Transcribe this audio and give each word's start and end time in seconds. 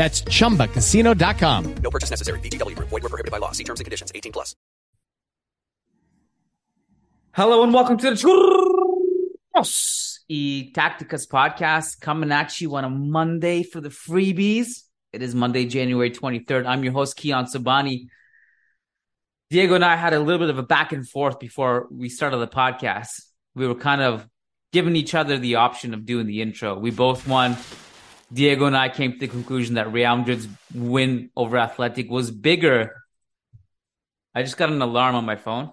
That's 0.00 0.22
chumbacasino.com. 0.22 1.74
No 1.82 1.90
purchase 1.90 2.08
necessary. 2.08 2.40
VGW 2.40 2.74
Group. 2.74 2.88
Void 2.88 3.02
were 3.02 3.10
prohibited 3.10 3.30
by 3.30 3.36
law. 3.36 3.52
See 3.52 3.64
terms 3.64 3.80
and 3.80 3.84
conditions. 3.84 4.10
18 4.14 4.32
plus. 4.32 4.56
Hello 7.32 7.62
and 7.62 7.74
welcome 7.74 7.98
to 7.98 8.08
the 8.08 8.16
Churros 8.16 10.20
y 10.26 10.72
Tacticas 10.72 11.28
podcast 11.28 12.00
coming 12.00 12.32
at 12.32 12.62
you 12.62 12.74
on 12.76 12.84
a 12.84 12.88
Monday 12.88 13.62
for 13.62 13.82
the 13.82 13.90
freebies. 13.90 14.84
It 15.12 15.20
is 15.20 15.34
Monday, 15.34 15.66
January 15.66 16.10
23rd. 16.10 16.66
I'm 16.66 16.82
your 16.82 16.94
host, 16.94 17.18
Kiyan 17.18 17.54
Sobhani. 17.54 18.06
Diego 19.50 19.74
and 19.74 19.84
I 19.84 19.96
had 19.96 20.14
a 20.14 20.18
little 20.18 20.38
bit 20.38 20.48
of 20.48 20.56
a 20.56 20.62
back 20.62 20.92
and 20.92 21.06
forth 21.06 21.38
before 21.38 21.88
we 21.90 22.08
started 22.08 22.38
the 22.38 22.48
podcast. 22.48 23.20
We 23.54 23.68
were 23.68 23.74
kind 23.74 24.00
of 24.00 24.26
giving 24.72 24.96
each 24.96 25.14
other 25.14 25.36
the 25.36 25.56
option 25.56 25.92
of 25.92 26.06
doing 26.06 26.26
the 26.26 26.40
intro. 26.40 26.78
We 26.78 26.90
both 26.90 27.28
won. 27.28 27.58
Diego 28.32 28.66
and 28.66 28.76
I 28.76 28.88
came 28.88 29.12
to 29.12 29.18
the 29.18 29.28
conclusion 29.28 29.74
that 29.74 29.92
Real 29.92 30.16
Madrid's 30.16 30.46
win 30.74 31.30
over 31.36 31.58
Athletic 31.58 32.08
was 32.08 32.30
bigger. 32.30 32.94
I 34.34 34.42
just 34.42 34.56
got 34.56 34.70
an 34.70 34.80
alarm 34.80 35.16
on 35.16 35.24
my 35.24 35.36
phone. 35.36 35.72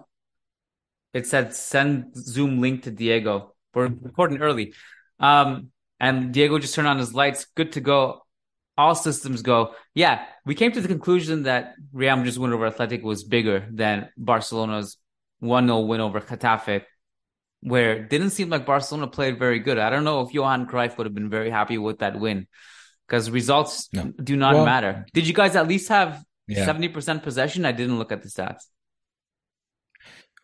It 1.14 1.26
said 1.26 1.54
send 1.54 2.16
Zoom 2.16 2.60
link 2.60 2.82
to 2.84 2.90
Diego. 2.90 3.54
We're 3.74 3.86
recording 3.86 4.38
early. 4.38 4.74
Um, 5.20 5.70
and 6.00 6.32
Diego 6.32 6.58
just 6.58 6.74
turned 6.74 6.88
on 6.88 6.98
his 6.98 7.14
lights. 7.14 7.46
Good 7.54 7.72
to 7.72 7.80
go. 7.80 8.22
All 8.76 8.94
systems 8.94 9.42
go. 9.42 9.74
Yeah, 9.94 10.24
we 10.44 10.54
came 10.54 10.70
to 10.72 10.80
the 10.80 10.88
conclusion 10.88 11.44
that 11.44 11.74
Real 11.92 12.16
Madrid's 12.16 12.38
win 12.38 12.52
over 12.52 12.66
Athletic 12.66 13.02
was 13.02 13.24
bigger 13.24 13.66
than 13.70 14.08
Barcelona's 14.16 14.98
1 15.40 15.66
0 15.66 15.80
win 15.80 16.00
over 16.00 16.20
Getafe, 16.20 16.82
where 17.60 17.92
it 17.96 18.10
didn't 18.10 18.30
seem 18.30 18.50
like 18.50 18.64
Barcelona 18.66 19.06
played 19.08 19.38
very 19.38 19.58
good. 19.58 19.78
I 19.78 19.90
don't 19.90 20.04
know 20.04 20.20
if 20.22 20.32
Johan 20.32 20.66
Cruyff 20.66 20.96
would 20.96 21.06
have 21.06 21.14
been 21.14 21.30
very 21.30 21.50
happy 21.50 21.76
with 21.78 21.98
that 21.98 22.18
win 22.18 22.46
because 23.06 23.30
results 23.30 23.88
No. 23.92 24.12
do 24.22 24.36
not 24.36 24.54
Well- 24.54 24.64
matter. 24.64 25.06
Did 25.12 25.26
you 25.26 25.34
guys 25.34 25.56
at 25.56 25.66
least 25.66 25.88
have 25.88 26.22
Yeah. 26.46 26.64
70% 26.64 27.22
possession? 27.22 27.64
I 27.66 27.72
didn't 27.72 27.98
look 27.98 28.12
at 28.12 28.22
the 28.22 28.28
stats. 28.28 28.62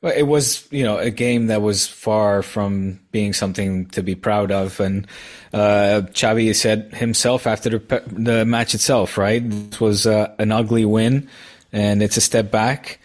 Well, 0.02 0.12
it 0.14 0.24
was, 0.24 0.68
you 0.70 0.82
know, 0.82 0.98
a 0.98 1.10
game 1.10 1.46
that 1.46 1.62
was 1.62 1.86
far 1.86 2.42
from 2.42 3.00
being 3.10 3.32
something 3.32 3.86
to 3.90 4.02
be 4.02 4.14
proud 4.14 4.52
of. 4.52 4.78
And 4.80 5.06
uh, 5.52 6.02
Xavi 6.12 6.54
said 6.54 6.92
himself 6.92 7.46
after 7.46 7.70
the, 7.70 8.02
the 8.08 8.44
match 8.44 8.74
itself, 8.74 9.16
right? 9.16 9.42
This 9.48 9.80
was 9.80 10.06
uh, 10.06 10.34
an 10.38 10.52
ugly 10.52 10.84
win, 10.84 11.28
and 11.72 12.02
it's 12.02 12.18
a 12.18 12.20
step 12.20 12.50
back 12.50 12.98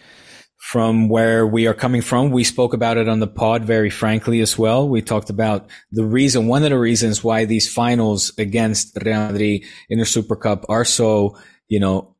from 0.70 1.08
where 1.08 1.44
we 1.44 1.66
are 1.66 1.74
coming 1.74 2.00
from. 2.00 2.30
We 2.30 2.44
spoke 2.44 2.74
about 2.74 2.96
it 2.96 3.08
on 3.08 3.18
the 3.18 3.26
pod 3.26 3.64
very 3.64 3.90
frankly 3.90 4.40
as 4.40 4.56
well. 4.56 4.88
We 4.88 5.02
talked 5.02 5.28
about 5.28 5.68
the 5.90 6.04
reason, 6.04 6.46
one 6.46 6.62
of 6.62 6.70
the 6.70 6.78
reasons 6.78 7.24
why 7.24 7.44
these 7.44 7.68
finals 7.68 8.32
against 8.38 8.96
Real 9.04 9.32
Madrid 9.32 9.64
in 9.88 9.98
the 9.98 10.04
Super 10.04 10.36
Cup 10.36 10.64
are 10.68 10.84
so, 10.84 11.36
you 11.66 11.80
know, 11.80 12.14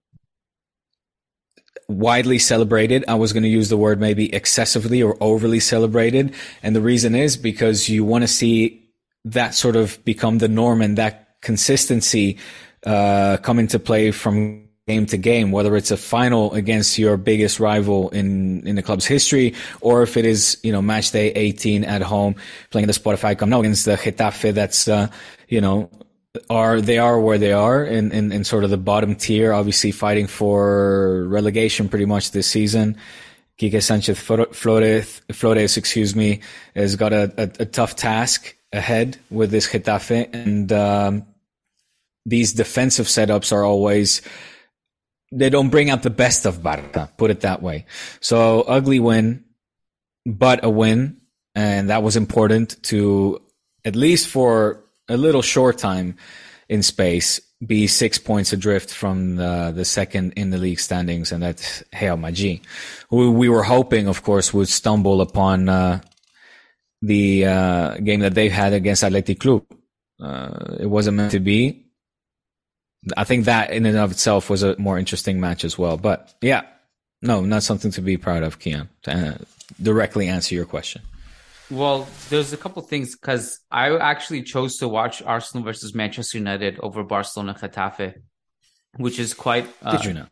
widely 1.86 2.40
celebrated. 2.40 3.04
I 3.06 3.14
was 3.14 3.32
going 3.32 3.44
to 3.44 3.48
use 3.48 3.68
the 3.68 3.76
word 3.76 4.00
maybe 4.00 4.34
excessively 4.34 5.00
or 5.00 5.16
overly 5.20 5.60
celebrated. 5.60 6.34
And 6.60 6.74
the 6.74 6.82
reason 6.82 7.14
is 7.14 7.36
because 7.36 7.88
you 7.88 8.04
want 8.04 8.22
to 8.22 8.28
see 8.28 8.90
that 9.26 9.54
sort 9.54 9.76
of 9.76 10.04
become 10.04 10.38
the 10.38 10.48
norm 10.48 10.82
and 10.82 10.98
that 10.98 11.36
consistency 11.40 12.38
uh, 12.84 13.36
come 13.36 13.60
into 13.60 13.78
play 13.78 14.10
from 14.10 14.69
game 14.90 15.06
to 15.06 15.16
game, 15.16 15.52
whether 15.52 15.76
it's 15.76 15.92
a 15.92 15.96
final 15.96 16.52
against 16.54 16.98
your 16.98 17.16
biggest 17.16 17.60
rival 17.60 18.08
in, 18.10 18.66
in 18.66 18.74
the 18.76 18.82
club's 18.82 19.06
history, 19.06 19.54
or 19.80 20.02
if 20.02 20.16
it 20.16 20.24
is, 20.24 20.58
you 20.62 20.72
know, 20.72 20.82
match 20.82 21.12
day 21.12 21.28
18 21.32 21.84
at 21.84 22.02
home, 22.02 22.34
playing 22.70 22.88
the 22.88 22.92
Spotify 22.92 23.38
Camp 23.38 23.50
Nou 23.50 23.60
against 23.60 23.84
the 23.84 23.96
Getafe 23.96 24.52
that's, 24.52 24.88
uh, 24.88 25.06
you 25.48 25.60
know, 25.60 25.88
are 26.48 26.80
they 26.80 26.98
are 26.98 27.18
where 27.20 27.38
they 27.38 27.52
are 27.52 27.84
in, 27.84 28.12
in, 28.12 28.32
in 28.32 28.44
sort 28.44 28.64
of 28.64 28.70
the 28.70 28.76
bottom 28.76 29.14
tier, 29.14 29.52
obviously 29.52 29.92
fighting 29.92 30.26
for 30.26 31.24
relegation 31.28 31.88
pretty 31.88 32.06
much 32.06 32.30
this 32.30 32.46
season. 32.46 32.96
Quique 33.58 33.82
Sanchez 33.82 34.18
Flores, 34.18 35.20
Flores, 35.32 35.76
excuse 35.76 36.16
me, 36.16 36.40
has 36.74 36.96
got 36.96 37.12
a, 37.12 37.32
a, 37.36 37.62
a 37.62 37.66
tough 37.66 37.94
task 37.94 38.56
ahead 38.72 39.18
with 39.30 39.50
this 39.50 39.66
Getafe, 39.68 40.32
and 40.32 40.72
um, 40.72 41.26
these 42.24 42.52
defensive 42.52 43.06
setups 43.06 43.52
are 43.52 43.64
always 43.64 44.22
they 45.32 45.50
don't 45.50 45.70
bring 45.70 45.90
out 45.90 46.02
the 46.02 46.10
best 46.10 46.46
of 46.46 46.62
Barca, 46.62 47.10
put 47.16 47.30
it 47.30 47.40
that 47.40 47.62
way. 47.62 47.86
So 48.20 48.62
ugly 48.62 49.00
win, 49.00 49.44
but 50.26 50.64
a 50.64 50.70
win, 50.70 51.20
and 51.54 51.90
that 51.90 52.02
was 52.02 52.16
important 52.16 52.82
to 52.84 53.40
at 53.84 53.96
least 53.96 54.28
for 54.28 54.84
a 55.08 55.16
little 55.16 55.42
short 55.42 55.78
time 55.78 56.16
in 56.68 56.82
space 56.82 57.40
be 57.64 57.86
six 57.86 58.16
points 58.18 58.52
adrift 58.52 58.92
from 58.92 59.36
the, 59.36 59.72
the 59.74 59.84
second 59.84 60.32
in 60.36 60.50
the 60.50 60.58
league 60.58 60.80
standings, 60.80 61.30
and 61.30 61.42
that's 61.42 61.84
Real 62.00 62.16
Madrid, 62.16 62.60
who 63.10 63.32
we 63.32 63.48
were 63.48 63.62
hoping, 63.62 64.08
of 64.08 64.22
course, 64.22 64.54
would 64.54 64.68
stumble 64.68 65.20
upon 65.20 65.68
uh, 65.68 66.00
the 67.02 67.44
uh, 67.44 67.96
game 67.96 68.20
that 68.20 68.34
they 68.34 68.48
had 68.48 68.72
against 68.72 69.04
Athletic 69.04 69.40
Club. 69.40 69.64
Uh, 70.18 70.76
it 70.80 70.86
wasn't 70.86 71.16
meant 71.16 71.32
to 71.32 71.40
be. 71.40 71.84
I 73.16 73.24
think 73.24 73.46
that 73.46 73.70
in 73.70 73.86
and 73.86 73.96
of 73.96 74.12
itself 74.12 74.50
was 74.50 74.62
a 74.62 74.76
more 74.78 74.98
interesting 74.98 75.40
match 75.40 75.64
as 75.64 75.78
well. 75.78 75.96
But 75.96 76.34
yeah, 76.40 76.62
no, 77.22 77.40
not 77.42 77.62
something 77.62 77.90
to 77.92 78.02
be 78.02 78.16
proud 78.16 78.42
of, 78.42 78.58
Kiyan, 78.58 78.88
to 79.02 79.12
uh, 79.12 79.38
directly 79.82 80.28
answer 80.28 80.54
your 80.54 80.66
question. 80.66 81.02
Well, 81.70 82.08
there's 82.28 82.52
a 82.52 82.56
couple 82.56 82.82
things 82.82 83.14
because 83.14 83.60
I 83.70 83.96
actually 83.96 84.42
chose 84.42 84.78
to 84.78 84.88
watch 84.88 85.22
Arsenal 85.22 85.64
versus 85.64 85.94
Manchester 85.94 86.38
United 86.38 86.80
over 86.80 87.04
Barcelona 87.04 87.54
Getafe, 87.54 88.14
which 88.96 89.18
is 89.18 89.34
quite 89.34 89.68
uh, 89.82 89.96
Did 89.96 90.04
you 90.06 90.14
know? 90.14 90.26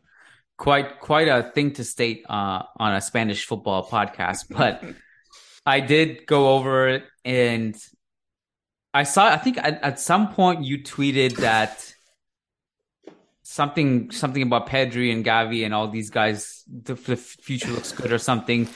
quite 0.56 0.98
quite 1.00 1.28
a 1.28 1.44
thing 1.54 1.72
to 1.74 1.84
state 1.84 2.24
uh, 2.28 2.64
on 2.76 2.94
a 2.94 3.00
Spanish 3.00 3.46
football 3.46 3.88
podcast. 3.88 4.46
But 4.50 4.82
I 5.64 5.80
did 5.80 6.26
go 6.26 6.54
over 6.56 6.88
it, 6.88 7.04
and 7.24 7.76
I 8.92 9.04
saw. 9.04 9.28
I 9.28 9.36
think 9.36 9.58
at, 9.58 9.80
at 9.82 10.00
some 10.00 10.34
point 10.34 10.64
you 10.64 10.82
tweeted 10.82 11.36
that 11.36 11.94
something 13.50 14.10
something 14.10 14.42
about 14.42 14.68
Pedri 14.68 15.10
and 15.10 15.24
Gavi 15.24 15.64
and 15.64 15.72
all 15.72 15.88
these 15.88 16.10
guys. 16.10 16.64
The, 16.70 16.94
the 16.94 17.16
future 17.16 17.70
looks 17.70 17.92
good 17.92 18.12
or 18.12 18.18
something. 18.18 18.68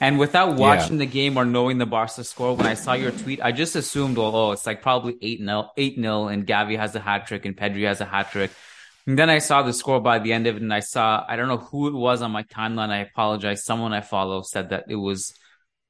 And 0.00 0.18
without 0.18 0.56
watching 0.56 0.98
the 0.98 1.06
game 1.06 1.36
or 1.36 1.44
knowing 1.44 1.78
the 1.78 1.86
Barca 1.86 2.22
score, 2.22 2.54
when 2.54 2.66
I 2.66 2.74
saw 2.74 2.92
your 2.92 3.10
tweet, 3.10 3.42
I 3.42 3.50
just 3.50 3.74
assumed, 3.74 4.16
well, 4.16 4.34
oh, 4.34 4.52
it's 4.52 4.64
like 4.64 4.80
probably 4.80 5.16
eight 5.22 5.40
0 5.40 5.70
eight 5.76 5.96
0 5.96 6.28
and 6.28 6.46
Gavi 6.46 6.78
has 6.78 6.94
a 6.94 7.00
hat 7.00 7.26
trick 7.26 7.44
and 7.44 7.56
Pedri 7.56 7.84
has 7.86 8.00
a 8.00 8.04
hat 8.04 8.30
trick. 8.30 8.52
And 9.08 9.18
then 9.18 9.28
I 9.28 9.38
saw 9.38 9.62
the 9.62 9.72
score 9.72 10.00
by 10.00 10.20
the 10.20 10.32
end 10.32 10.46
of 10.46 10.54
it, 10.54 10.62
and 10.62 10.72
I 10.72 10.78
saw 10.78 11.24
I 11.28 11.34
don't 11.34 11.48
know 11.48 11.56
who 11.56 11.88
it 11.88 11.94
was 11.94 12.22
on 12.22 12.30
my 12.30 12.44
timeline. 12.44 12.90
I 12.90 12.98
apologize. 12.98 13.64
Someone 13.64 13.92
I 13.92 14.00
follow 14.00 14.42
said 14.42 14.70
that 14.70 14.84
it 14.88 14.94
was 14.94 15.34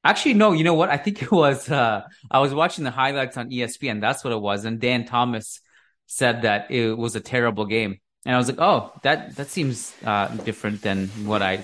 actually 0.03 0.35
no. 0.35 0.53
You 0.53 0.65
know 0.65 0.73
what? 0.73 0.89
I 0.89 0.97
think 0.97 1.23
it 1.23 1.31
was. 1.31 1.71
Uh, 1.71 2.03
I 2.31 2.39
was 2.39 2.55
watching 2.55 2.85
the 2.85 2.91
highlights 2.91 3.37
on 3.37 3.51
ESPN. 3.51 3.91
And 3.91 4.03
that's 4.03 4.25
what 4.25 4.33
it 4.33 4.41
was. 4.41 4.65
And 4.65 4.81
Dan 4.81 5.05
Thomas 5.05 5.61
said 6.07 6.43
that 6.43 6.71
it 6.71 6.97
was 6.97 7.15
a 7.17 7.21
terrible 7.21 7.67
game, 7.67 7.99
and 8.25 8.35
I 8.35 8.39
was 8.39 8.49
like, 8.49 8.61
oh, 8.61 8.93
that 9.03 9.37
that 9.37 9.49
seems 9.49 9.95
uh, 10.05 10.29
different 10.29 10.83
than 10.83 11.09
what 11.25 11.43
I 11.43 11.59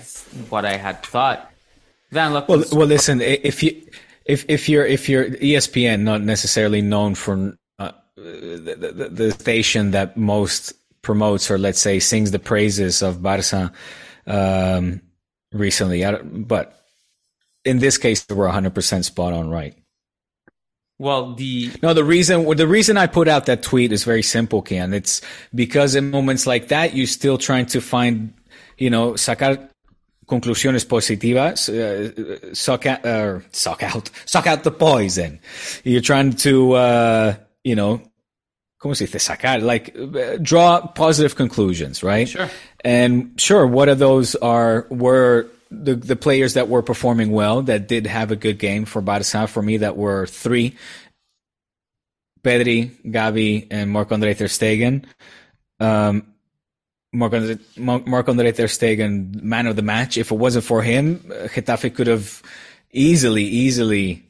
what 0.49 0.65
I 0.65 0.77
had 0.77 1.03
thought. 1.03 1.51
Van, 2.11 2.33
look. 2.33 2.49
Well, 2.49 2.63
well, 2.71 2.87
listen. 2.87 3.21
If 3.21 3.63
you 3.63 3.81
if 4.25 4.45
if 4.49 4.67
you're 4.67 4.85
if 4.85 5.07
you're 5.07 5.29
ESPN, 5.29 6.01
not 6.01 6.21
necessarily 6.21 6.81
known 6.81 7.15
for 7.15 7.57
uh, 7.77 7.91
the, 8.15 8.93
the, 8.95 9.09
the 9.09 9.31
station 9.31 9.91
that 9.91 10.17
most 10.17 10.73
promotes 11.01 11.49
or 11.49 11.57
let's 11.57 11.79
say 11.79 11.99
sings 11.99 12.31
the 12.31 12.39
praises 12.39 13.01
of 13.01 13.21
Barca 13.21 13.71
um, 14.27 15.01
recently. 15.53 16.03
But 16.23 16.75
in 17.65 17.79
this 17.79 17.97
case, 17.97 18.25
we're 18.29 18.49
100% 18.49 19.03
spot 19.03 19.33
on 19.33 19.49
right. 19.49 19.75
Well, 20.99 21.33
the 21.33 21.71
no, 21.81 21.93
the 21.93 22.03
reason 22.03 22.45
the 22.57 22.67
reason 22.67 22.97
I 22.97 23.07
put 23.07 23.29
out 23.29 23.45
that 23.45 23.63
tweet 23.63 23.93
is 23.93 24.03
very 24.03 24.21
simple, 24.21 24.61
Ken. 24.61 24.93
It's 24.93 25.21
because 25.55 25.95
in 25.95 26.11
moments 26.11 26.45
like 26.45 26.67
that, 26.67 26.93
you're 26.93 27.07
still 27.07 27.37
trying 27.37 27.67
to 27.67 27.79
find, 27.79 28.33
you 28.77 28.89
know, 28.89 29.13
sacar 29.13 29.69
conclusiones 30.27 30.85
positivas, 30.85 31.69
uh, 31.69 32.53
suck 32.53 32.85
out, 32.85 33.05
uh, 33.05 33.39
suck 33.53 33.81
out, 33.81 34.09
suck 34.25 34.45
out 34.45 34.65
the 34.65 34.71
poison. 34.71 35.39
You're 35.85 36.01
trying 36.01 36.33
to, 36.33 36.73
uh, 36.73 37.35
you 37.63 37.77
know, 37.77 38.01
¿cómo 38.81 38.93
se 38.93 39.05
dice? 39.05 39.19
Sacar, 39.19 39.61
like 39.61 39.95
draw 40.43 40.85
positive 40.85 41.37
conclusions, 41.37 42.03
right? 42.03 42.27
Sure. 42.27 42.49
And 42.83 43.39
sure, 43.39 43.65
what 43.65 43.87
of 43.87 43.99
those 43.99 44.35
are 44.35 44.85
were 44.89 45.49
the 45.71 45.95
the 45.95 46.15
players 46.15 46.55
that 46.55 46.67
were 46.67 46.81
performing 46.81 47.31
well 47.31 47.61
that 47.63 47.87
did 47.87 48.07
have 48.07 48.31
a 48.31 48.35
good 48.35 48.57
game 48.59 48.85
for 48.85 49.01
Barca 49.01 49.47
for 49.47 49.61
me 49.61 49.77
that 49.77 49.97
were 49.97 50.25
three 50.25 50.75
Pedri, 52.43 52.91
Gavi, 53.05 53.67
and 53.69 53.91
Marc 53.91 54.11
Andre 54.11 54.33
Ter 54.33 54.45
Stegen. 54.45 55.05
Um, 55.79 56.33
Marc 57.11 57.33
Andre, 57.33 58.51
Ter 58.51 58.67
Stegen, 58.67 59.41
man 59.41 59.67
of 59.67 59.75
the 59.75 59.81
match. 59.81 60.17
If 60.17 60.31
it 60.31 60.35
wasn't 60.35 60.65
for 60.65 60.81
him, 60.81 61.19
Getafe 61.19 61.93
could 61.95 62.07
have 62.07 62.41
easily, 62.91 63.43
easily 63.43 64.25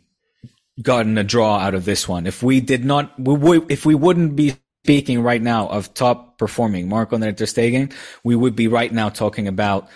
gotten 0.81 1.17
a 1.17 1.23
draw 1.23 1.57
out 1.57 1.73
of 1.73 1.85
this 1.85 2.07
one. 2.07 2.25
If 2.25 2.41
we 2.41 2.61
did 2.61 2.85
not, 2.85 3.19
we 3.19 3.33
would, 3.35 3.71
if 3.71 3.85
we 3.85 3.95
wouldn't 3.95 4.35
be 4.35 4.55
speaking 4.85 5.21
right 5.21 5.41
now 5.41 5.67
of 5.67 5.93
top 5.93 6.37
performing 6.37 6.87
Marc 6.87 7.11
Andre 7.11 7.33
Ter 7.33 7.45
Stegen, 7.45 7.93
we 8.23 8.35
would 8.35 8.55
be 8.55 8.67
right 8.69 8.91
now 8.91 9.09
talking 9.09 9.47
about, 9.47 9.89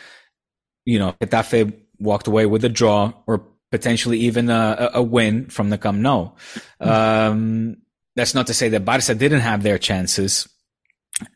you 0.86 1.00
know, 1.00 1.16
Getafe 1.22 1.74
walked 2.00 2.28
away 2.28 2.46
with 2.46 2.64
a 2.66 2.70
draw 2.70 3.14
or 3.28 3.46
potentially 3.72 4.20
even 4.20 4.50
a, 4.50 4.92
a 4.94 5.02
win 5.02 5.50
from 5.50 5.70
the 5.70 5.78
Camp 5.78 5.98
Nou. 5.98 6.32
Um, 6.80 7.78
that's 8.16 8.36
not 8.36 8.48
to 8.48 8.54
say 8.54 8.70
that 8.70 8.86
Barca 8.86 9.16
didn't 9.16 9.40
have 9.42 9.64
their 9.64 9.80
chances, 9.80 10.48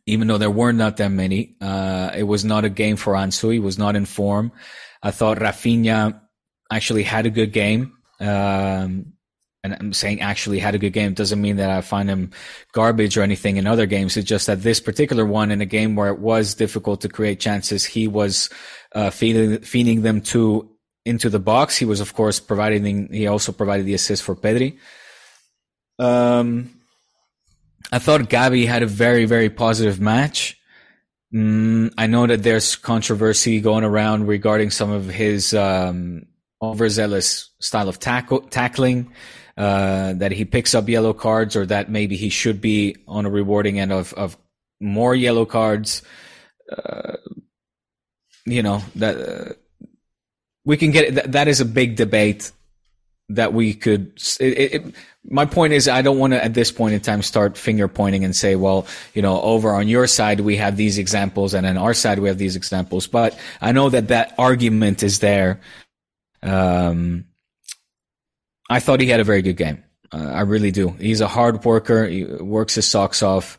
even 0.05 0.27
though 0.27 0.38
there 0.38 0.51
were 0.51 0.71
not 0.71 0.97
that 0.97 1.09
many. 1.09 1.55
Uh, 1.59 2.11
it 2.15 2.23
was 2.23 2.45
not 2.45 2.65
a 2.65 2.69
game 2.69 2.95
for 2.95 3.13
Ansu. 3.13 3.53
He 3.53 3.59
was 3.59 3.77
not 3.77 3.95
in 3.95 4.05
form. 4.05 4.51
I 5.01 5.11
thought 5.11 5.39
Rafinha 5.39 6.21
actually 6.71 7.03
had 7.03 7.25
a 7.25 7.31
good 7.31 7.51
game. 7.53 7.94
Um, 8.19 9.13
and 9.74 9.81
I'm 9.81 9.94
saying 9.94 10.22
actually 10.22 10.60
had 10.60 10.75
a 10.75 10.78
good 10.78 10.94
game 10.94 11.14
doesn't 11.14 11.42
mean 11.42 11.58
that 11.58 11.69
I 11.69 11.81
find 11.81 12.10
him 12.10 12.31
garbage 12.72 13.18
or 13.18 13.22
anything 13.22 13.58
in 13.58 13.68
other 13.68 13.86
games. 13.86 14.18
It's 14.18 14.28
just 14.28 14.48
that 14.48 14.62
this 14.62 14.80
particular 14.80 15.25
one 15.25 15.52
in 15.52 15.62
a 15.62 15.66
game 15.66 15.96
where 15.96 16.10
it 16.10 16.19
was 16.19 16.56
difficult 16.56 17.02
to 17.02 17.10
create 17.10 17.40
chances, 17.40 17.86
he 17.86 18.08
was 18.08 18.50
uh, 18.94 19.10
feeding 19.10 19.60
feeding 19.62 20.02
them 20.02 20.22
to 20.22 20.69
into 21.06 21.30
the 21.30 21.40
box. 21.40 21.78
He 21.78 21.86
was 21.86 22.00
of 22.00 22.14
course 22.14 22.40
providing. 22.40 23.12
He 23.12 23.28
also 23.28 23.52
provided 23.52 23.86
the 23.86 23.94
assist 23.94 24.24
for 24.24 24.36
Pedri. 24.36 24.78
Um, 26.00 26.72
I 27.92 28.00
thought 28.00 28.22
Gavi 28.22 28.68
had 28.68 28.84
a 28.84 28.88
very 28.88 29.25
very 29.25 29.50
positive 29.50 30.00
match. 30.00 30.58
Mm, 31.34 31.94
I 31.98 32.08
know 32.08 32.25
that 32.25 32.44
there's 32.44 32.75
controversy 32.75 33.60
going 33.60 33.84
around 33.84 34.28
regarding 34.28 34.72
some 34.72 34.92
of 34.92 35.08
his 35.08 35.54
um, 35.54 36.25
overzealous 36.62 37.50
style 37.60 37.90
of 37.90 38.00
tackle, 38.00 38.42
tackling 38.42 39.12
uh, 39.57 40.13
that 40.13 40.31
he 40.31 40.45
picks 40.45 40.75
up 40.75 40.88
yellow 40.88 41.13
cards 41.13 41.56
or 41.56 41.65
that 41.65 41.89
maybe 41.89 42.15
he 42.15 42.30
should 42.30 42.62
be 42.62 42.95
on 43.07 43.25
a 43.25 43.30
rewarding 43.30 43.80
end 43.80 43.92
of, 43.92 44.13
of 44.13 44.38
more 44.80 45.15
yellow 45.15 45.45
cards. 45.45 46.04
Uh, 46.71 47.18
you 48.45 48.62
know, 48.62 48.81
that 48.95 49.18
uh, 49.18 49.54
we 50.63 50.77
can 50.77 50.92
get 50.92 51.15
that, 51.15 51.31
that 51.31 51.48
is 51.48 51.59
a 51.59 51.65
big 51.65 51.95
debate 51.95 52.51
that 53.30 53.54
we 53.54 53.74
could. 53.74 54.13
It, 54.39 54.74
it, 54.74 54.95
my 55.30 55.45
point 55.45 55.74
is, 55.74 55.88
I 55.88 56.01
don't 56.01 56.19
want 56.19 56.33
to 56.33 56.44
at 56.44 56.54
this 56.54 56.71
point 56.71 56.94
in 56.94 57.01
time 57.01 57.21
start 57.21 57.57
finger 57.57 57.88
pointing 57.88 58.24
and 58.24 58.36
say, 58.36 58.56
well, 58.56 58.88
you 59.13 59.21
know, 59.21 59.42
over 59.42 59.74
on 59.74 59.88
your 59.88 60.07
side 60.07 60.39
we 60.39 60.56
have 60.57 60.77
these 60.77 60.98
examples, 60.98 61.54
and 61.54 61.65
on 61.65 61.77
our 61.77 61.94
side 61.94 62.19
we 62.19 62.27
have 62.30 62.38
these 62.38 62.56
examples. 62.56 63.07
But 63.07 63.38
I 63.59 63.71
know 63.71 63.89
that 63.89 64.09
that 64.09 64.36
argument 64.38 65.04
is 65.04 65.19
there. 65.19 65.59
Um, 66.44 67.25
I 68.69 68.80
thought 68.80 69.02
he 69.02 69.08
had 69.08 69.19
a 69.19 69.24
very 69.24 69.42
good 69.42 69.58
game. 69.58 69.84
Uh, 70.12 70.31
I 70.31 70.42
really 70.42 70.72
do. 70.72 70.90
He's 71.00 71.22
a 71.22 71.28
hard 71.28 71.64
worker. 71.66 72.06
He 72.06 72.24
works 72.25 72.75
his 72.75 72.88
socks 72.88 73.22
off. 73.22 73.58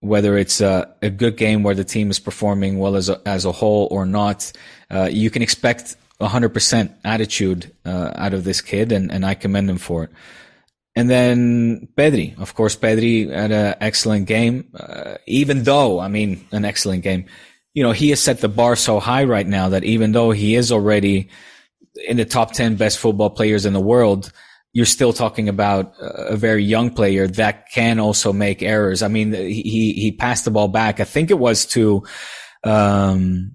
Whether 0.00 0.36
it's 0.36 0.60
a, 0.60 0.92
a 1.00 1.10
good 1.10 1.36
game 1.36 1.62
where 1.62 1.76
the 1.76 1.84
team 1.84 2.10
is 2.10 2.18
performing 2.18 2.80
well 2.80 2.96
as 2.96 3.08
a, 3.08 3.20
as 3.24 3.44
a 3.44 3.52
whole 3.52 3.86
or 3.92 4.04
not, 4.04 4.50
uh, 4.90 5.08
you 5.12 5.30
can 5.30 5.42
expect 5.42 5.96
100% 6.20 6.94
attitude 7.04 7.72
uh, 7.84 8.10
out 8.16 8.34
of 8.34 8.42
this 8.42 8.60
kid, 8.60 8.90
and, 8.90 9.12
and 9.12 9.24
I 9.24 9.34
commend 9.34 9.70
him 9.70 9.78
for 9.78 10.04
it. 10.04 10.10
And 10.94 11.08
then 11.08 11.88
Pedri, 11.96 12.38
of 12.38 12.54
course, 12.54 12.76
Pedri 12.76 13.30
had 13.30 13.52
an 13.52 13.76
excellent 13.80 14.26
game. 14.26 14.68
Uh, 14.74 15.16
even 15.26 15.62
though, 15.62 16.00
I 16.00 16.08
mean, 16.08 16.46
an 16.52 16.64
excellent 16.64 17.02
game. 17.02 17.26
You 17.74 17.82
know, 17.82 17.92
he 17.92 18.10
has 18.10 18.20
set 18.20 18.40
the 18.40 18.48
bar 18.48 18.76
so 18.76 19.00
high 19.00 19.24
right 19.24 19.46
now 19.46 19.70
that 19.70 19.84
even 19.84 20.12
though 20.12 20.32
he 20.32 20.54
is 20.54 20.70
already 20.70 21.30
in 22.06 22.16
the 22.16 22.24
top 22.24 22.52
10 22.52 22.76
best 22.76 22.98
football 22.98 23.30
players 23.30 23.66
in 23.66 23.72
the 23.72 23.80
world, 23.80 24.32
you're 24.72 24.86
still 24.86 25.12
talking 25.12 25.48
about 25.48 25.92
a 26.00 26.36
very 26.36 26.64
young 26.64 26.90
player 26.90 27.26
that 27.26 27.70
can 27.70 27.98
also 27.98 28.32
make 28.32 28.62
errors. 28.62 29.02
I 29.02 29.08
mean, 29.08 29.32
he, 29.32 29.92
he 29.92 30.12
passed 30.12 30.44
the 30.46 30.50
ball 30.50 30.68
back. 30.68 30.98
I 30.98 31.04
think 31.04 31.30
it 31.30 31.38
was 31.38 31.66
to, 31.66 32.04
um, 32.64 33.54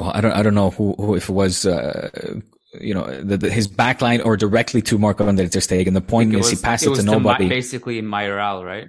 well, 0.00 0.10
I 0.14 0.20
don't, 0.22 0.32
I 0.32 0.42
don't 0.42 0.54
know 0.54 0.70
who, 0.70 0.94
who 0.94 1.16
if 1.16 1.28
it 1.28 1.32
was, 1.32 1.66
uh, 1.66 2.40
you 2.80 2.94
know, 2.94 3.04
the, 3.22 3.36
the, 3.36 3.50
his 3.50 3.68
backline 3.68 4.24
or 4.24 4.36
directly 4.38 4.80
to 4.82 4.98
Marc-André 4.98 5.52
ter 5.52 5.60
Stegen. 5.60 5.92
The 5.92 6.00
point 6.00 6.32
is 6.32 6.38
was, 6.38 6.50
he 6.50 6.56
passed 6.56 6.86
it, 6.86 6.92
it 6.92 6.96
to 6.96 7.02
nobody. 7.02 7.44
To 7.44 7.48
basically 7.50 8.00
Mayoral, 8.00 8.64
right? 8.64 8.88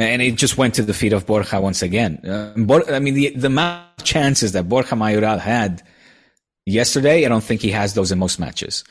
And 0.00 0.22
it 0.22 0.34
just 0.34 0.56
went 0.56 0.74
to 0.74 0.82
the 0.82 0.94
feet 0.94 1.12
of 1.12 1.26
Borja 1.26 1.60
once 1.60 1.82
again. 1.82 2.22
Uh, 2.26 2.52
I 2.88 2.98
mean, 2.98 3.14
the, 3.14 3.30
the 3.36 3.48
amount 3.48 3.86
of 3.98 4.04
chances 4.04 4.52
that 4.52 4.68
Borja 4.68 4.96
Mayoral 4.96 5.38
had 5.38 5.82
yesterday, 6.66 7.24
I 7.24 7.28
don't 7.28 7.44
think 7.44 7.60
he 7.60 7.70
has 7.70 7.94
those 7.94 8.12
in 8.12 8.18
most 8.18 8.38
matches. 8.38 8.84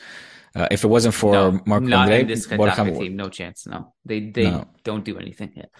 Uh, 0.54 0.66
if 0.70 0.82
it 0.82 0.88
wasn't 0.88 1.14
for 1.14 1.32
no, 1.32 1.60
Mark 1.64 1.82
not 1.82 2.02
Andre, 2.02 2.22
in 2.22 2.26
this 2.26 2.46
team, 2.46 3.16
no 3.16 3.28
chance. 3.28 3.66
No, 3.66 3.94
they 4.04 4.30
they 4.30 4.50
no. 4.50 4.66
don't 4.82 5.04
do 5.04 5.16
anything 5.16 5.52
yet. 5.54 5.70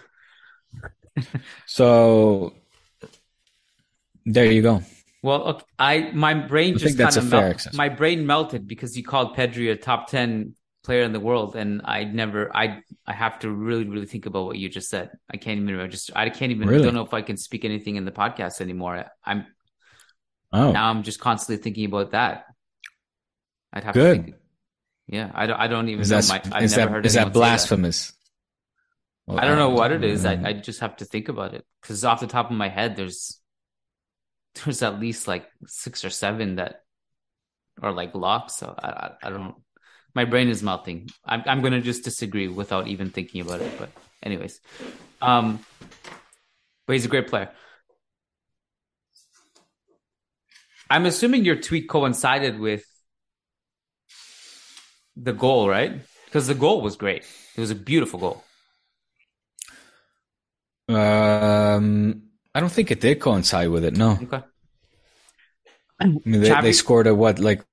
so 1.65 2.53
there 4.25 4.45
you 4.45 4.61
go. 4.61 4.81
Well, 5.23 5.43
okay, 5.43 5.65
I 5.77 6.11
my 6.13 6.33
brain 6.33 6.75
I 6.75 6.77
just 6.77 6.97
kind 6.97 7.17
of 7.17 7.29
mel- 7.29 7.55
my 7.73 7.89
brain 7.89 8.25
melted 8.25 8.65
because 8.65 8.95
you 8.95 9.03
called 9.03 9.35
Pedri 9.35 9.71
a 9.71 9.75
top 9.75 10.07
ten 10.07 10.55
player 10.83 11.03
in 11.03 11.11
the 11.11 11.19
world, 11.19 11.55
and 11.55 11.81
I 11.83 12.05
never 12.05 12.55
I 12.55 12.81
I 13.05 13.13
have 13.13 13.39
to 13.39 13.51
really 13.51 13.85
really 13.87 14.07
think 14.07 14.25
about 14.25 14.45
what 14.45 14.57
you 14.57 14.69
just 14.69 14.89
said. 14.89 15.11
I 15.29 15.35
can't 15.37 15.59
even 15.59 15.75
register. 15.75 16.13
I 16.15 16.29
can't 16.29 16.51
even. 16.51 16.67
Really? 16.67 16.81
I 16.81 16.85
don't 16.85 16.95
know 16.95 17.05
if 17.05 17.13
I 17.13 17.21
can 17.21 17.37
speak 17.37 17.65
anything 17.65 17.97
in 17.97 18.05
the 18.05 18.11
podcast 18.11 18.61
anymore. 18.61 19.05
I'm 19.23 19.47
Oh. 20.53 20.71
Now 20.71 20.89
I'm 20.89 21.03
just 21.03 21.19
constantly 21.19 21.61
thinking 21.61 21.85
about 21.85 22.11
that. 22.11 22.45
I'd 23.73 23.83
have 23.83 23.93
Good. 23.93 24.17
to 24.17 24.23
think. 24.23 24.35
Yeah, 25.07 25.31
I 25.33 25.45
don't. 25.45 25.59
I 25.59 25.67
don't 25.67 25.89
even 25.89 26.01
is 26.01 26.11
know. 26.11 26.21
That, 26.21 26.49
my, 26.49 26.57
I've 26.57 26.69
never 26.71 26.75
that, 26.75 26.89
heard. 26.89 27.05
Is 27.05 27.13
that 27.15 27.33
blasphemous? 27.33 28.11
That. 28.11 28.15
Well, 29.27 29.39
I 29.39 29.45
don't 29.45 29.57
know 29.57 29.69
what 29.69 29.91
it 29.91 30.03
is. 30.03 30.25
I, 30.25 30.33
I 30.43 30.53
just 30.53 30.79
have 30.79 30.97
to 30.97 31.05
think 31.05 31.29
about 31.29 31.53
it 31.53 31.65
because 31.81 32.03
off 32.03 32.19
the 32.21 32.27
top 32.27 32.49
of 32.49 32.57
my 32.57 32.69
head, 32.69 32.95
there's 32.95 33.39
there's 34.55 34.81
at 34.81 34.99
least 34.99 35.27
like 35.27 35.47
six 35.67 36.03
or 36.05 36.09
seven 36.09 36.55
that 36.55 36.83
are 37.81 37.91
like 37.91 38.15
locks. 38.15 38.55
So 38.55 38.73
I, 38.77 38.87
I, 38.87 39.11
I 39.23 39.29
don't. 39.29 39.55
My 40.13 40.25
brain 40.25 40.49
is 40.49 40.63
melting. 40.63 41.09
I'm 41.25 41.43
I'm 41.45 41.61
gonna 41.61 41.81
just 41.81 42.03
disagree 42.03 42.47
without 42.47 42.87
even 42.87 43.09
thinking 43.09 43.41
about 43.41 43.61
it. 43.61 43.71
But 43.77 43.89
anyways, 44.23 44.59
um, 45.21 45.63
but 46.85 46.93
he's 46.93 47.05
a 47.05 47.09
great 47.09 47.27
player. 47.27 47.51
I'm 50.91 51.05
assuming 51.05 51.45
your 51.45 51.55
tweet 51.55 51.87
coincided 51.87 52.59
with 52.59 52.83
the 55.15 55.31
goal, 55.31 55.69
right? 55.69 56.01
Because 56.25 56.47
the 56.47 56.53
goal 56.53 56.81
was 56.81 56.97
great. 56.97 57.23
It 57.55 57.61
was 57.61 57.71
a 57.71 57.75
beautiful 57.75 58.19
goal. 58.19 58.43
Um, 60.89 62.23
I 62.53 62.59
don't 62.59 62.71
think 62.71 62.91
it 62.91 62.99
did 62.99 63.21
coincide 63.21 63.69
with 63.69 63.85
it. 63.85 63.95
No. 63.95 64.19
Okay. 64.21 64.43
I 65.97 66.05
mean, 66.07 66.21
they, 66.25 66.49
Xavi- 66.49 66.61
they 66.61 66.73
scored 66.73 67.07
a 67.07 67.15
what? 67.15 67.39
Like, 67.39 67.63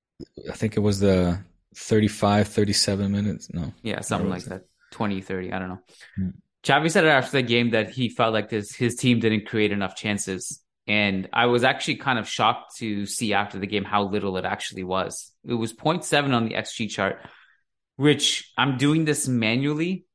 I 0.48 0.52
think 0.52 0.76
it 0.76 0.80
was 0.80 1.00
the 1.00 1.40
35, 1.74 2.46
37 2.46 3.10
minutes. 3.10 3.52
No. 3.52 3.72
Yeah, 3.82 4.00
something 4.00 4.28
like 4.28 4.36
was 4.36 4.44
that. 4.46 4.64
20, 4.92 5.22
30, 5.22 5.52
I 5.52 5.58
don't 5.58 5.68
know. 5.68 5.80
Hmm. 6.16 6.28
Xavi 6.62 6.90
said 6.90 7.04
it 7.04 7.08
after 7.08 7.32
the 7.32 7.42
game 7.42 7.70
that 7.70 7.90
he 7.90 8.08
felt 8.08 8.32
like 8.32 8.48
this 8.48 8.74
his 8.74 8.94
team 8.94 9.18
didn't 9.18 9.46
create 9.46 9.72
enough 9.72 9.96
chances. 9.96 10.60
And 10.88 11.28
I 11.34 11.46
was 11.46 11.64
actually 11.64 11.96
kind 11.96 12.18
of 12.18 12.26
shocked 12.26 12.78
to 12.78 13.04
see 13.04 13.34
after 13.34 13.58
the 13.58 13.66
game 13.66 13.84
how 13.84 14.04
little 14.04 14.38
it 14.38 14.46
actually 14.46 14.84
was. 14.84 15.30
It 15.46 15.52
was 15.52 15.74
0.7 15.74 16.32
on 16.32 16.46
the 16.48 16.54
XG 16.54 16.88
chart, 16.88 17.20
which 17.96 18.50
I'm 18.56 18.78
doing 18.78 19.04
this 19.04 19.28
manually. 19.28 20.06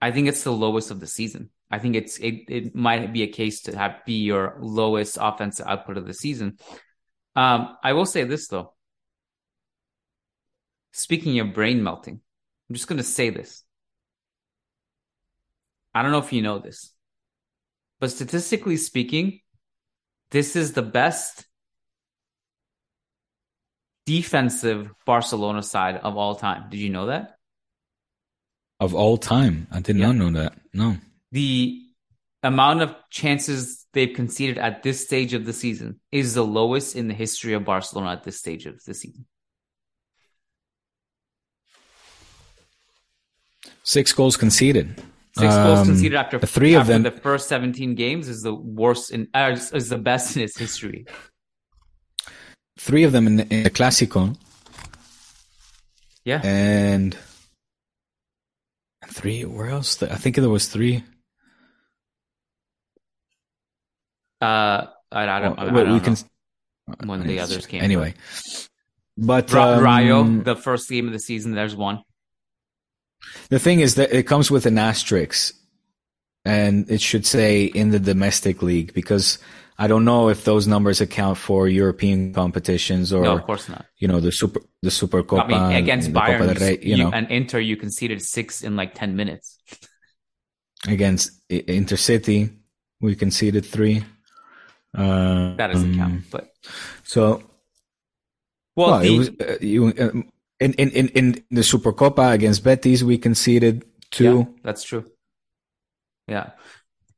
I 0.00 0.12
think 0.12 0.28
it's 0.28 0.44
the 0.44 0.52
lowest 0.52 0.92
of 0.92 1.00
the 1.00 1.08
season. 1.08 1.50
I 1.68 1.80
think 1.80 1.96
it's 1.96 2.16
it, 2.18 2.44
it 2.48 2.74
might 2.76 3.12
be 3.12 3.24
a 3.24 3.26
case 3.26 3.62
to 3.62 3.76
have 3.76 3.96
be 4.06 4.22
your 4.22 4.56
lowest 4.60 5.18
offensive 5.20 5.66
output 5.66 5.96
of 5.96 6.06
the 6.06 6.14
season. 6.14 6.58
Um, 7.34 7.76
I 7.82 7.92
will 7.92 8.06
say 8.06 8.22
this 8.22 8.46
though. 8.46 8.74
Speaking 10.92 11.40
of 11.40 11.52
brain 11.52 11.82
melting, 11.82 12.20
I'm 12.68 12.74
just 12.74 12.86
going 12.88 12.98
to 12.98 13.04
say 13.04 13.30
this. 13.30 13.64
I 15.92 16.02
don't 16.02 16.12
know 16.12 16.18
if 16.18 16.32
you 16.32 16.42
know 16.42 16.58
this, 16.58 16.92
but 17.98 18.10
statistically 18.10 18.76
speaking, 18.76 19.40
this 20.30 20.56
is 20.56 20.72
the 20.72 20.82
best 20.82 21.44
defensive 24.06 24.90
Barcelona 25.04 25.62
side 25.62 25.96
of 25.96 26.16
all 26.16 26.34
time. 26.34 26.70
Did 26.70 26.78
you 26.78 26.90
know 26.90 27.06
that? 27.06 27.38
Of 28.80 28.94
all 28.94 29.18
time. 29.18 29.66
I 29.70 29.80
did 29.80 29.96
Yeah. 29.96 30.06
not 30.06 30.16
know 30.16 30.30
that. 30.32 30.58
No. 30.72 30.96
The 31.32 31.82
amount 32.42 32.82
of 32.82 32.94
chances 33.10 33.86
they've 33.92 34.14
conceded 34.14 34.58
at 34.58 34.82
this 34.82 35.04
stage 35.04 35.34
of 35.34 35.44
the 35.44 35.52
season 35.52 36.00
is 36.12 36.34
the 36.34 36.44
lowest 36.44 36.94
in 36.96 37.08
the 37.08 37.14
history 37.14 37.52
of 37.52 37.64
Barcelona 37.64 38.12
at 38.12 38.24
this 38.24 38.38
stage 38.38 38.64
of 38.66 38.82
the 38.84 38.94
season. 38.94 39.26
Six 43.82 44.12
goals 44.12 44.36
conceded. 44.36 45.02
Six 45.38 45.54
goals 45.54 45.78
Um, 45.80 45.86
conceded 45.86 46.14
after 46.16 46.38
three 46.40 46.74
of 46.74 46.82
after 46.82 46.92
them- 46.94 47.02
the 47.04 47.10
first 47.12 47.48
17 47.48 47.94
games 47.94 48.28
is 48.28 48.42
the 48.42 48.54
worst 48.54 49.10
in 49.12 49.28
uh, 49.34 49.50
is, 49.54 49.88
the 49.88 49.98
best 49.98 50.36
in 50.36 50.42
its 50.42 50.58
history. 50.58 51.06
Three 52.78 53.04
of 53.04 53.12
them 53.12 53.26
in 53.26 53.36
the, 53.36 53.46
in 53.54 53.62
the 53.64 53.70
Clásico. 53.70 54.36
Yeah. 56.24 56.40
And 56.44 57.16
three, 59.06 59.44
where 59.44 59.68
else? 59.68 60.02
I 60.02 60.16
think 60.16 60.36
there 60.36 60.48
was 60.48 60.68
three. 60.68 61.02
Uh, 64.40 64.86
I, 65.10 65.28
I 65.28 65.40
don't, 65.40 65.58
I, 65.58 65.64
Well, 65.64 65.84
don't 65.84 65.92
we 65.94 65.98
know 65.98 66.04
can. 66.04 67.08
when 67.08 67.26
the 67.26 67.40
others 67.40 67.66
came. 67.66 67.82
Anyway. 67.82 68.14
But 69.16 69.52
um, 69.52 69.82
Rayo, 69.82 70.22
the 70.42 70.54
first 70.54 70.88
game 70.88 71.06
of 71.06 71.12
the 71.12 71.18
season, 71.18 71.52
there's 71.52 71.74
one. 71.74 72.02
The 73.50 73.58
thing 73.58 73.80
is 73.80 73.94
that 73.96 74.12
it 74.12 74.24
comes 74.24 74.50
with 74.50 74.66
an 74.66 74.78
asterisk, 74.78 75.54
and 76.44 76.90
it 76.90 77.00
should 77.00 77.26
say 77.26 77.64
in 77.64 77.90
the 77.90 77.98
domestic 77.98 78.62
league 78.62 78.94
because 78.94 79.38
I 79.78 79.86
don't 79.86 80.04
know 80.04 80.28
if 80.28 80.44
those 80.44 80.66
numbers 80.66 81.00
account 81.00 81.38
for 81.38 81.68
European 81.68 82.34
competitions 82.34 83.12
or 83.12 83.22
no, 83.22 83.36
of 83.36 83.44
course 83.44 83.68
not. 83.68 83.86
you 83.98 84.08
know 84.08 84.20
the 84.20 84.32
super 84.32 84.60
the 84.82 84.90
Super 84.90 85.22
Copa. 85.22 85.44
I 85.44 85.46
mean, 85.48 85.76
against 85.76 86.12
Bayern, 86.12 86.58
Rey, 86.60 86.78
you, 86.82 86.96
you- 86.96 87.04
know, 87.04 87.10
and 87.12 87.30
Inter, 87.30 87.60
you 87.60 87.76
conceded 87.76 88.22
six 88.22 88.62
in 88.62 88.76
like 88.76 88.94
10 88.94 89.16
minutes. 89.16 89.58
against 90.86 91.48
Intercity, 91.48 92.50
we 93.00 93.14
conceded 93.14 93.64
three. 93.64 94.04
Uh, 94.94 95.56
That 95.56 95.72
doesn't 95.72 95.92
um, 95.92 95.98
count. 95.98 96.30
But 96.30 96.50
So 97.04 97.42
well, 98.74 98.90
well, 98.90 99.00
the, 99.00 99.18
was 99.18 99.28
uh, 99.28 99.58
you 99.60 99.92
um, 99.98 100.30
in, 100.60 100.72
in 100.74 100.90
in 100.90 101.08
in 101.08 101.44
the 101.50 101.62
Super 101.62 101.92
Copa 101.92 102.30
against 102.30 102.64
Betis, 102.64 103.02
we 103.02 103.18
conceded 103.18 103.84
two. 104.10 104.24
yeah, 104.24 104.44
that's 104.62 104.82
true. 104.82 105.04
Yeah, 106.26 106.50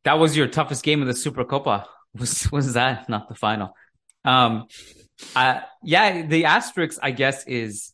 that 0.04 0.18
was 0.18 0.36
your 0.36 0.46
toughest 0.46 0.84
game 0.84 1.02
of 1.02 1.08
the 1.08 1.14
Super 1.14 1.44
Copa. 1.44 1.86
Was 2.18 2.50
was 2.50 2.72
that 2.72 3.08
not 3.08 3.28
the 3.28 3.36
final? 3.36 3.72
Um, 4.24 4.66
uh, 5.36 5.60
yeah, 5.84 6.26
the 6.26 6.46
asterisk, 6.46 6.98
I 7.00 7.12
guess, 7.12 7.46
is 7.46 7.92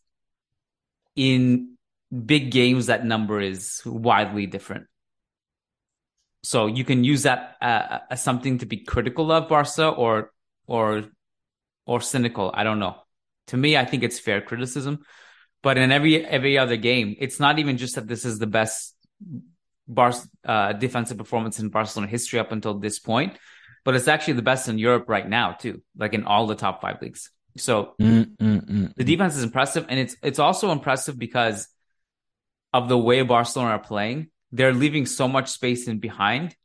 in 1.14 1.76
big 2.24 2.50
games. 2.50 2.86
That 2.86 3.04
number 3.04 3.42
is 3.42 3.82
widely 3.84 4.46
different. 4.46 4.86
So 6.44 6.66
you 6.66 6.82
can 6.82 7.04
use 7.04 7.24
that 7.24 7.56
uh, 7.60 7.98
as 8.10 8.22
something 8.22 8.56
to 8.58 8.66
be 8.66 8.78
critical 8.78 9.30
of 9.30 9.50
Barca 9.50 9.88
or 9.88 10.30
or 10.66 11.04
or 11.84 12.00
cynical. 12.00 12.50
I 12.54 12.64
don't 12.64 12.78
know. 12.78 12.96
To 13.48 13.58
me, 13.58 13.76
I 13.76 13.84
think 13.84 14.02
it's 14.02 14.18
fair 14.18 14.40
criticism. 14.40 15.04
But 15.62 15.78
in 15.78 15.90
every 15.90 16.24
every 16.24 16.58
other 16.58 16.76
game, 16.76 17.16
it's 17.18 17.40
not 17.40 17.58
even 17.58 17.76
just 17.76 17.94
that 17.96 18.06
this 18.06 18.24
is 18.24 18.38
the 18.38 18.46
best 18.46 18.94
Bar 19.88 20.12
uh, 20.44 20.72
defensive 20.72 21.16
performance 21.16 21.60
in 21.60 21.68
Barcelona 21.68 22.10
history 22.10 22.40
up 22.40 22.50
until 22.50 22.74
this 22.74 22.98
point, 22.98 23.38
but 23.84 23.94
it's 23.94 24.08
actually 24.08 24.34
the 24.34 24.42
best 24.42 24.68
in 24.68 24.78
Europe 24.78 25.04
right 25.08 25.28
now 25.28 25.52
too, 25.52 25.80
like 25.96 26.12
in 26.12 26.24
all 26.24 26.48
the 26.48 26.56
top 26.56 26.80
five 26.80 27.00
leagues. 27.00 27.30
So 27.56 27.94
Mm, 28.00 28.36
mm, 28.36 28.66
mm. 28.68 28.94
the 28.96 29.04
defense 29.04 29.36
is 29.36 29.44
impressive, 29.44 29.86
and 29.88 30.00
it's 30.00 30.16
it's 30.22 30.40
also 30.40 30.72
impressive 30.72 31.16
because 31.16 31.68
of 32.72 32.88
the 32.88 32.98
way 32.98 33.22
Barcelona 33.22 33.72
are 33.72 33.78
playing. 33.78 34.30
They're 34.50 34.74
leaving 34.74 35.06
so 35.06 35.28
much 35.28 35.50
space 35.50 35.86
in 35.86 36.00
behind, 36.00 36.56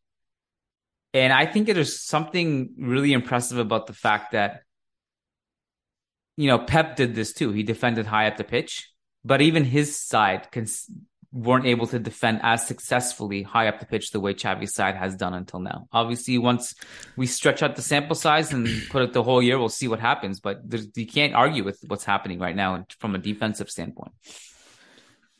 and 1.14 1.32
I 1.32 1.46
think 1.46 1.70
it 1.70 1.78
is 1.78 2.02
something 2.02 2.74
really 2.80 3.14
impressive 3.14 3.60
about 3.60 3.86
the 3.86 3.94
fact 3.94 4.32
that 4.32 4.64
you 6.38 6.48
know 6.48 6.60
Pep 6.60 6.96
did 6.96 7.16
this 7.16 7.34
too. 7.34 7.52
He 7.52 7.64
defended 7.64 8.06
high 8.06 8.28
up 8.28 8.38
the 8.38 8.44
pitch, 8.44 8.90
but 9.24 9.42
even 9.42 9.64
his 9.64 9.98
side 9.98 10.52
cons- 10.52 10.90
weren't 11.34 11.66
able 11.66 11.88
to 11.88 11.98
defend 11.98 12.42
as 12.44 12.68
successfully 12.68 13.42
high 13.44 13.68
up 13.68 13.80
the 13.80 13.86
pitch 13.86 14.12
the 14.12 14.20
way 14.20 14.34
Xavi's 14.34 14.74
side 14.74 14.96
has 14.96 15.16
done 15.16 15.34
until 15.34 15.60
now. 15.60 15.88
Obviously, 15.92 16.38
once 16.38 16.76
we 17.16 17.26
stretch 17.26 17.64
out 17.64 17.76
the 17.76 17.82
sample 17.82 18.16
size 18.16 18.52
and 18.52 18.68
put 18.90 19.04
it 19.04 19.14
the 19.14 19.24
whole 19.24 19.42
year, 19.42 19.58
we'll 19.58 19.70
see 19.70 19.88
what 19.88 20.00
happens. 20.00 20.40
But 20.40 20.62
you 20.96 21.08
can't 21.08 21.34
argue 21.34 21.64
with 21.64 21.80
what's 21.88 22.04
happening 22.04 22.40
right 22.40 22.56
now 22.56 22.86
from 23.00 23.16
a 23.16 23.18
defensive 23.18 23.70
standpoint. 23.70 24.12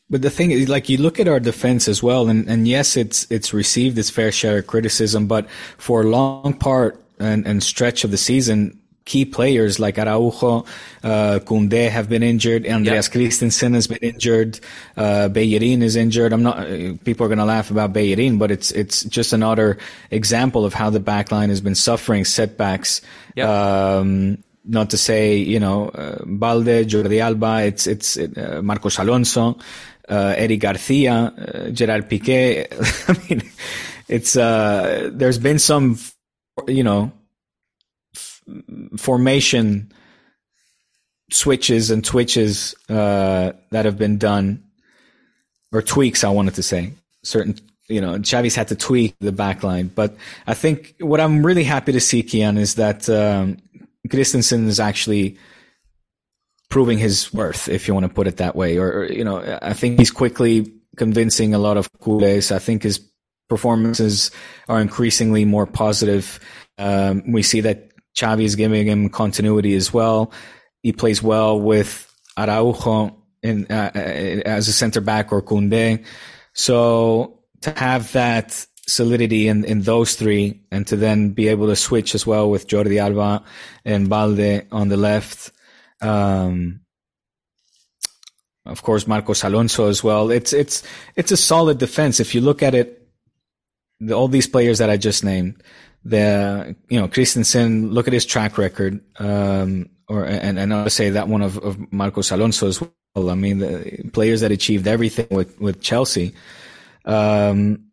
But 0.08 0.22
the 0.22 0.30
thing 0.30 0.50
is, 0.50 0.68
like 0.68 0.88
you 0.88 0.98
look 0.98 1.18
at 1.20 1.28
our 1.28 1.40
defense 1.40 1.88
as 1.88 2.02
well, 2.02 2.28
and, 2.28 2.48
and 2.48 2.68
yes, 2.68 2.96
it's 2.96 3.30
it's 3.30 3.54
received 3.54 3.96
its 3.96 4.10
fair 4.10 4.30
share 4.30 4.58
of 4.58 4.66
criticism, 4.66 5.26
but 5.26 5.50
for 5.78 6.02
a 6.02 6.04
long 6.04 6.52
part 6.54 7.02
and, 7.18 7.46
and 7.46 7.62
stretch 7.62 8.04
of 8.04 8.10
the 8.10 8.18
season, 8.18 8.81
key 9.04 9.24
players 9.24 9.78
like 9.80 9.98
Araujo, 9.98 10.64
uh, 11.02 11.40
Kunde 11.44 11.90
have 11.90 12.08
been 12.08 12.22
injured. 12.22 12.66
Andreas 12.66 13.08
Christensen 13.08 13.74
has 13.74 13.86
been 13.86 13.98
injured. 13.98 14.60
Uh, 14.96 15.28
Bellerin 15.28 15.82
is 15.82 15.96
injured. 15.96 16.32
I'm 16.32 16.42
not. 16.42 16.58
Uh, 16.58 16.94
people 17.04 17.26
are 17.26 17.28
going 17.28 17.38
to 17.38 17.44
laugh 17.44 17.70
about 17.70 17.92
Bellerin, 17.92 18.38
but 18.38 18.50
it's 18.50 18.70
it's 18.70 19.04
just 19.04 19.32
another 19.32 19.78
example 20.10 20.64
of 20.64 20.74
how 20.74 20.90
the 20.90 21.00
back 21.00 21.32
line 21.32 21.48
has 21.48 21.60
been 21.60 21.74
suffering 21.74 22.24
setbacks. 22.24 23.00
Yep. 23.34 23.48
Um, 23.48 24.38
not 24.64 24.90
to 24.90 24.98
say, 24.98 25.36
you 25.36 25.58
know, 25.58 25.88
uh, 25.88 26.22
Balde, 26.24 26.86
Jordi 26.86 27.20
Alba, 27.20 27.64
it's 27.64 27.86
it's 27.86 28.16
uh, 28.16 28.60
Marcos 28.62 28.98
Alonso, 28.98 29.58
uh, 30.08 30.34
Eric 30.36 30.60
Garcia, 30.60 31.12
uh, 31.12 31.70
Gerard 31.70 32.08
Piqué. 32.08 32.66
I 33.08 33.28
mean, 33.28 33.42
it's 34.08 34.36
uh, 34.36 35.10
there's 35.12 35.38
been 35.38 35.58
some, 35.58 35.98
you 36.68 36.84
know, 36.84 37.12
formation 38.96 39.92
switches 41.30 41.90
and 41.90 42.04
twitches 42.04 42.74
uh, 42.88 43.52
that 43.70 43.84
have 43.84 43.98
been 43.98 44.18
done, 44.18 44.64
or 45.72 45.82
tweaks. 45.82 46.24
I 46.24 46.28
wanted 46.28 46.54
to 46.54 46.62
say 46.62 46.92
certain. 47.22 47.56
You 47.88 48.00
know, 48.00 48.16
Xavi's 48.16 48.54
had 48.54 48.68
to 48.68 48.76
tweak 48.76 49.14
the 49.20 49.32
back 49.32 49.62
line, 49.62 49.88
but 49.88 50.16
I 50.46 50.54
think 50.54 50.94
what 51.00 51.20
I'm 51.20 51.44
really 51.44 51.64
happy 51.64 51.92
to 51.92 52.00
see, 52.00 52.22
Kiyan, 52.22 52.56
is 52.56 52.76
that 52.76 53.08
um, 53.10 53.58
Christensen 54.08 54.66
is 54.68 54.80
actually 54.80 55.36
proving 56.70 56.96
his 56.96 57.34
worth, 57.34 57.68
if 57.68 57.86
you 57.86 57.92
want 57.92 58.06
to 58.06 58.12
put 58.12 58.26
it 58.26 58.38
that 58.38 58.56
way. 58.56 58.78
Or, 58.78 59.00
or, 59.00 59.12
you 59.12 59.24
know, 59.24 59.58
I 59.60 59.74
think 59.74 59.98
he's 59.98 60.10
quickly 60.10 60.72
convincing 60.96 61.54
a 61.54 61.58
lot 61.58 61.76
of 61.76 61.92
culés. 62.00 62.50
I 62.50 62.58
think 62.58 62.82
his 62.82 63.00
performances 63.48 64.30
are 64.68 64.80
increasingly 64.80 65.44
more 65.44 65.66
positive. 65.66 66.40
Um, 66.78 67.30
we 67.30 67.42
see 67.42 67.60
that 67.62 67.91
Xavi 68.16 68.44
is 68.44 68.56
giving 68.56 68.86
him 68.86 69.08
continuity 69.08 69.74
as 69.74 69.92
well. 69.92 70.32
He 70.82 70.92
plays 70.92 71.22
well 71.22 71.60
with 71.60 72.12
Araujo 72.36 73.16
in, 73.42 73.66
uh, 73.66 73.90
as 73.94 74.68
a 74.68 74.72
center 74.72 75.00
back 75.00 75.32
or 75.32 75.42
Kunde. 75.42 76.04
So 76.54 77.40
to 77.62 77.70
have 77.72 78.12
that 78.12 78.66
solidity 78.86 79.48
in, 79.48 79.64
in 79.64 79.82
those 79.82 80.16
three 80.16 80.60
and 80.70 80.86
to 80.86 80.96
then 80.96 81.30
be 81.30 81.48
able 81.48 81.68
to 81.68 81.76
switch 81.76 82.14
as 82.14 82.26
well 82.26 82.50
with 82.50 82.66
Jordi 82.66 82.98
Alba 82.98 83.44
and 83.84 84.08
Balde 84.08 84.66
on 84.72 84.88
the 84.88 84.96
left. 84.96 85.52
Um, 86.00 86.80
of 88.66 88.82
course, 88.82 89.06
Marcos 89.06 89.42
Alonso 89.42 89.88
as 89.88 90.04
well. 90.04 90.30
It's, 90.30 90.52
it's, 90.52 90.82
it's 91.16 91.32
a 91.32 91.36
solid 91.36 91.78
defense. 91.78 92.20
If 92.20 92.34
you 92.34 92.40
look 92.40 92.62
at 92.62 92.74
it, 92.74 93.08
the, 94.00 94.14
all 94.14 94.28
these 94.28 94.46
players 94.48 94.78
that 94.78 94.90
I 94.90 94.96
just 94.96 95.24
named, 95.24 95.62
the 96.04 96.76
you 96.88 97.00
know 97.00 97.08
Christensen. 97.08 97.90
Look 97.90 98.06
at 98.06 98.12
his 98.12 98.26
track 98.26 98.58
record, 98.58 99.00
um, 99.18 99.88
or 100.08 100.24
and 100.24 100.58
and 100.58 100.74
I'll 100.74 100.90
say 100.90 101.10
that 101.10 101.28
one 101.28 101.42
of, 101.42 101.58
of 101.58 101.92
Marcos 101.92 102.30
Alonso 102.30 102.68
as 102.68 102.80
well. 102.80 103.30
I 103.30 103.34
mean, 103.34 103.58
the 103.58 104.10
players 104.12 104.40
that 104.40 104.50
achieved 104.50 104.86
everything 104.86 105.28
with 105.30 105.60
with 105.60 105.80
Chelsea. 105.80 106.34
Um, 107.04 107.86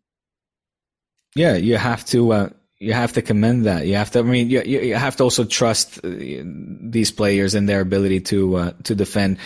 yeah, 1.34 1.56
you 1.56 1.76
have 1.76 2.04
to 2.06 2.32
uh, 2.32 2.48
you 2.78 2.92
have 2.92 3.12
to 3.12 3.22
commend 3.22 3.66
that. 3.66 3.86
You 3.86 3.94
have 3.96 4.10
to. 4.12 4.20
I 4.20 4.22
mean, 4.22 4.50
you 4.50 4.62
you 4.62 4.94
have 4.94 5.16
to 5.16 5.24
also 5.24 5.44
trust 5.44 5.98
uh, 6.04 6.10
these 6.10 7.10
players 7.10 7.54
and 7.54 7.68
their 7.68 7.80
ability 7.80 8.20
to 8.32 8.56
uh, 8.56 8.72
to 8.84 8.94
defend. 8.94 9.38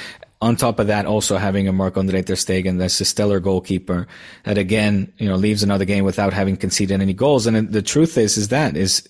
On 0.45 0.57
top 0.57 0.79
of 0.79 0.89
that, 0.89 1.07
also 1.07 1.39
having 1.39 1.69
a 1.69 1.73
Marc-Andre 1.73 2.21
Ter 2.21 2.35
Stegen 2.35 2.79
that's 2.79 3.01
a 3.01 3.07
stellar 3.07 3.41
goalkeeper 3.41 4.07
that 4.45 4.59
again, 4.59 5.11
you 5.17 5.27
know, 5.27 5.37
leaves 5.37 5.63
another 5.63 5.87
game 5.87 6.05
without 6.05 6.35
having 6.35 6.59
conceded 6.59 7.01
any 7.01 7.15
goals. 7.15 7.47
And 7.47 7.73
the 7.73 7.81
truth 7.81 8.19
is, 8.19 8.37
is 8.37 8.49
that 8.49 8.77
is 8.77 9.09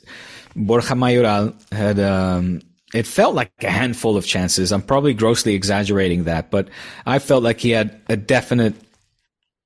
Borja 0.55 0.95
Mayoral 0.95 1.53
had, 1.73 1.99
um, 1.99 2.61
it 2.95 3.05
felt 3.05 3.35
like 3.35 3.51
a 3.65 3.69
handful 3.69 4.17
of 4.17 4.25
chances. 4.25 4.71
I'm 4.71 4.83
probably 4.83 5.13
grossly 5.13 5.57
exaggerating 5.57 6.23
that, 6.23 6.53
but 6.53 6.69
I 7.05 7.19
felt 7.19 7.43
like 7.43 7.59
he 7.59 7.71
had 7.71 8.01
a 8.09 8.17
definite 8.17 8.77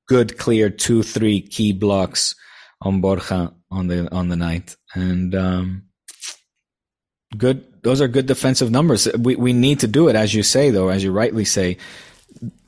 good, 0.07 0.39
clear 0.39 0.71
two, 0.71 1.03
three 1.03 1.43
key 1.43 1.75
blocks 1.75 2.35
on 2.81 3.03
Borja 3.03 3.53
on 3.71 3.89
the, 3.89 4.11
on 4.11 4.31
the 4.31 4.37
night. 4.37 4.75
And, 4.95 5.35
um, 5.35 5.83
good 7.37 7.68
those 7.83 8.01
are 8.01 8.09
good 8.09 8.27
defensive 8.27 8.71
numbers. 8.71 9.09
We 9.19 9.37
we 9.37 9.53
need 9.53 9.81
to 9.81 9.87
do 9.87 10.09
it, 10.09 10.17
as 10.17 10.35
you 10.35 10.43
say, 10.43 10.71
though, 10.71 10.89
as 10.89 11.03
you 11.03 11.13
rightly 11.13 11.45
say, 11.45 11.79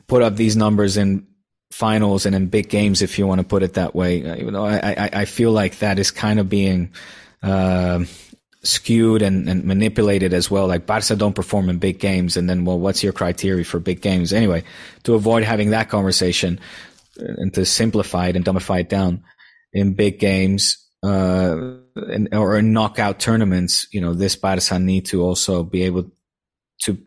put 0.06 0.22
up 0.22 0.36
these 0.36 0.56
numbers 0.56 0.96
in 0.96 1.26
finals 1.70 2.26
and 2.26 2.34
in 2.34 2.46
big 2.46 2.68
games, 2.68 3.02
if 3.02 3.18
you 3.18 3.26
want 3.26 3.40
to 3.40 3.46
put 3.46 3.62
it 3.62 3.74
that 3.74 3.94
way. 3.94 4.28
Uh, 4.28 4.36
even 4.36 4.54
though 4.54 4.64
I 4.64 4.76
I, 4.76 5.10
I 5.12 5.24
feel 5.24 5.52
like 5.52 5.78
that 5.78 5.98
is 5.98 6.10
kind 6.10 6.38
of 6.38 6.48
being 6.48 6.90
uh, 7.42 8.04
skewed 8.62 9.22
and, 9.22 9.48
and 9.48 9.64
manipulated 9.64 10.32
as 10.32 10.50
well. 10.50 10.66
Like 10.66 10.86
Barca 10.86 11.16
don't 11.16 11.34
perform 11.34 11.68
in 11.68 11.78
big 11.78 11.98
games, 11.98 12.36
and 12.36 12.48
then 12.48 12.64
well, 12.64 12.78
what's 12.78 13.02
your 13.02 13.12
criteria 13.12 13.64
for 13.64 13.78
big 13.78 14.00
games? 14.00 14.32
Anyway, 14.32 14.64
to 15.04 15.14
avoid 15.14 15.44
having 15.44 15.70
that 15.70 15.88
conversation 15.88 16.60
and 17.16 17.52
to 17.54 17.64
simplify 17.64 18.28
it 18.28 18.36
and 18.36 18.44
dumbify 18.44 18.80
it 18.80 18.88
down 18.88 19.22
in 19.72 19.94
big 19.94 20.18
games 20.18 20.78
uh, 21.02 21.56
in, 22.09 22.28
or 22.33 22.57
in 22.57 22.73
knockout 22.73 23.19
tournaments, 23.19 23.87
you 23.92 24.00
know, 24.00 24.14
this 24.14 24.37
Barca 24.37 24.78
need 24.78 25.07
to 25.07 25.23
also 25.23 25.62
be 25.62 25.83
able 25.83 26.11
to 26.83 26.99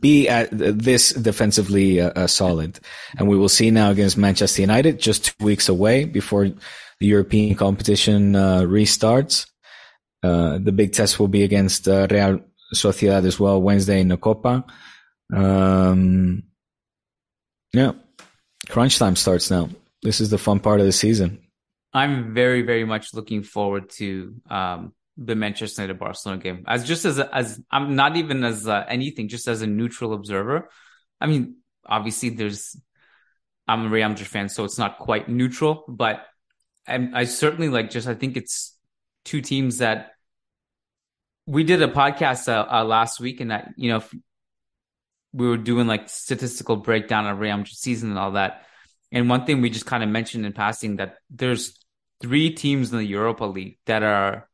be 0.00 0.28
at 0.28 0.48
this 0.52 1.10
defensively 1.10 2.00
uh, 2.00 2.10
uh, 2.10 2.26
solid. 2.26 2.78
And 3.16 3.28
we 3.28 3.36
will 3.36 3.48
see 3.48 3.70
now 3.70 3.90
against 3.90 4.18
Manchester 4.18 4.60
United, 4.60 5.00
just 5.00 5.24
two 5.26 5.44
weeks 5.44 5.68
away 5.68 6.04
before 6.04 6.48
the 6.48 7.06
European 7.06 7.54
competition 7.54 8.36
uh, 8.36 8.60
restarts. 8.60 9.46
Uh, 10.22 10.58
the 10.58 10.72
big 10.72 10.92
test 10.92 11.18
will 11.18 11.28
be 11.28 11.42
against 11.42 11.88
uh, 11.88 12.06
Real 12.10 12.40
Sociedad 12.74 13.24
as 13.24 13.40
well 13.40 13.60
Wednesday 13.60 14.00
in 14.00 14.08
the 14.08 14.16
Copa. 14.16 14.64
Um, 15.34 16.44
yeah, 17.72 17.92
crunch 18.68 18.98
time 18.98 19.16
starts 19.16 19.50
now. 19.50 19.70
This 20.02 20.20
is 20.20 20.30
the 20.30 20.38
fun 20.38 20.60
part 20.60 20.80
of 20.80 20.86
the 20.86 20.92
season. 20.92 21.38
I'm 21.92 22.34
very, 22.34 22.62
very 22.62 22.84
much 22.84 23.12
looking 23.14 23.42
forward 23.42 23.90
to 23.90 24.34
um, 24.48 24.92
the 25.16 25.34
Manchester 25.34 25.82
United 25.82 25.98
Barcelona 25.98 26.40
game. 26.40 26.64
As 26.66 26.84
just 26.84 27.04
as 27.04 27.18
as 27.18 27.60
I'm 27.70 27.96
not 27.96 28.16
even 28.16 28.44
as 28.44 28.66
uh, 28.66 28.84
anything, 28.88 29.28
just 29.28 29.48
as 29.48 29.62
a 29.62 29.66
neutral 29.66 30.14
observer. 30.14 30.70
I 31.20 31.26
mean, 31.26 31.56
obviously, 31.86 32.30
there's 32.30 32.76
I'm 33.68 33.86
a 33.86 33.88
Real 33.88 34.08
Madrid 34.08 34.26
fan, 34.26 34.48
so 34.48 34.64
it's 34.64 34.78
not 34.78 34.98
quite 34.98 35.28
neutral, 35.28 35.84
but 35.86 36.26
I, 36.86 37.08
I 37.14 37.24
certainly 37.24 37.68
like 37.68 37.90
just 37.90 38.08
I 38.08 38.14
think 38.14 38.36
it's 38.36 38.76
two 39.24 39.40
teams 39.40 39.78
that 39.78 40.12
we 41.46 41.64
did 41.64 41.82
a 41.82 41.88
podcast 41.88 42.48
uh, 42.48 42.66
uh, 42.70 42.84
last 42.84 43.20
week, 43.20 43.40
and 43.40 43.50
that 43.50 43.68
you 43.76 43.90
know 43.90 44.02
we 45.32 45.46
were 45.46 45.58
doing 45.58 45.86
like 45.86 46.08
statistical 46.08 46.76
breakdown 46.76 47.26
of 47.26 47.38
Real 47.38 47.56
Madrid 47.56 47.76
season 47.76 48.10
and 48.10 48.18
all 48.18 48.32
that. 48.32 48.66
And 49.10 49.28
one 49.28 49.44
thing 49.44 49.60
we 49.60 49.68
just 49.68 49.84
kind 49.84 50.02
of 50.02 50.08
mentioned 50.08 50.46
in 50.46 50.54
passing 50.54 50.96
that 50.96 51.16
there's 51.28 51.78
three 52.22 52.50
teams 52.50 52.92
in 52.92 52.98
the 52.98 53.04
Europa 53.04 53.44
League 53.44 53.78
that 53.86 54.02
are 54.02 54.48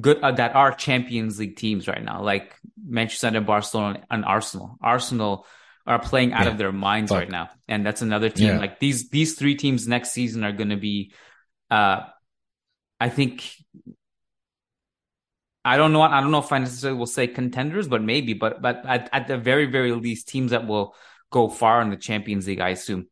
good 0.00 0.20
uh, 0.22 0.32
that 0.32 0.54
are 0.54 0.72
Champions 0.72 1.38
League 1.38 1.56
teams 1.56 1.86
right 1.88 2.02
now, 2.02 2.22
like 2.22 2.54
Manchester 2.82 3.26
United, 3.28 3.46
Barcelona, 3.46 4.04
and 4.10 4.24
Arsenal. 4.24 4.78
Arsenal 4.80 5.46
are 5.86 5.98
playing 5.98 6.32
out 6.32 6.44
yeah. 6.44 6.52
of 6.52 6.58
their 6.58 6.72
minds 6.72 7.10
Fuck. 7.10 7.20
right 7.20 7.30
now, 7.30 7.50
and 7.68 7.84
that's 7.84 8.02
another 8.02 8.30
team. 8.30 8.48
Yeah. 8.48 8.58
Like 8.58 8.80
these 8.80 9.10
these 9.10 9.34
three 9.34 9.56
teams 9.56 9.86
next 9.86 10.12
season 10.12 10.44
are 10.44 10.52
going 10.52 10.70
to 10.70 10.76
be, 10.76 11.12
uh, 11.70 12.02
I 13.00 13.08
think. 13.08 13.44
I 15.66 15.78
don't 15.78 15.94
know. 15.94 16.02
I 16.02 16.20
don't 16.20 16.30
know 16.30 16.40
if 16.40 16.52
I 16.52 16.58
necessarily 16.58 16.98
will 16.98 17.06
say 17.06 17.26
contenders, 17.26 17.88
but 17.88 18.02
maybe. 18.02 18.34
But 18.34 18.60
but 18.60 18.84
at, 18.84 19.08
at 19.12 19.28
the 19.28 19.38
very 19.38 19.64
very 19.64 19.92
least, 19.92 20.28
teams 20.28 20.50
that 20.50 20.66
will 20.66 20.94
go 21.30 21.48
far 21.48 21.80
in 21.80 21.88
the 21.88 21.96
Champions 21.96 22.46
League, 22.46 22.60
I 22.60 22.70
assume. 22.70 23.08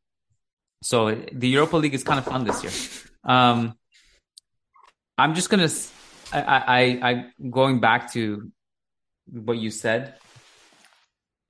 So 0.83 1.15
the 1.33 1.49
Europa 1.49 1.77
League 1.77 1.95
is 1.95 2.05
kind 2.05 2.19
of 2.19 2.27
fun 2.27 2.45
this 2.45 2.63
year. 2.63 2.73
Um, 3.25 3.75
I'm 5.19 5.35
just 5.35 5.51
gonna. 5.51 5.69
I, 6.33 6.41
I 6.41 7.11
I 7.11 7.25
going 7.51 7.81
back 7.81 8.13
to 8.13 8.51
what 9.27 9.59
you 9.59 9.71
said 9.71 10.15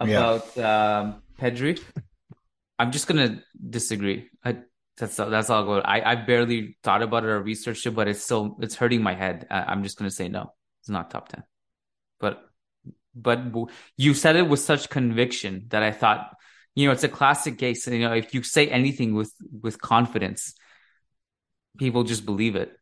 about 0.00 0.50
yeah. 0.56 0.98
um, 1.00 1.22
Pedri. 1.40 1.80
I'm 2.78 2.90
just 2.90 3.06
gonna 3.06 3.42
disagree. 3.70 4.28
I, 4.44 4.58
that's 4.96 5.16
that's 5.16 5.50
all 5.50 5.64
good. 5.64 5.82
I 5.84 6.12
I 6.12 6.14
barely 6.16 6.76
thought 6.82 7.02
about 7.02 7.24
it 7.24 7.28
or 7.28 7.42
researched 7.42 7.86
it, 7.86 7.92
but 7.92 8.08
it's 8.08 8.22
still 8.22 8.56
it's 8.60 8.74
hurting 8.74 9.02
my 9.02 9.14
head. 9.14 9.46
I, 9.50 9.62
I'm 9.62 9.82
just 9.82 9.96
gonna 9.96 10.10
say 10.10 10.28
no. 10.28 10.52
It's 10.80 10.90
not 10.90 11.10
top 11.10 11.28
ten. 11.28 11.44
But 12.18 12.44
but 13.14 13.40
you 13.96 14.14
said 14.14 14.36
it 14.36 14.48
with 14.48 14.60
such 14.60 14.88
conviction 14.88 15.66
that 15.68 15.82
I 15.82 15.92
thought, 15.92 16.34
you 16.74 16.86
know, 16.86 16.92
it's 16.92 17.04
a 17.04 17.08
classic 17.08 17.58
case. 17.58 17.86
You 17.86 18.00
know, 18.00 18.12
if 18.14 18.34
you 18.34 18.42
say 18.42 18.68
anything 18.68 19.14
with 19.14 19.32
with 19.60 19.80
confidence, 19.80 20.54
people 21.78 22.04
just 22.04 22.24
believe 22.24 22.56
it. 22.56 22.78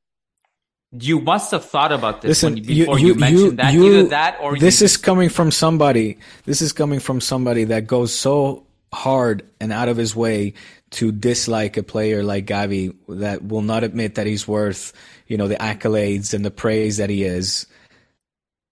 You 0.92 1.20
must 1.20 1.52
have 1.52 1.64
thought 1.64 1.92
about 1.92 2.20
this 2.20 2.42
Listen, 2.42 2.54
when, 2.54 2.62
before 2.64 2.98
you, 2.98 3.08
you, 3.08 3.14
you 3.14 3.20
mentioned 3.20 3.58
that. 3.60 3.72
You, 3.72 3.86
Either 3.86 4.08
that 4.08 4.38
or 4.40 4.58
this 4.58 4.82
is 4.82 4.96
coming 4.96 5.28
from 5.28 5.52
somebody. 5.52 6.18
This 6.46 6.60
is 6.60 6.72
coming 6.72 6.98
from 6.98 7.20
somebody 7.20 7.64
that 7.64 7.86
goes 7.86 8.12
so 8.12 8.66
hard 8.92 9.44
and 9.60 9.72
out 9.72 9.88
of 9.88 9.96
his 9.96 10.16
way 10.16 10.54
to 10.90 11.12
dislike 11.12 11.76
a 11.76 11.82
player 11.84 12.24
like 12.24 12.46
Gavi 12.46 12.96
that 13.08 13.44
will 13.44 13.62
not 13.62 13.84
admit 13.84 14.16
that 14.16 14.26
he's 14.26 14.48
worth, 14.48 14.92
you 15.28 15.36
know, 15.36 15.46
the 15.46 15.54
accolades 15.56 16.34
and 16.34 16.44
the 16.44 16.50
praise 16.50 16.96
that 16.96 17.08
he 17.08 17.22
is. 17.22 17.66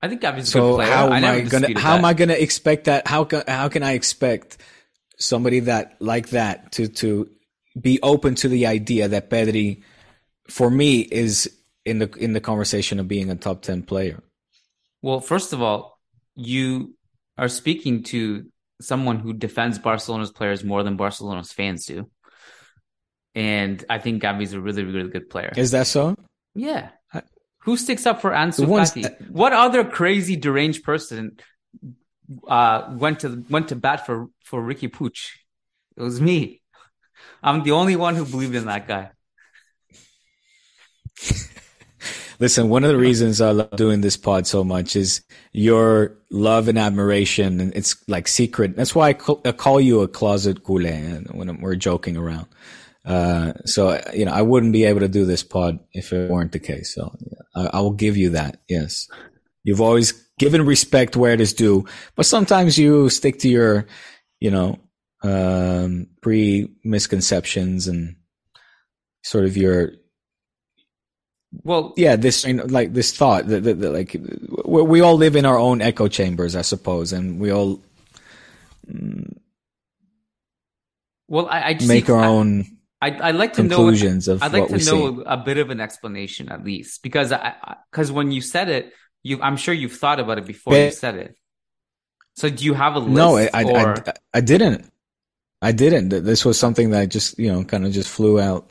I 0.03 0.09
think 0.09 0.21
Gavi's 0.21 0.51
so 0.51 0.59
a 0.59 0.71
good 0.71 0.77
player. 0.77 0.93
How 0.93 1.13
am 1.13 1.25
I, 1.25 1.35
I 1.35 1.41
gonna 1.43 1.69
how 1.79 1.93
that. 1.93 1.99
am 1.99 2.05
I 2.05 2.15
gonna 2.15 2.33
expect 2.35 2.85
that? 2.85 3.07
How 3.07 3.25
can 3.25 3.45
how 3.47 3.69
can 3.69 3.83
I 3.85 3.93
expect 3.93 4.59
somebody 5.19 5.61
that 5.61 5.97
like 6.01 6.31
that 6.31 6.73
to 6.73 6.89
to 6.89 7.31
be 7.81 8.01
open 8.03 8.35
to 8.37 8.49
the 8.49 8.67
idea 8.67 9.09
that 9.09 9.31
Pedri 9.31 9.83
for 10.49 10.71
me 10.71 11.01
is 11.01 11.51
in 11.85 11.99
the 11.99 12.11
in 12.19 12.33
the 12.33 12.41
conversation 12.41 12.99
of 12.99 13.09
being 13.09 13.31
a 13.31 13.37
top 13.37 13.63
10 13.63 13.83
player 13.83 14.23
well 15.03 15.21
first 15.21 15.53
of 15.53 15.63
all 15.63 15.99
you 16.35 16.95
are 17.37 17.49
speaking 17.49 18.03
to 18.03 18.47
someone 18.81 19.19
who 19.19 19.33
defends 19.33 19.79
barcelona's 19.79 20.31
players 20.31 20.65
more 20.65 20.83
than 20.83 20.97
barcelona's 20.97 21.53
fans 21.53 21.87
do 21.87 22.11
and 23.35 23.85
i 23.89 23.99
think 23.99 24.23
Gavi's 24.23 24.53
a 24.53 24.61
really 24.61 24.85
really 24.85 25.11
good 25.11 25.31
player 25.31 25.53
is 25.57 25.71
that 25.73 25.87
so 25.87 26.15
yeah 26.55 26.91
who 27.69 27.77
sticks 27.77 28.07
up 28.07 28.23
for 28.23 28.31
Ansu 28.31 28.67
Fati? 28.67 29.03
That... 29.03 29.31
What 29.31 29.53
other 29.53 29.85
crazy 29.85 30.37
deranged 30.37 30.85
person 30.85 31.39
uh, 32.49 32.95
went 32.97 33.21
to 33.21 33.45
went 33.51 33.69
to 33.69 33.77
bat 33.77 34.07
for 34.07 34.29
for 34.43 34.63
Riqui 34.63 34.91
Puig? 34.91 35.19
It 35.97 36.03
was 36.03 36.19
me. 36.19 36.63
I'm 37.43 37.65
the 37.65 37.73
only 37.73 37.95
one 37.95 38.15
who 38.15 38.25
believed 38.25 38.55
in 38.55 38.67
that 38.67 38.89
guy. 38.89 39.11
Listen, 42.41 42.69
one 42.69 42.85
of 42.85 42.91
the 42.91 42.99
reasons 42.99 43.41
I 43.41 43.51
love 43.51 43.75
doing 43.77 44.01
this 44.01 44.17
pod 44.17 44.47
so 44.47 44.63
much 44.63 44.95
is 44.95 45.23
your 45.53 46.17
love 46.31 46.69
and 46.69 46.79
admiration, 46.79 47.61
and 47.61 47.75
it's 47.75 47.97
like 48.09 48.29
secret. 48.29 48.77
That's 48.77 48.95
why 48.95 49.09
I 49.09 49.13
call, 49.15 49.41
I 49.45 49.53
call 49.53 49.81
you 49.81 50.03
a 50.03 50.09
closet 50.09 50.63
culé 50.63 51.35
when 51.35 51.61
we're 51.61 51.75
joking 51.75 52.17
around. 52.17 52.47
Uh, 53.05 53.55
so 53.65 54.01
you 54.15 54.25
know, 54.25 54.33
I 54.33 54.43
wouldn't 54.43 54.73
be 54.73 54.85
able 54.85 55.01
to 55.01 55.09
do 55.09 55.25
this 55.25 55.43
pod 55.43 55.81
if 55.93 56.13
it 56.13 56.31
weren't 56.31 56.53
the 56.53 56.59
case. 56.59 56.95
So 56.95 57.13
I, 57.57 57.71
I 57.73 57.81
will 57.81 57.93
give 57.93 58.17
you 58.17 58.31
that. 58.31 58.61
Yes, 58.69 59.09
you've 59.65 59.81
always 59.81 60.13
given 60.39 60.65
respect 60.65 61.17
where 61.17 61.33
it 61.33 61.41
is 61.41 61.53
due, 61.53 61.87
but 62.15 62.27
sometimes 62.27 62.79
you 62.79 63.09
stick 63.09 63.41
to 63.41 63.49
your, 63.49 63.87
you 64.39 64.51
know, 64.51 64.79
um, 65.25 66.07
pre 66.23 66.69
misconceptions 66.85 67.89
and 67.89 68.17
sort 69.23 69.45
of 69.45 69.57
your 69.57 69.93
well 71.65 71.93
yeah 71.97 72.17
this 72.17 72.45
you 72.45 72.55
know, 72.55 72.65
like 72.65 72.93
this 72.93 73.17
thought 73.17 73.47
that, 73.47 73.63
that, 73.65 73.81
that, 73.81 73.91
like 73.91 74.17
we 74.65 75.01
all 75.01 75.17
live 75.17 75.37
in 75.37 75.45
our 75.45 75.59
own 75.59 75.81
echo 75.81 76.09
chambers 76.09 76.57
i 76.57 76.63
suppose 76.63 77.13
and 77.13 77.41
we 77.41 77.51
all 77.51 77.81
well 81.29 81.49
i, 81.49 81.61
I 81.61 81.79
make 81.87 82.09
our 82.09 82.21
I, 82.21 82.27
own 82.27 82.79
I'd, 83.01 83.21
I'd 83.21 83.35
like 83.37 83.53
to 83.55 83.63
conclusions 83.63 84.27
know, 84.27 84.35
of 84.35 84.43
I'd 84.43 84.53
like 84.53 84.69
to 84.69 84.73
know 84.73 85.19
see. 85.19 85.23
a 85.27 85.37
bit 85.37 85.59
of 85.59 85.71
an 85.71 85.81
explanation 85.81 86.51
at 86.51 86.65
least 86.65 87.01
because 87.03 87.31
I 87.31 87.55
because 87.93 88.11
when 88.11 88.33
you 88.33 88.41
said 88.41 88.69
it, 88.69 88.93
you 89.23 89.41
I'm 89.41 89.57
sure 89.57 89.73
you've 89.73 89.97
thought 89.97 90.19
about 90.19 90.39
it 90.39 90.47
before 90.47 90.75
you 90.75 90.91
said 90.91 91.15
it. 91.15 91.39
So 92.39 92.49
do 92.49 92.65
you 92.65 92.75
have 92.75 92.95
a 92.95 93.01
list? 93.01 93.13
No, 93.13 93.37
I, 93.37 93.51
I. 93.53 93.63
I, 93.65 94.13
I 94.35 94.41
didn't. 94.41 94.89
I 95.61 95.73
didn't. 95.73 96.11
This 96.11 96.45
was 96.45 96.57
something 96.57 96.91
that 96.91 97.01
I 97.01 97.07
just, 97.07 97.37
you 97.37 97.53
know, 97.53 97.65
kind 97.65 97.85
of 97.85 97.91
just 97.91 98.09
flew 98.09 98.39
out. 98.39 98.71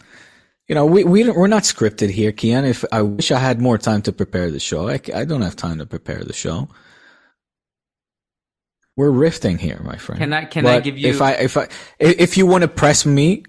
You 0.68 0.76
know, 0.76 0.86
we, 0.86 1.04
we, 1.06 1.30
we're 1.30 1.48
not 1.48 1.64
scripted 1.64 2.10
here, 2.10 2.32
Kiyan. 2.34 2.68
If 2.68 2.84
I 2.92 3.02
wish 3.02 3.32
I 3.32 3.40
had 3.40 3.62
more 3.62 3.78
time 3.78 4.02
to 4.04 4.12
prepare 4.12 4.52
the 4.52 4.60
show, 4.60 4.90
I, 4.90 5.00
I 5.16 5.24
don't 5.24 5.42
have 5.42 5.56
time 5.56 5.78
to 5.78 5.86
prepare 5.86 6.24
the 6.24 6.34
show. 6.34 6.68
We're 8.98 9.12
rifting 9.12 9.58
here, 9.60 9.80
my 9.84 9.96
friend. 9.98 10.20
Can 10.20 10.34
I- 10.34 10.46
can 10.46 10.66
I 10.66 10.80
give 10.82 10.98
you- 10.98 11.10
if 11.10 11.22
I, 11.22 11.32
if 11.34 11.56
I, 11.58 11.68
if 12.00 12.36
you 12.38 12.46
want 12.46 12.64
to 12.64 12.68
press 12.68 13.06
me, 13.06 13.44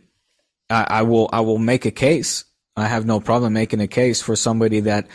I, 0.70 0.86
I 0.88 1.02
will, 1.02 1.28
I 1.32 1.40
will 1.40 1.58
make 1.58 1.86
a 1.86 1.90
case. 1.90 2.44
I 2.76 2.86
have 2.86 3.04
no 3.04 3.18
problem 3.18 3.52
making 3.54 3.80
a 3.80 3.88
case 3.88 4.22
for 4.22 4.36
somebody 4.36 4.80
that 4.80 5.08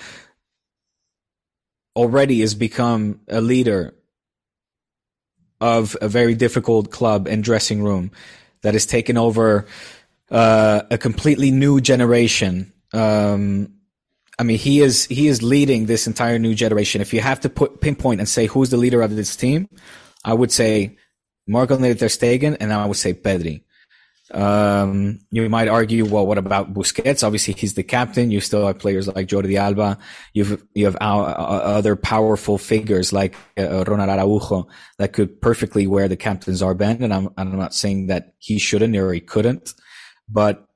already 1.95 2.41
has 2.41 2.55
become 2.55 3.21
a 3.29 3.39
leader 3.39 3.93
of 5.61 5.95
a 6.01 6.09
very 6.09 6.35
difficult 6.35 6.91
club 6.91 7.27
and 7.27 7.43
dressing 7.43 7.81
room 7.81 8.11
that 8.63 8.73
has 8.73 8.85
taken 8.85 9.15
over 9.17 9.67
uh, 10.31 10.83
a 10.89 10.97
completely 10.97 11.51
new 11.51 11.81
generation. 11.81 12.73
Um, 12.93 13.73
I 14.39 14.43
mean, 14.43 14.57
he 14.57 14.81
is 14.81 15.05
he 15.05 15.27
is 15.27 15.43
leading 15.43 15.85
this 15.85 16.07
entire 16.07 16.39
new 16.39 16.55
generation. 16.55 17.01
If 17.01 17.13
you 17.13 17.21
have 17.21 17.39
to 17.41 17.49
put 17.49 17.81
pinpoint 17.81 18.19
and 18.19 18.27
say 18.27 18.47
who's 18.47 18.69
the 18.69 18.77
leader 18.77 19.01
of 19.01 19.15
this 19.15 19.35
team, 19.35 19.67
I 20.25 20.33
would 20.33 20.51
say 20.51 20.97
Marc-André 21.47 21.99
ter 21.99 22.07
Stegen, 22.07 22.57
and 22.59 22.73
I 22.73 22.85
would 22.85 22.97
say 22.97 23.13
Pedri. 23.13 23.63
Um, 24.31 25.19
you 25.29 25.47
might 25.49 25.67
argue, 25.67 26.05
well, 26.05 26.25
what 26.25 26.39
about 26.39 26.73
Busquets? 26.73 27.23
Obviously, 27.23 27.53
he's 27.53 27.75
the 27.75 27.83
captain. 27.83 28.31
You 28.31 28.39
still 28.39 28.65
have 28.65 28.79
players 28.79 29.07
like 29.07 29.27
Jordi 29.27 29.57
Alba. 29.57 29.99
You've 30.33 30.63
you 30.73 30.85
have 30.85 30.97
uh, 30.99 31.05
other 31.05 31.95
powerful 31.95 32.57
figures 32.57 33.13
like 33.13 33.35
uh, 33.57 33.83
Ronald 33.83 34.09
Araujo 34.09 34.67
that 34.97 35.13
could 35.13 35.39
perfectly 35.41 35.85
wear 35.85 36.07
the 36.07 36.17
captain's 36.17 36.63
armband. 36.63 37.03
And 37.03 37.13
I'm 37.13 37.29
I'm 37.37 37.55
not 37.57 37.75
saying 37.75 38.07
that 38.07 38.33
he 38.39 38.57
shouldn't 38.57 38.95
or 38.95 39.13
he 39.13 39.19
couldn't, 39.19 39.75
but 40.29 40.67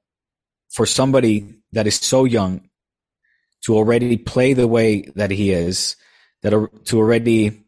for 0.70 0.86
somebody 0.86 1.56
that 1.72 1.88
is 1.88 1.96
so 1.96 2.26
young 2.26 2.70
to 3.64 3.76
already 3.76 4.18
play 4.18 4.54
the 4.54 4.68
way 4.68 5.02
that 5.16 5.32
he 5.32 5.52
is, 5.52 5.96
that 6.44 6.54
are, 6.54 6.68
to 6.86 6.98
already 6.98 7.64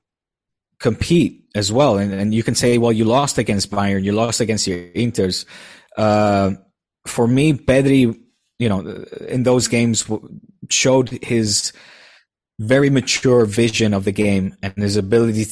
compete 0.79 1.45
as 1.55 1.71
well. 1.71 1.97
And, 1.97 2.13
and 2.13 2.33
you 2.33 2.43
can 2.43 2.55
say, 2.55 2.77
well, 2.77 2.91
you 2.91 3.05
lost 3.05 3.37
against 3.37 3.71
Bayern, 3.71 4.03
you 4.03 4.11
lost 4.11 4.39
against 4.39 4.67
your 4.67 4.79
Inters. 4.91 5.45
Uh, 5.97 6.51
for 7.05 7.27
me, 7.27 7.53
Pedri, 7.53 8.17
you 8.59 8.69
know, 8.69 9.05
in 9.27 9.43
those 9.43 9.67
games 9.67 10.09
showed 10.69 11.09
his 11.09 11.73
very 12.59 12.89
mature 12.89 13.45
vision 13.45 13.93
of 13.93 14.03
the 14.03 14.11
game 14.11 14.55
and 14.61 14.73
his 14.77 14.97
ability 14.97 15.45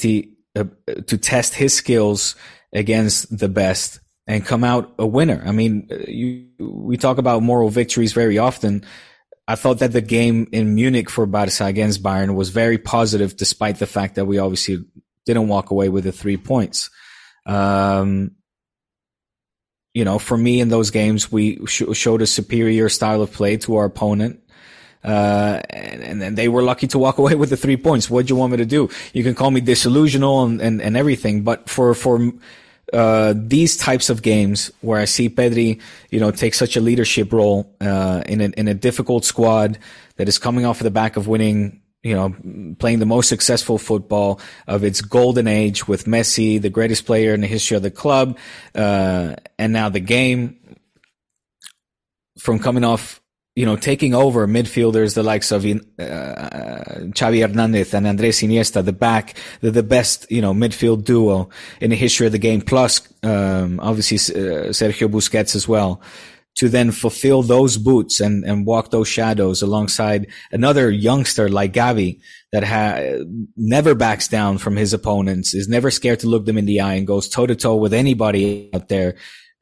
to, 0.56 0.62
uh, 0.62 1.02
to 1.08 1.18
test 1.18 1.56
his 1.56 1.74
skills 1.74 2.36
against 2.74 3.38
the 3.38 3.50
best 3.50 4.00
and 4.28 4.46
come 4.46 4.64
out 4.64 4.94
a 5.00 5.08
winner. 5.08 5.42
I 5.46 5.52
mean, 5.52 5.88
you, 6.08 6.48
we 6.60 6.98
talk 6.98 7.18
about 7.18 7.42
moral 7.42 7.70
victories 7.70 8.14
very 8.14 8.38
often. 8.38 8.86
I 9.48 9.56
thought 9.56 9.80
that 9.80 9.94
the 9.94 10.02
game 10.02 10.48
in 10.52 10.76
Munich 10.76 11.10
for 11.10 11.26
Barca 11.26 11.66
against 11.66 12.04
Bayern 12.04 12.36
was 12.36 12.50
very 12.50 12.78
positive, 12.78 13.38
despite 13.38 13.80
the 13.80 13.88
fact 13.88 14.16
that 14.16 14.26
we 14.26 14.38
obviously 14.38 14.84
didn't 15.26 15.48
walk 15.48 15.72
away 15.72 15.88
with 15.88 16.04
the 16.04 16.12
three 16.12 16.36
points. 16.36 16.90
Um, 17.46 18.32
you 19.94 20.04
know, 20.04 20.20
for 20.20 20.38
me 20.38 20.60
in 20.60 20.68
those 20.68 20.92
games, 20.92 21.32
we 21.32 21.66
sh- 21.66 21.84
showed 21.94 22.22
a 22.22 22.28
superior 22.28 22.90
style 22.90 23.22
of 23.22 23.32
play 23.32 23.56
to 23.58 23.78
our 23.78 23.86
opponent. 23.86 24.42
Uh, 25.04 25.62
and, 25.70 26.22
and 26.22 26.38
they 26.38 26.50
were 26.50 26.62
lucky 26.62 26.88
to 26.88 27.00
walk 27.00 27.18
away 27.24 27.36
with 27.36 27.50
the 27.50 27.58
three 27.58 27.78
points. 27.78 28.10
What 28.10 28.26
do 28.26 28.34
you 28.34 28.36
want 28.36 28.52
me 28.52 28.58
to 28.58 28.66
do? 28.66 28.90
You 29.14 29.24
can 29.24 29.34
call 29.34 29.52
me 29.52 29.62
disillusional 29.62 30.46
and, 30.46 30.62
and, 30.62 30.82
and 30.82 30.98
everything, 30.98 31.44
but 31.44 31.70
for, 31.70 31.94
for, 31.94 32.34
uh, 32.94 33.34
these 33.36 33.76
types 33.76 34.10
of 34.10 34.22
games 34.22 34.72
where 34.82 35.00
I 35.00 35.06
see 35.06 35.30
Pedri, 35.30 35.82
you 36.10 36.20
know, 36.20 36.32
take 36.32 36.54
such 36.54 36.78
a 36.78 36.82
leadership 36.82 37.34
role, 37.34 37.76
uh, 37.82 38.24
in 38.26 38.42
a, 38.42 38.46
in 38.58 38.68
a 38.68 38.74
difficult 38.74 39.26
squad 39.26 39.78
that 40.16 40.28
is 40.28 40.38
coming 40.38 40.66
off 40.66 40.80
the 40.80 40.92
back 40.92 41.18
of 41.18 41.28
winning, 41.28 41.82
you 42.04 42.16
know, 42.16 42.76
playing 42.80 43.00
the 43.00 43.06
most 43.06 43.28
successful 43.28 43.78
football 43.78 44.40
of 44.68 44.84
its 44.84 45.02
golden 45.02 45.48
age 45.48 45.88
with 45.88 46.06
Messi, 46.06 46.62
the 46.62 46.70
greatest 46.70 47.06
player 47.06 47.34
in 47.34 47.42
the 47.42 47.48
history 47.48 47.76
of 47.76 47.84
the 47.84 47.92
club, 47.92 48.38
uh, 48.76 49.36
and 49.60 49.74
now 49.74 49.90
the 49.90 50.00
game 50.00 50.58
from 52.40 52.60
coming 52.60 52.84
off, 52.84 53.22
you 53.58 53.66
know, 53.66 53.76
taking 53.76 54.14
over 54.14 54.48
midfielders, 54.48 55.16
the 55.16 55.24
likes 55.24 55.52
of 55.52 55.66
uh, 55.66 55.70
Xavi 57.18 57.42
Hernandez 57.42 57.92
and 57.92 58.06
Andres 58.06 58.42
Iniesta, 58.42 58.86
the 58.86 58.94
back, 58.94 59.34
the, 59.62 59.72
the 59.72 59.82
best, 59.82 60.32
you 60.32 60.44
know, 60.44 60.54
midfield 60.54 61.06
duo 61.06 61.50
in 61.82 61.90
the 61.90 61.96
history 61.96 62.28
of 62.28 62.34
the 62.34 62.38
game, 62.38 62.62
plus, 62.62 63.02
um, 63.24 63.80
obviously, 63.80 64.18
uh, 64.18 64.70
Sergio 64.70 65.10
Busquets 65.10 65.56
as 65.56 65.68
well 65.68 66.00
to 66.58 66.70
then 66.70 66.92
fulfill 66.92 67.42
those 67.42 67.78
boots 67.78 68.20
and, 68.20 68.44
and 68.46 68.68
walk 68.68 68.92
those 68.92 69.08
shadows 69.08 69.64
alongside 69.64 70.28
another 70.52 70.92
youngster 70.92 71.50
like 71.50 71.74
Gavi 71.74 72.20
that 72.52 72.64
ha- 72.64 73.26
never 73.56 73.96
backs 73.96 74.28
down 74.28 74.60
from 74.60 74.76
his 74.76 74.94
opponents, 74.94 75.56
is 75.56 75.68
never 75.68 75.90
scared 75.90 76.20
to 76.20 76.28
look 76.28 76.46
them 76.46 76.60
in 76.60 76.68
the 76.68 76.82
eye 76.82 76.94
and 76.94 77.08
goes 77.08 77.28
toe 77.28 77.48
to 77.48 77.56
toe 77.56 77.78
with 77.78 77.94
anybody 77.94 78.70
out 78.76 78.88
there. 78.88 79.16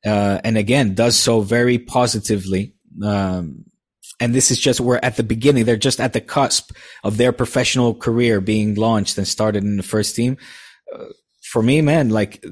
Uh, 0.05 0.41
and 0.43 0.57
again, 0.57 0.95
does 0.95 1.15
so 1.17 1.39
very 1.39 1.77
positively. 1.77 2.73
Um, 3.01 3.63
and 4.19 4.33
this 4.33 4.51
is 4.51 4.59
just 4.59 4.79
we're 4.79 4.99
at 5.01 5.17
the 5.17 5.23
beginning. 5.23 5.65
They're 5.65 5.77
just 5.77 5.99
at 5.99 6.13
the 6.13 6.21
cusp 6.21 6.71
of 7.03 7.17
their 7.17 7.31
professional 7.31 7.93
career 7.93 8.41
being 8.41 8.75
launched 8.75 9.17
and 9.17 9.27
started 9.27 9.63
in 9.63 9.77
the 9.77 9.83
first 9.83 10.15
team. 10.15 10.37
Uh, 10.93 11.05
for 11.41 11.61
me, 11.61 11.81
man, 11.81 12.09
like 12.09 12.43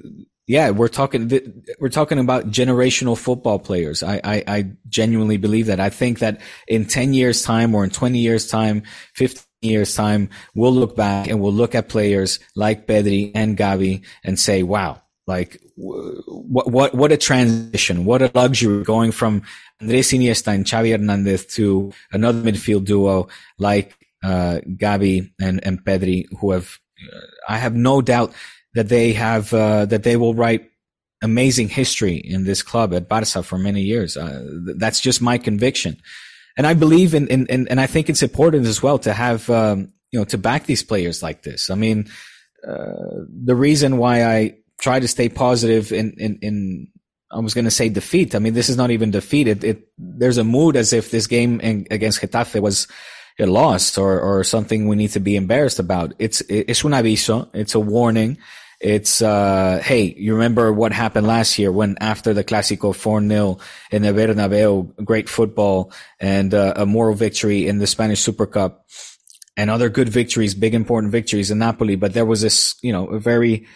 yeah, 0.47 0.71
we're 0.71 0.89
talking, 0.89 1.31
we're 1.79 1.89
talking 1.89 2.19
about 2.19 2.47
generational 2.47 3.17
football 3.17 3.59
players. 3.59 4.03
I, 4.03 4.19
I, 4.23 4.43
I, 4.45 4.71
genuinely 4.89 5.37
believe 5.37 5.67
that. 5.67 5.79
I 5.79 5.89
think 5.89 6.19
that 6.19 6.41
in 6.67 6.85
10 6.85 7.13
years 7.13 7.43
time 7.43 7.73
or 7.73 7.85
in 7.85 7.89
20 7.89 8.19
years 8.19 8.47
time, 8.47 8.83
15 9.15 9.41
years 9.61 9.95
time, 9.95 10.29
we'll 10.53 10.73
look 10.73 10.97
back 10.97 11.29
and 11.29 11.39
we'll 11.39 11.53
look 11.53 11.75
at 11.75 11.87
players 11.87 12.39
like 12.57 12.87
Pedri 12.87 13.31
and 13.33 13.57
Gavi 13.57 14.05
and 14.25 14.37
say, 14.37 14.63
wow, 14.63 15.01
like 15.27 15.61
what, 15.75 16.69
what, 16.69 16.93
what 16.93 17.11
a 17.11 17.17
transition. 17.17 18.05
What 18.05 18.21
a 18.21 18.31
luxury 18.33 18.83
going 18.83 19.11
from 19.11 19.43
Andres 19.81 20.11
Iniesta 20.11 20.53
and 20.53 20.65
Xavi 20.65 20.91
Hernandez 20.91 21.45
to 21.55 21.91
another 22.11 22.41
midfield 22.41 22.85
duo 22.85 23.27
like, 23.57 23.95
uh, 24.23 24.59
Gavi 24.65 25.31
and, 25.41 25.59
and 25.65 25.83
Pedri 25.83 26.25
who 26.39 26.51
have, 26.51 26.79
uh, 27.13 27.19
I 27.49 27.57
have 27.57 27.75
no 27.75 28.01
doubt 28.01 28.33
that 28.73 28.89
they 28.89 29.13
have 29.13 29.53
uh, 29.53 29.85
that 29.85 30.03
they 30.03 30.17
will 30.17 30.33
write 30.33 30.69
amazing 31.21 31.69
history 31.69 32.15
in 32.15 32.43
this 32.43 32.61
club 32.61 32.93
at 32.93 33.07
Barca 33.07 33.43
for 33.43 33.57
many 33.57 33.81
years. 33.81 34.17
Uh, 34.17 34.43
that's 34.77 34.99
just 34.99 35.21
my 35.21 35.37
conviction, 35.37 35.97
and 36.57 36.67
I 36.67 36.73
believe 36.73 37.13
in, 37.13 37.27
in, 37.27 37.45
in, 37.47 37.67
and 37.67 37.79
I 37.79 37.87
think 37.87 38.09
it's 38.09 38.23
important 38.23 38.65
as 38.65 38.81
well 38.81 38.99
to 38.99 39.13
have 39.13 39.49
um, 39.49 39.93
you 40.11 40.19
know 40.19 40.25
to 40.25 40.37
back 40.37 40.65
these 40.65 40.83
players 40.83 41.23
like 41.23 41.43
this. 41.43 41.69
I 41.69 41.75
mean, 41.75 42.09
uh, 42.67 43.25
the 43.45 43.55
reason 43.55 43.97
why 43.97 44.25
I 44.25 44.55
try 44.79 44.99
to 44.99 45.07
stay 45.07 45.29
positive 45.29 45.91
in 45.91 46.15
in, 46.17 46.39
in 46.41 46.87
I 47.31 47.39
was 47.39 47.53
going 47.53 47.65
to 47.65 47.71
say 47.71 47.89
defeat. 47.89 48.35
I 48.35 48.39
mean, 48.39 48.53
this 48.53 48.69
is 48.69 48.77
not 48.77 48.91
even 48.91 49.11
defeat. 49.11 49.47
It, 49.47 49.63
it 49.63 49.87
there's 49.97 50.37
a 50.37 50.43
mood 50.43 50.75
as 50.75 50.93
if 50.93 51.09
this 51.09 51.27
game 51.27 51.59
in, 51.61 51.87
against 51.89 52.21
Getafe 52.21 52.61
was 52.61 52.87
a 53.39 53.45
loss 53.47 53.97
or 53.97 54.19
or 54.19 54.43
something 54.43 54.87
we 54.87 54.95
need 54.95 55.11
to 55.11 55.19
be 55.19 55.35
embarrassed 55.35 55.79
about. 55.79 56.13
It's 56.19 56.41
it's 56.41 56.85
un 56.85 56.91
aviso. 56.91 57.49
It's 57.53 57.75
a 57.75 57.79
warning. 57.79 58.37
It's, 58.83 59.21
uh, 59.21 59.79
hey, 59.81 60.13
you 60.17 60.33
remember 60.33 60.73
what 60.73 60.91
happened 60.91 61.25
last 61.25 61.57
year 61.57 61.71
when 61.71 61.95
after 62.01 62.33
the 62.33 62.43
Clásico 62.43 62.91
4-0 62.91 63.61
in 63.91 64.01
the 64.01 64.09
Bernabeu, 64.09 65.05
great 65.05 65.29
football 65.29 65.93
and 66.19 66.53
uh, 66.53 66.73
a 66.75 66.85
moral 66.85 67.15
victory 67.15 67.65
in 67.65 67.77
the 67.77 67.87
Spanish 67.87 68.19
Super 68.19 68.45
Cup 68.45 68.85
and 69.55 69.69
other 69.69 69.87
good 69.87 70.09
victories, 70.09 70.53
big 70.53 70.75
important 70.75 71.13
victories 71.13 71.49
in 71.49 71.59
Napoli. 71.59 71.95
But 71.95 72.13
there 72.13 72.25
was 72.25 72.41
this, 72.41 72.75
you 72.81 72.91
know, 72.91 73.07
a 73.07 73.19
very 73.19 73.67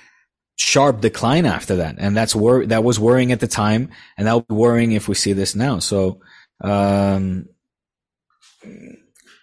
sharp 0.58 1.02
decline 1.02 1.46
after 1.46 1.78
that. 1.78 1.96
And 1.98 2.17
that's 2.17 2.36
wor- 2.36 2.65
that 2.65 2.84
was 2.84 3.00
worrying 3.00 3.32
at 3.32 3.39
the 3.39 3.48
time. 3.48 3.89
And 4.17 4.28
that 4.28 4.34
will 4.34 4.41
be 4.41 4.56
worrying 4.56 4.91
if 4.91 5.08
we 5.08 5.15
see 5.15 5.34
this 5.34 5.56
now. 5.56 5.80
So, 5.80 6.20
um, 6.62 7.48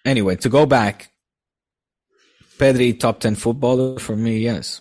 anyway, 0.05 0.37
to 0.37 0.49
go 0.49 0.67
back, 0.67 1.13
Pedri 2.59 2.99
top 2.99 3.21
10 3.21 3.37
footballer 3.37 3.99
for 3.99 4.15
me, 4.15 4.39
yes. 4.39 4.81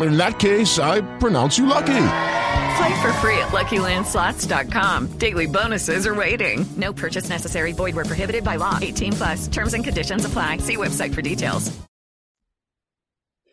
In 0.00 0.16
that 0.16 0.38
case, 0.38 0.78
I 0.78 1.00
pronounce 1.18 1.58
you 1.58 1.66
lucky. 1.66 2.08
Play 2.76 3.02
for 3.02 3.12
free 3.14 3.38
at 3.38 3.48
LuckyLandSlots.com. 3.48 5.18
Daily 5.18 5.46
bonuses 5.46 6.06
are 6.06 6.14
waiting. 6.14 6.66
No 6.76 6.92
purchase 6.92 7.28
necessary. 7.28 7.72
Void 7.72 7.94
where 7.94 8.04
prohibited 8.04 8.44
by 8.44 8.56
law. 8.56 8.78
18 8.80 9.12
plus. 9.14 9.48
Terms 9.48 9.72
and 9.72 9.82
conditions 9.82 10.24
apply. 10.24 10.58
See 10.58 10.76
website 10.76 11.14
for 11.14 11.22
details. 11.22 11.76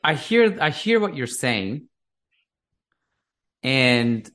I 0.04 0.16
hear 0.16 0.58
I 0.60 0.70
hear 0.70 1.00
what 1.00 1.16
you're 1.16 1.28
saying, 1.28 1.88
and 3.64 4.30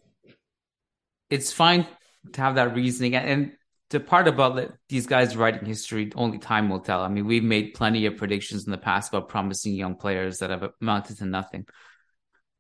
it's 1.28 1.52
fine 1.52 1.86
to 2.32 2.40
have 2.40 2.54
that 2.54 2.74
reasoning. 2.74 3.14
And 3.14 3.52
the 3.90 4.00
part 4.00 4.28
about 4.28 4.56
that 4.56 4.72
these 4.88 5.06
guys 5.06 5.36
writing 5.36 5.66
history, 5.66 6.10
only 6.14 6.38
time 6.38 6.70
will 6.70 6.80
tell. 6.80 7.02
I 7.02 7.08
mean, 7.08 7.26
we've 7.26 7.44
made 7.44 7.74
plenty 7.74 8.06
of 8.06 8.16
predictions 8.16 8.64
in 8.64 8.70
the 8.72 8.78
past 8.78 9.10
about 9.10 9.28
promising 9.28 9.74
young 9.74 9.96
players 9.96 10.38
that 10.38 10.48
have 10.48 10.70
amounted 10.80 11.18
to 11.18 11.26
nothing. 11.26 11.66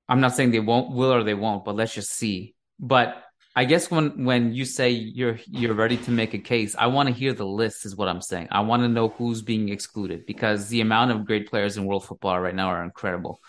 I'm 0.08 0.20
not 0.20 0.34
saying 0.34 0.52
they 0.52 0.60
won't, 0.60 0.92
will 0.92 1.12
or 1.12 1.22
they 1.22 1.34
won't, 1.34 1.64
but 1.64 1.76
let's 1.76 1.94
just 1.94 2.10
see. 2.10 2.54
But 2.80 3.22
I 3.54 3.64
guess 3.64 3.90
when 3.90 4.24
when 4.24 4.54
you 4.54 4.64
say 4.64 4.90
you're 4.90 5.38
you're 5.46 5.74
ready 5.74 5.96
to 5.96 6.10
make 6.10 6.32
a 6.32 6.38
case, 6.38 6.76
I 6.78 6.86
want 6.86 7.08
to 7.08 7.14
hear 7.14 7.32
the 7.32 7.46
list. 7.46 7.84
Is 7.84 7.96
what 7.96 8.08
I'm 8.08 8.22
saying. 8.22 8.48
I 8.52 8.60
want 8.60 8.82
to 8.82 8.88
know 8.88 9.08
who's 9.08 9.42
being 9.42 9.68
excluded 9.68 10.26
because 10.26 10.68
the 10.68 10.80
amount 10.80 11.10
of 11.10 11.26
great 11.26 11.50
players 11.50 11.76
in 11.76 11.84
world 11.84 12.04
football 12.04 12.38
right 12.40 12.54
now 12.54 12.68
are 12.68 12.84
incredible. 12.84 13.40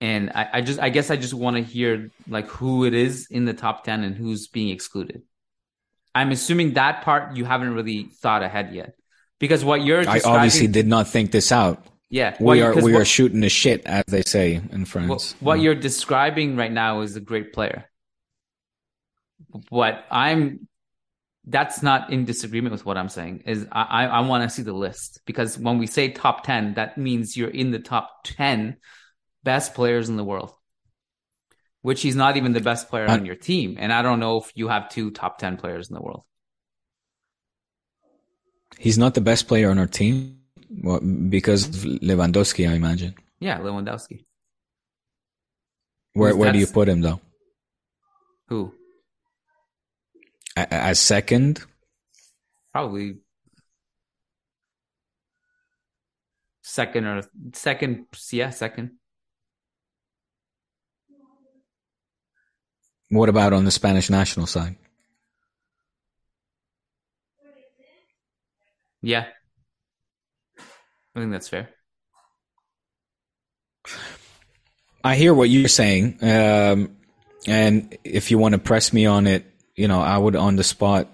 And 0.00 0.30
I, 0.34 0.48
I 0.54 0.60
just 0.60 0.78
I 0.78 0.90
guess 0.90 1.10
I 1.10 1.16
just 1.16 1.34
want 1.34 1.56
to 1.56 1.62
hear 1.62 2.10
like 2.28 2.48
who 2.48 2.84
it 2.84 2.94
is 2.94 3.28
in 3.30 3.46
the 3.46 3.54
top 3.54 3.82
ten 3.82 4.04
and 4.04 4.14
who's 4.14 4.46
being 4.46 4.68
excluded. 4.68 5.22
I'm 6.14 6.30
assuming 6.30 6.74
that 6.74 7.02
part 7.02 7.36
you 7.36 7.44
haven't 7.44 7.74
really 7.74 8.10
thought 8.20 8.42
ahead 8.42 8.74
yet, 8.74 8.94
because 9.38 9.64
what 9.64 9.82
you're 9.82 10.08
I 10.08 10.20
obviously 10.24 10.66
did 10.66 10.86
not 10.86 11.08
think 11.08 11.32
this 11.32 11.50
out. 11.50 11.84
Yeah, 12.10 12.36
we 12.40 12.62
are 12.62 12.74
we 12.74 12.92
what, 12.92 13.02
are 13.02 13.04
shooting 13.04 13.40
the 13.40 13.50
shit, 13.50 13.84
as 13.84 14.04
they 14.06 14.22
say 14.22 14.60
in 14.72 14.86
France. 14.86 15.08
What, 15.08 15.34
what 15.40 15.60
you're 15.60 15.74
describing 15.74 16.56
right 16.56 16.72
now 16.72 17.02
is 17.02 17.16
a 17.16 17.20
great 17.20 17.52
player. 17.52 17.84
What 19.68 20.04
I'm, 20.10 20.68
that's 21.44 21.82
not 21.82 22.10
in 22.10 22.24
disagreement 22.24 22.72
with 22.72 22.86
what 22.86 22.96
I'm 22.96 23.10
saying. 23.10 23.42
Is 23.44 23.66
I 23.70 24.06
I 24.06 24.20
want 24.20 24.42
to 24.42 24.48
see 24.48 24.62
the 24.62 24.72
list 24.72 25.20
because 25.26 25.58
when 25.58 25.76
we 25.76 25.86
say 25.86 26.10
top 26.10 26.44
ten, 26.44 26.74
that 26.74 26.96
means 26.96 27.36
you're 27.36 27.50
in 27.50 27.72
the 27.72 27.78
top 27.78 28.24
ten 28.24 28.78
best 29.44 29.74
players 29.74 30.08
in 30.08 30.16
the 30.16 30.24
world. 30.24 30.52
Which 31.82 32.00
he's 32.00 32.16
not 32.16 32.36
even 32.38 32.52
the 32.52 32.60
best 32.60 32.88
player 32.88 33.06
on 33.06 33.26
your 33.26 33.36
team, 33.36 33.76
and 33.78 33.92
I 33.92 34.02
don't 34.02 34.18
know 34.18 34.38
if 34.38 34.50
you 34.54 34.68
have 34.68 34.88
two 34.88 35.10
top 35.10 35.38
ten 35.38 35.58
players 35.58 35.90
in 35.90 35.94
the 35.94 36.02
world. 36.02 36.24
He's 38.78 38.96
not 38.96 39.14
the 39.14 39.20
best 39.20 39.46
player 39.46 39.70
on 39.70 39.78
our 39.78 39.86
team. 39.86 40.37
Well, 40.70 41.00
because 41.00 41.66
of 41.66 41.74
Lewandowski, 42.00 42.68
I 42.68 42.74
imagine. 42.74 43.14
Yeah, 43.40 43.58
Lewandowski. 43.58 44.24
Where 46.12 46.36
where 46.36 46.52
do 46.52 46.58
you 46.58 46.66
put 46.66 46.88
him 46.88 47.00
though? 47.00 47.20
Who? 48.48 48.74
As 50.56 50.98
second? 50.98 51.64
Probably 52.72 53.18
second 56.62 57.06
or 57.06 57.22
second. 57.54 58.06
Yeah, 58.30 58.50
second. 58.50 58.92
What 63.10 63.28
about 63.28 63.52
on 63.52 63.64
the 63.64 63.70
Spanish 63.70 64.10
national 64.10 64.46
side? 64.46 64.76
Yeah. 69.00 69.26
I 71.18 71.20
think 71.20 71.32
that's 71.32 71.48
fair. 71.48 71.68
I 75.02 75.16
hear 75.16 75.34
what 75.34 75.50
you're 75.50 75.66
saying. 75.66 76.18
Um, 76.22 76.96
and 77.44 77.98
if 78.04 78.30
you 78.30 78.38
want 78.38 78.52
to 78.52 78.58
press 78.60 78.92
me 78.92 79.06
on 79.06 79.26
it, 79.26 79.44
you 79.74 79.88
know, 79.88 80.00
I 80.00 80.16
would 80.16 80.36
on 80.36 80.54
the 80.54 80.62
spot. 80.62 81.08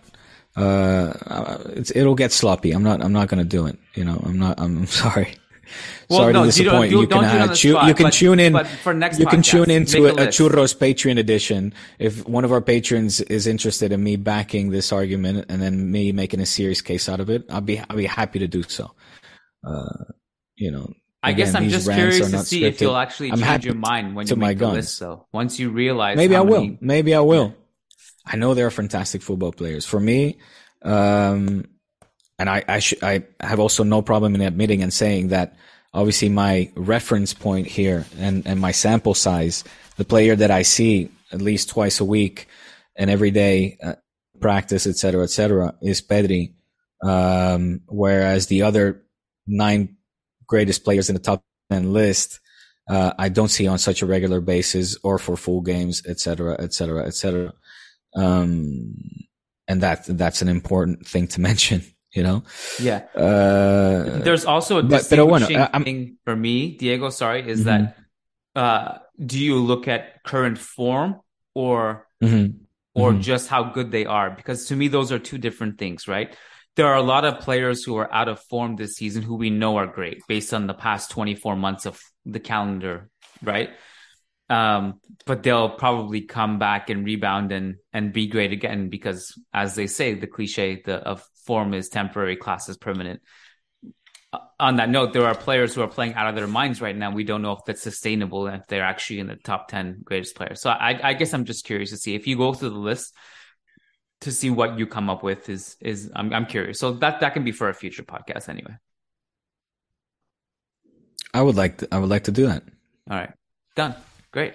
Uh, 0.56 1.58
it'll 1.94 2.14
get 2.14 2.32
sloppy. 2.32 2.72
I'm 2.72 2.82
not. 2.82 3.02
I'm 3.02 3.14
not 3.14 3.28
going 3.28 3.42
to 3.42 3.48
do 3.48 3.66
it. 3.66 3.78
You 3.94 4.04
know, 4.04 4.22
I'm 4.26 4.38
not. 4.38 4.60
I'm 4.60 4.86
sorry. 5.04 5.36
Well, 6.10 6.20
Sorry 6.20 6.32
no, 6.34 6.40
to 6.40 6.46
disappoint 6.46 6.90
you. 6.90 7.00
You, 7.00 7.06
can 7.06 7.24
uh, 7.24 7.46
tu- 7.48 7.54
tu- 7.54 7.86
you 7.86 7.94
can 7.94 8.04
but, 8.04 8.12
tune 8.12 8.38
in. 8.38 8.64
For 8.82 8.92
next, 8.92 9.18
you 9.18 9.26
can 9.26 9.40
tune 9.40 9.70
into 9.70 10.06
a, 10.06 10.12
a 10.12 10.26
churros 10.26 10.76
Patreon 10.76 11.18
edition. 11.18 11.72
If 11.98 12.28
one 12.28 12.44
of 12.44 12.52
our 12.52 12.60
patrons 12.60 13.22
is 13.22 13.46
interested 13.46 13.90
in 13.90 14.04
me 14.04 14.16
backing 14.16 14.70
this 14.70 14.92
argument 14.92 15.46
and 15.48 15.62
then 15.62 15.90
me 15.90 16.12
making 16.12 16.40
a 16.40 16.46
serious 16.46 16.82
case 16.82 17.08
out 17.08 17.20
of 17.20 17.30
it, 17.30 17.46
I'll 17.48 17.62
be 17.62 17.78
I'll 17.78 17.96
be 17.96 18.04
happy 18.04 18.38
to 18.38 18.46
do 18.46 18.62
so. 18.64 18.90
Uh, 19.66 20.04
you 20.56 20.70
know, 20.70 20.92
I 21.22 21.32
guess 21.32 21.54
I'm 21.54 21.68
just 21.68 21.90
curious 21.90 22.30
to 22.30 22.38
see 22.40 22.64
if 22.64 22.80
you'll 22.80 22.96
actually 22.96 23.32
I'm 23.32 23.38
change 23.40 23.64
your 23.64 23.74
mind 23.74 24.14
when 24.14 24.26
you 24.26 24.36
my 24.36 24.48
make 24.48 24.58
the 24.58 24.68
list. 24.68 25.00
Though 25.00 25.26
once 25.32 25.58
you 25.58 25.70
realize, 25.70 26.16
Maybe 26.16 26.36
I 26.36 26.40
will. 26.42 26.60
many- 26.60 26.78
Maybe 26.80 27.14
I 27.14 27.20
will. 27.20 27.54
I 28.26 28.36
know 28.36 28.54
they're 28.54 28.70
fantastic 28.70 29.22
football 29.22 29.52
players. 29.52 29.84
For 29.86 30.00
me, 30.00 30.38
um, 30.82 31.64
and 32.38 32.48
I 32.50 32.64
I, 32.68 32.78
sh- 32.80 33.02
I 33.02 33.24
have 33.40 33.60
also 33.60 33.84
no 33.84 34.02
problem 34.02 34.34
in 34.34 34.40
admitting 34.40 34.82
and 34.82 34.92
saying 34.92 35.28
that 35.28 35.56
obviously 35.92 36.28
my 36.28 36.70
reference 36.74 37.32
point 37.32 37.66
here 37.66 38.04
and, 38.18 38.46
and 38.46 38.60
my 38.60 38.72
sample 38.72 39.14
size, 39.14 39.62
the 39.96 40.04
player 40.04 40.34
that 40.36 40.50
I 40.50 40.62
see 40.62 41.10
at 41.32 41.40
least 41.40 41.68
twice 41.68 42.00
a 42.00 42.04
week 42.04 42.48
and 42.96 43.10
every 43.10 43.30
day 43.30 43.78
uh, 43.82 43.94
practice, 44.40 44.86
et 44.86 44.96
cetera, 44.96 45.22
et 45.22 45.30
cetera, 45.30 45.74
is 45.82 46.02
Pedri. 46.02 46.54
Um, 47.02 47.80
whereas 47.86 48.46
the 48.46 48.62
other 48.62 49.03
nine 49.46 49.96
greatest 50.46 50.84
players 50.84 51.08
in 51.08 51.14
the 51.14 51.20
top 51.20 51.42
10 51.70 51.92
list, 51.92 52.40
uh, 52.88 53.12
I 53.18 53.28
don't 53.30 53.48
see 53.48 53.66
on 53.66 53.78
such 53.78 54.02
a 54.02 54.06
regular 54.06 54.40
basis 54.40 54.96
or 55.02 55.18
for 55.18 55.36
full 55.36 55.60
games, 55.62 56.02
etc., 56.06 56.52
etc., 56.60 56.64
et 56.64 56.74
cetera, 56.74 57.06
et 57.06 57.14
cetera. 57.14 57.52
Um, 58.14 58.94
and 59.66 59.80
that, 59.82 60.04
that's 60.06 60.42
an 60.42 60.48
important 60.48 61.06
thing 61.06 61.26
to 61.28 61.40
mention, 61.48 61.82
you 62.12 62.22
know? 62.22 62.44
Yeah. 62.80 62.98
Uh, 63.14 64.18
There's 64.20 64.44
also 64.44 64.78
a 64.78 64.82
but- 64.82 65.06
pero 65.08 65.26
bueno, 65.26 65.46
distinguishing 65.46 65.74
I'm- 65.74 65.84
thing 65.84 66.16
for 66.24 66.36
me, 66.36 66.76
Diego. 66.76 67.10
Sorry, 67.10 67.48
is 67.48 67.60
Mhm. 67.60 67.64
that 67.64 67.96
uh, 68.56 68.98
do 69.18 69.38
you 69.38 69.56
look 69.58 69.88
at 69.88 70.22
current 70.22 70.58
form 70.58 71.20
or 71.54 72.06
mhm. 72.22 72.54
or 72.94 73.12
Mhm. 73.12 73.20
just 73.22 73.48
how 73.48 73.64
good 73.64 73.90
they 73.90 74.06
are? 74.06 74.30
Because 74.30 74.66
to 74.66 74.76
me, 74.76 74.86
those 74.86 75.10
are 75.10 75.18
two 75.18 75.38
different 75.38 75.76
things, 75.78 76.06
right? 76.06 76.36
There 76.76 76.86
are 76.86 76.96
a 76.96 77.02
lot 77.02 77.24
of 77.24 77.40
players 77.40 77.84
who 77.84 77.96
are 77.96 78.12
out 78.12 78.28
of 78.28 78.40
form 78.40 78.76
this 78.76 78.96
season 78.96 79.22
who 79.22 79.36
we 79.36 79.50
know 79.50 79.76
are 79.76 79.86
great 79.86 80.22
based 80.26 80.52
on 80.52 80.66
the 80.66 80.74
past 80.74 81.10
24 81.10 81.54
months 81.56 81.86
of 81.86 82.00
the 82.26 82.40
calendar, 82.40 83.08
right? 83.42 83.70
Um, 84.50 85.00
but 85.24 85.42
they'll 85.42 85.70
probably 85.70 86.22
come 86.22 86.58
back 86.58 86.90
and 86.90 87.04
rebound 87.04 87.50
and 87.50 87.76
and 87.92 88.12
be 88.12 88.26
great 88.26 88.52
again 88.52 88.90
because, 88.90 89.38
as 89.54 89.74
they 89.74 89.86
say, 89.86 90.14
the 90.14 90.26
cliche 90.26 90.82
the, 90.84 90.96
of 90.96 91.26
form 91.46 91.72
is 91.72 91.88
temporary, 91.88 92.36
class 92.36 92.68
is 92.68 92.76
permanent. 92.76 93.22
Uh, 94.32 94.38
On 94.60 94.76
that 94.76 94.90
note, 94.90 95.14
there 95.14 95.26
are 95.26 95.34
players 95.34 95.74
who 95.74 95.80
are 95.80 95.88
playing 95.88 96.14
out 96.14 96.28
of 96.28 96.34
their 96.34 96.46
minds 96.46 96.82
right 96.82 96.96
now. 96.96 97.10
We 97.10 97.24
don't 97.24 97.40
know 97.40 97.52
if 97.52 97.64
that's 97.66 97.82
sustainable 97.82 98.46
and 98.46 98.60
if 98.60 98.66
they're 98.66 98.84
actually 98.84 99.20
in 99.20 99.28
the 99.28 99.36
top 99.36 99.68
10 99.68 100.00
greatest 100.04 100.36
players. 100.36 100.60
So 100.60 100.70
I, 100.70 101.00
I 101.02 101.14
guess 101.14 101.32
I'm 101.32 101.46
just 101.46 101.64
curious 101.64 101.90
to 101.90 101.96
see 101.96 102.14
if 102.14 102.26
you 102.26 102.36
go 102.36 102.52
through 102.52 102.70
the 102.70 102.78
list 102.78 103.14
to 104.24 104.32
see 104.32 104.50
what 104.50 104.78
you 104.78 104.86
come 104.86 105.08
up 105.08 105.22
with 105.22 105.48
is 105.48 105.76
is 105.80 106.10
I'm 106.16 106.32
I'm 106.32 106.46
curious. 106.46 106.78
So 106.78 106.92
that 106.94 107.20
that 107.20 107.34
can 107.34 107.44
be 107.44 107.52
for 107.52 107.68
a 107.68 107.74
future 107.74 108.02
podcast 108.02 108.48
anyway. 108.48 108.76
I 111.32 111.42
would 111.42 111.56
like 111.56 111.78
to, 111.78 111.88
I 111.92 111.98
would 111.98 112.10
like 112.10 112.24
to 112.24 112.32
do 112.32 112.46
that. 112.46 112.62
All 113.10 113.16
right. 113.16 113.32
Done. 113.76 113.94
Great. 114.32 114.54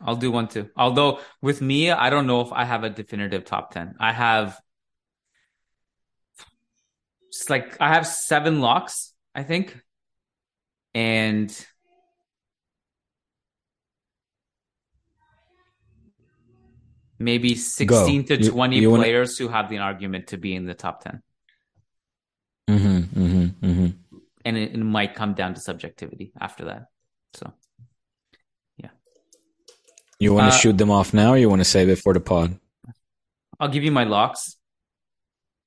I'll 0.00 0.16
do 0.16 0.30
one 0.30 0.48
too. 0.48 0.68
Although 0.76 1.20
with 1.40 1.60
me, 1.60 1.90
I 1.90 2.10
don't 2.10 2.26
know 2.26 2.40
if 2.40 2.52
I 2.52 2.64
have 2.64 2.82
a 2.82 2.90
definitive 2.90 3.44
top 3.44 3.72
10. 3.72 3.94
I 4.00 4.12
have 4.12 4.58
it's 7.28 7.50
like 7.50 7.76
I 7.80 7.94
have 7.94 8.06
seven 8.06 8.60
locks, 8.60 9.12
I 9.34 9.42
think. 9.42 9.80
And 10.94 11.50
maybe 17.18 17.54
16 17.54 18.24
to 18.26 18.36
You- 18.42 18.50
20 18.50 18.78
you 18.78 18.90
wanna- 18.90 19.02
players 19.02 19.38
who 19.38 19.48
have 19.48 19.68
the 19.68 19.78
argument 19.78 20.28
to 20.28 20.36
be 20.36 20.54
in 20.54 20.66
the 20.66 20.74
top 20.74 21.02
10. 21.04 21.22
Mm-hmm, 22.68 23.20
mm-hmm, 23.22 23.66
mm-hmm. 23.66 24.18
And 24.44 24.56
it, 24.56 24.72
it 24.72 24.78
might 24.78 25.14
come 25.14 25.34
down 25.34 25.54
to 25.54 25.60
subjectivity 25.60 26.32
after 26.40 26.66
that. 26.66 26.86
So 27.34 27.52
yeah. 28.78 28.90
You 30.18 30.34
want 30.34 30.50
to 30.50 30.56
Uh, 30.56 30.58
shoot 30.58 30.78
them 30.78 30.90
off 30.90 31.12
now, 31.14 31.30
or 31.32 31.38
you 31.38 31.48
want 31.48 31.60
to 31.60 31.64
save 31.64 31.88
it 31.88 31.96
for 31.98 32.12
the 32.14 32.20
pod? 32.20 32.58
I'll 33.60 33.68
give 33.68 33.84
you 33.84 33.92
my 33.92 34.04
locks. 34.04 34.56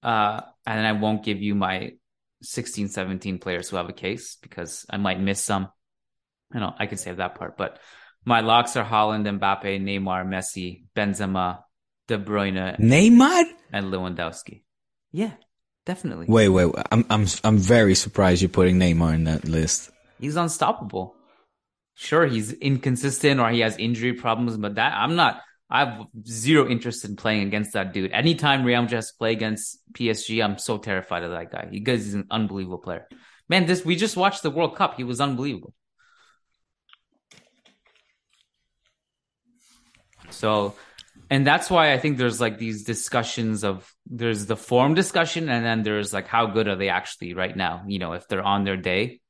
Uh, 0.04 0.42
and 0.66 0.86
I 0.86 0.92
won't 0.94 1.24
give 1.24 1.42
you 1.42 1.56
my 1.56 1.94
16, 2.44 2.90
17 2.90 3.40
players 3.40 3.70
who 3.70 3.78
have 3.78 3.90
a 3.90 3.94
case 3.94 4.38
because 4.42 4.86
I 4.90 4.98
might 4.98 5.20
miss 5.20 5.42
some. 5.42 5.70
I 6.54 6.60
know 6.60 6.74
I 6.78 6.86
can 6.86 6.98
save 6.98 7.18
that 7.18 7.36
part, 7.36 7.58
but 7.58 7.80
my 8.28 8.42
locks 8.42 8.76
are 8.76 8.84
Haaland, 8.84 9.26
Mbappe, 9.40 9.82
Neymar, 9.82 10.28
Messi, 10.28 10.84
Benzema, 10.94 11.63
De 12.10 12.18
Bruyne, 12.18 12.78
Neymar? 12.78 13.44
and 13.72 13.86
Lewandowski. 13.86 14.63
Yeah, 15.13 15.32
definitely. 15.86 16.26
Wait, 16.28 16.50
wait. 16.50 16.66
wait. 16.66 16.86
I'm 16.92 17.06
I'm 17.10 17.26
I'm 17.46 17.58
very 17.58 17.96
surprised 17.96 18.42
you're 18.42 18.50
putting 18.50 18.80
Neymar 18.80 19.13
in 19.16 19.24
that 19.24 19.46
list. 19.46 19.92
He's 20.20 20.36
unstoppable. 20.36 21.16
Sure, 21.96 22.28
he's 22.28 22.52
inconsistent 22.52 23.40
or 23.40 23.50
he 23.50 23.62
has 23.62 23.78
injury 23.78 24.13
problems, 24.13 24.58
but 24.58 24.76
that 24.76 24.94
I'm 24.94 25.16
not. 25.16 25.42
I 25.70 25.86
have 25.86 26.08
zero 26.28 26.68
interest 26.68 27.06
in 27.06 27.16
playing 27.16 27.48
against 27.48 27.74
that 27.74 27.94
dude. 27.94 28.12
Anytime 28.12 28.66
Real 28.66 28.82
Madrid 28.82 28.98
has 28.98 29.12
to 29.12 29.18
play 29.18 29.32
against 29.32 29.80
PSG, 29.94 30.44
I'm 30.44 30.58
so 30.58 30.78
terrified 30.78 31.24
of 31.24 31.32
that 31.32 31.50
guy. 31.52 31.70
He 31.72 31.80
he's 31.80 32.13
an 32.13 32.28
unbelievable 32.30 32.78
player. 32.78 33.08
Man, 33.48 33.66
this 33.68 33.86
we 33.86 33.96
just 33.96 34.18
watched 34.18 34.44
the 34.44 34.52
World 34.52 34.76
Cup. 34.76 34.96
He 34.96 35.06
was 35.06 35.22
unbelievable. 35.22 35.74
So, 40.30 40.76
and 41.30 41.46
that's 41.46 41.70
why 41.70 41.94
I 41.94 41.98
think 41.98 42.18
there's 42.18 42.40
like 42.40 42.58
these 42.58 42.84
discussions 42.84 43.63
of 43.63 43.92
there's 44.06 44.46
the 44.46 44.56
form 44.56 44.94
discussion, 44.94 45.50
and 45.50 45.66
then 45.66 45.84
there's 45.84 46.13
like 46.13 46.28
how 46.28 46.48
good 46.48 46.68
are 46.68 46.76
they 46.76 46.90
actually 46.90 47.34
right 47.34 47.56
now? 47.56 47.84
You 47.88 48.00
know, 48.00 48.13
if 48.13 48.28
they're 48.28 48.44
on 48.44 48.63
their 48.63 48.78
day. 48.78 49.22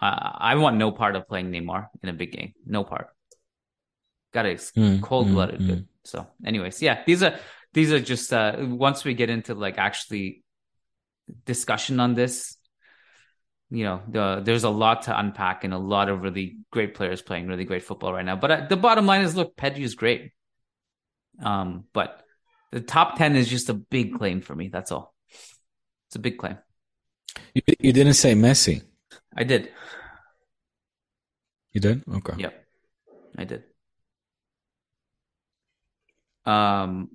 Uh, 0.00 0.30
I 0.38 0.54
want 0.54 0.76
no 0.76 0.92
part 0.92 1.16
of 1.16 1.26
playing 1.26 1.50
Neymar 1.50 1.88
in 2.04 2.08
a 2.08 2.12
big 2.12 2.30
game. 2.30 2.52
No 2.64 2.84
part. 2.84 3.08
Got 4.32 4.46
it 4.46 4.60
Mm, 4.76 5.02
cold 5.02 5.26
blooded 5.26 5.60
mm, 5.60 5.66
good. 5.66 5.88
So, 6.04 6.26
anyways, 6.44 6.80
yeah, 6.82 7.02
these 7.04 7.22
are 7.22 7.36
these 7.72 7.92
are 7.92 7.98
just 7.98 8.32
uh 8.32 8.56
once 8.60 9.04
we 9.04 9.14
get 9.14 9.30
into 9.30 9.54
like 9.54 9.78
actually 9.78 10.44
discussion 11.44 11.98
on 11.98 12.14
this, 12.14 12.57
you 13.70 13.84
know, 13.84 14.02
the 14.08 14.40
there's 14.42 14.64
a 14.64 14.70
lot 14.70 15.02
to 15.02 15.18
unpack 15.18 15.64
and 15.64 15.74
a 15.74 15.78
lot 15.78 16.08
of 16.08 16.22
really 16.22 16.58
great 16.70 16.94
players 16.94 17.20
playing 17.20 17.48
really 17.48 17.64
great 17.64 17.84
football 17.84 18.12
right 18.12 18.24
now. 18.24 18.36
But 18.36 18.50
uh, 18.50 18.66
the 18.68 18.76
bottom 18.76 19.06
line 19.06 19.22
is, 19.22 19.36
look, 19.36 19.56
Pedri 19.56 19.80
is 19.80 19.94
great. 19.94 20.32
Um, 21.42 21.84
but 21.92 22.22
the 22.72 22.80
top 22.80 23.18
ten 23.18 23.36
is 23.36 23.48
just 23.48 23.68
a 23.68 23.74
big 23.74 24.14
claim 24.14 24.40
for 24.40 24.54
me. 24.54 24.68
That's 24.68 24.90
all. 24.90 25.14
It's 26.08 26.16
a 26.16 26.18
big 26.18 26.38
claim. 26.38 26.58
You, 27.54 27.62
you 27.78 27.92
didn't 27.92 28.14
say 28.14 28.34
Messi. 28.34 28.82
I 29.36 29.44
did. 29.44 29.70
You 31.72 31.80
did? 31.80 32.02
Okay. 32.08 32.32
Yep, 32.38 32.66
I 33.36 33.44
did. 33.44 33.64
Um. 36.46 37.10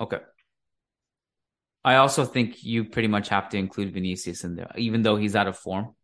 Okay. 0.00 0.18
I 1.84 1.96
also 1.96 2.24
think 2.24 2.62
you 2.62 2.84
pretty 2.84 3.08
much 3.08 3.28
have 3.30 3.48
to 3.50 3.58
include 3.58 3.92
Vinicius 3.92 4.44
in 4.44 4.54
there, 4.54 4.70
even 4.76 5.02
though 5.02 5.16
he's 5.16 5.34
out 5.34 5.48
of 5.48 5.58
form. 5.58 5.94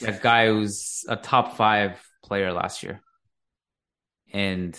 That 0.00 0.22
guy 0.22 0.46
who's 0.46 1.04
a 1.08 1.16
top 1.16 1.56
five 1.56 2.00
player 2.24 2.52
last 2.52 2.82
year, 2.82 3.02
and 4.32 4.78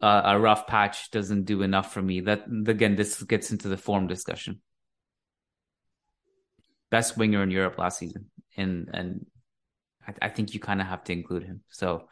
uh, 0.00 0.22
a 0.24 0.38
rough 0.38 0.66
patch 0.66 1.10
doesn't 1.10 1.44
do 1.44 1.62
enough 1.62 1.92
for 1.92 2.02
me. 2.02 2.20
That 2.20 2.44
again, 2.66 2.94
this 2.94 3.22
gets 3.22 3.50
into 3.50 3.68
the 3.68 3.78
form 3.78 4.06
discussion. 4.06 4.60
Best 6.90 7.16
winger 7.16 7.42
in 7.42 7.50
Europe 7.50 7.78
last 7.78 7.98
season, 7.98 8.26
and 8.56 8.90
and 8.92 9.26
I, 10.06 10.26
I 10.26 10.28
think 10.28 10.54
you 10.54 10.60
kind 10.60 10.80
of 10.80 10.86
have 10.86 11.04
to 11.04 11.12
include 11.12 11.44
him. 11.44 11.62
So 11.70 12.08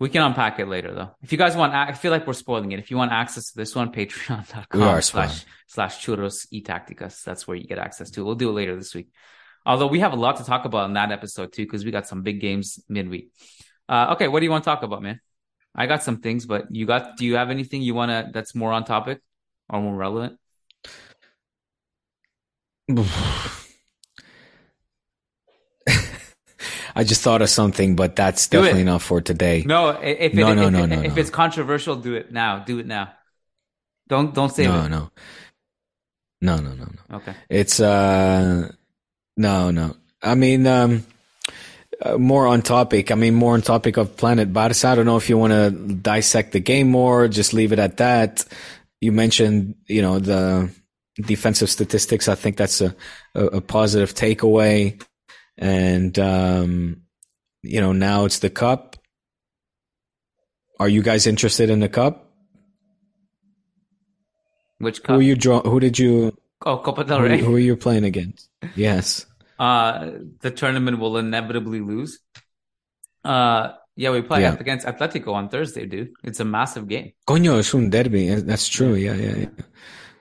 we 0.00 0.08
can 0.08 0.22
unpack 0.22 0.58
it 0.58 0.66
later, 0.66 0.92
though. 0.92 1.10
If 1.22 1.30
you 1.30 1.38
guys 1.38 1.56
want, 1.56 1.72
I 1.72 1.92
feel 1.92 2.10
like 2.10 2.26
we're 2.26 2.32
spoiling 2.32 2.72
it. 2.72 2.80
If 2.80 2.90
you 2.90 2.96
want 2.96 3.12
access 3.12 3.52
to 3.52 3.56
this 3.56 3.74
one, 3.74 3.92
We 3.96 4.02
are 4.02 4.06
Patreon.com 4.06 5.02
slash 5.02 5.44
slash 5.68 6.04
churros 6.04 6.46
e 6.50 6.62
tacticas. 6.62 7.22
That's 7.22 7.46
where 7.46 7.56
you 7.56 7.64
get 7.64 7.78
access 7.78 8.10
to. 8.12 8.24
We'll 8.24 8.34
do 8.34 8.50
it 8.50 8.54
later 8.54 8.76
this 8.76 8.94
week. 8.94 9.08
Although 9.64 9.86
we 9.86 10.00
have 10.00 10.12
a 10.12 10.16
lot 10.16 10.36
to 10.38 10.44
talk 10.44 10.64
about 10.64 10.86
in 10.86 10.94
that 10.94 11.12
episode 11.12 11.52
too, 11.52 11.64
because 11.64 11.84
we 11.84 11.90
got 11.90 12.08
some 12.08 12.22
big 12.22 12.40
games 12.40 12.80
midweek. 12.88 13.30
Uh, 13.88 14.14
okay, 14.14 14.28
what 14.28 14.40
do 14.40 14.44
you 14.44 14.50
want 14.50 14.64
to 14.64 14.70
talk 14.70 14.82
about, 14.82 15.02
man? 15.02 15.20
I 15.74 15.86
got 15.86 16.02
some 16.02 16.18
things, 16.20 16.44
but 16.44 16.66
you 16.70 16.86
got? 16.86 17.16
Do 17.16 17.24
you 17.24 17.36
have 17.36 17.50
anything 17.50 17.82
you 17.82 17.94
want 17.94 18.10
to 18.10 18.30
that's 18.32 18.54
more 18.54 18.72
on 18.72 18.84
topic 18.84 19.20
or 19.68 19.80
more 19.80 19.94
relevant? 19.94 20.38
I 26.94 27.04
just 27.04 27.22
thought 27.22 27.42
of 27.42 27.50
something, 27.50 27.96
but 27.96 28.16
that's 28.16 28.46
Do 28.46 28.58
it. 28.58 28.62
definitely 28.62 28.84
not 28.84 29.02
for 29.02 29.20
today. 29.20 29.64
No, 29.66 29.90
if 29.90 30.34
it, 30.34 30.34
No, 30.34 30.50
if, 30.50 30.56
no, 30.56 30.66
if, 30.66 30.72
no, 30.72 30.86
no, 30.86 31.02
if 31.02 31.14
no. 31.14 31.20
it's 31.20 31.30
controversial, 31.30 31.96
do 31.96 32.14
it 32.14 32.32
now. 32.32 32.60
Do 32.60 32.78
it 32.78 32.86
now. 32.86 33.12
Don't 34.08 34.34
don't 34.34 34.52
save 34.52 34.68
no, 34.68 34.84
it. 34.84 34.88
no, 34.90 35.10
no, 36.40 36.56
no, 36.56 36.74
no, 36.74 36.84
no. 36.84 37.16
Okay. 37.16 37.34
It's 37.48 37.80
uh, 37.80 38.70
no, 39.36 39.70
no. 39.70 39.96
I 40.22 40.34
mean, 40.34 40.66
um, 40.66 41.04
uh, 42.02 42.18
more 42.18 42.46
on 42.46 42.62
topic. 42.62 43.10
I 43.10 43.14
mean, 43.14 43.34
more 43.34 43.54
on 43.54 43.62
topic 43.62 43.96
of 43.96 44.16
Planet 44.16 44.52
Barca. 44.52 44.88
I 44.88 44.94
don't 44.94 45.06
know 45.06 45.16
if 45.16 45.28
you 45.28 45.38
want 45.38 45.52
to 45.52 45.70
dissect 45.70 46.52
the 46.52 46.60
game 46.60 46.90
more. 46.90 47.28
Just 47.28 47.52
leave 47.54 47.72
it 47.72 47.78
at 47.78 47.96
that. 47.98 48.44
You 49.00 49.12
mentioned, 49.12 49.74
you 49.86 50.02
know, 50.02 50.18
the 50.18 50.70
defensive 51.16 51.70
statistics. 51.70 52.28
I 52.28 52.34
think 52.34 52.56
that's 52.56 52.80
a 52.80 52.94
a, 53.34 53.44
a 53.46 53.60
positive 53.60 54.14
takeaway. 54.14 55.02
And 55.58 56.18
um, 56.18 57.02
you 57.62 57.80
know, 57.80 57.92
now 57.92 58.24
it's 58.24 58.40
the 58.40 58.50
cup. 58.50 58.96
Are 60.80 60.88
you 60.88 61.02
guys 61.02 61.26
interested 61.26 61.70
in 61.70 61.80
the 61.80 61.88
cup? 61.88 62.32
Which 64.78 64.98
Who 64.98 65.02
cup? 65.04 65.16
are 65.18 65.22
you 65.22 65.36
draw? 65.36 65.62
Who 65.62 65.80
did 65.80 65.98
you? 65.98 66.36
Oh, 66.66 66.78
Copa 66.78 67.04
del 67.04 67.18
Who, 67.20 67.24
Rey. 67.24 67.38
who 67.38 67.54
are 67.54 67.58
you 67.60 67.76
playing 67.76 68.04
against? 68.04 68.48
Yes. 68.74 69.26
uh, 69.58 70.10
the 70.40 70.50
tournament 70.50 70.98
will 70.98 71.16
inevitably 71.16 71.80
lose. 71.80 72.18
Uh, 73.24 73.72
yeah, 73.96 74.10
we 74.10 74.22
play 74.22 74.40
Yeah. 74.42 74.56
against 74.58 74.86
Atletico 74.86 75.32
on 75.34 75.48
Thursday, 75.48 75.86
dude. 75.86 76.10
It's 76.24 76.40
a 76.40 76.44
massive 76.44 76.88
game. 76.88 77.12
Coño, 77.28 77.58
es 77.58 77.72
un 77.74 77.90
derby. 77.90 78.28
Eh, 78.28 78.40
That's 78.40 78.66
true. 78.68 78.94
Yeah, 78.94 79.14
yeah, 79.14 79.36
yeah. 79.36 79.48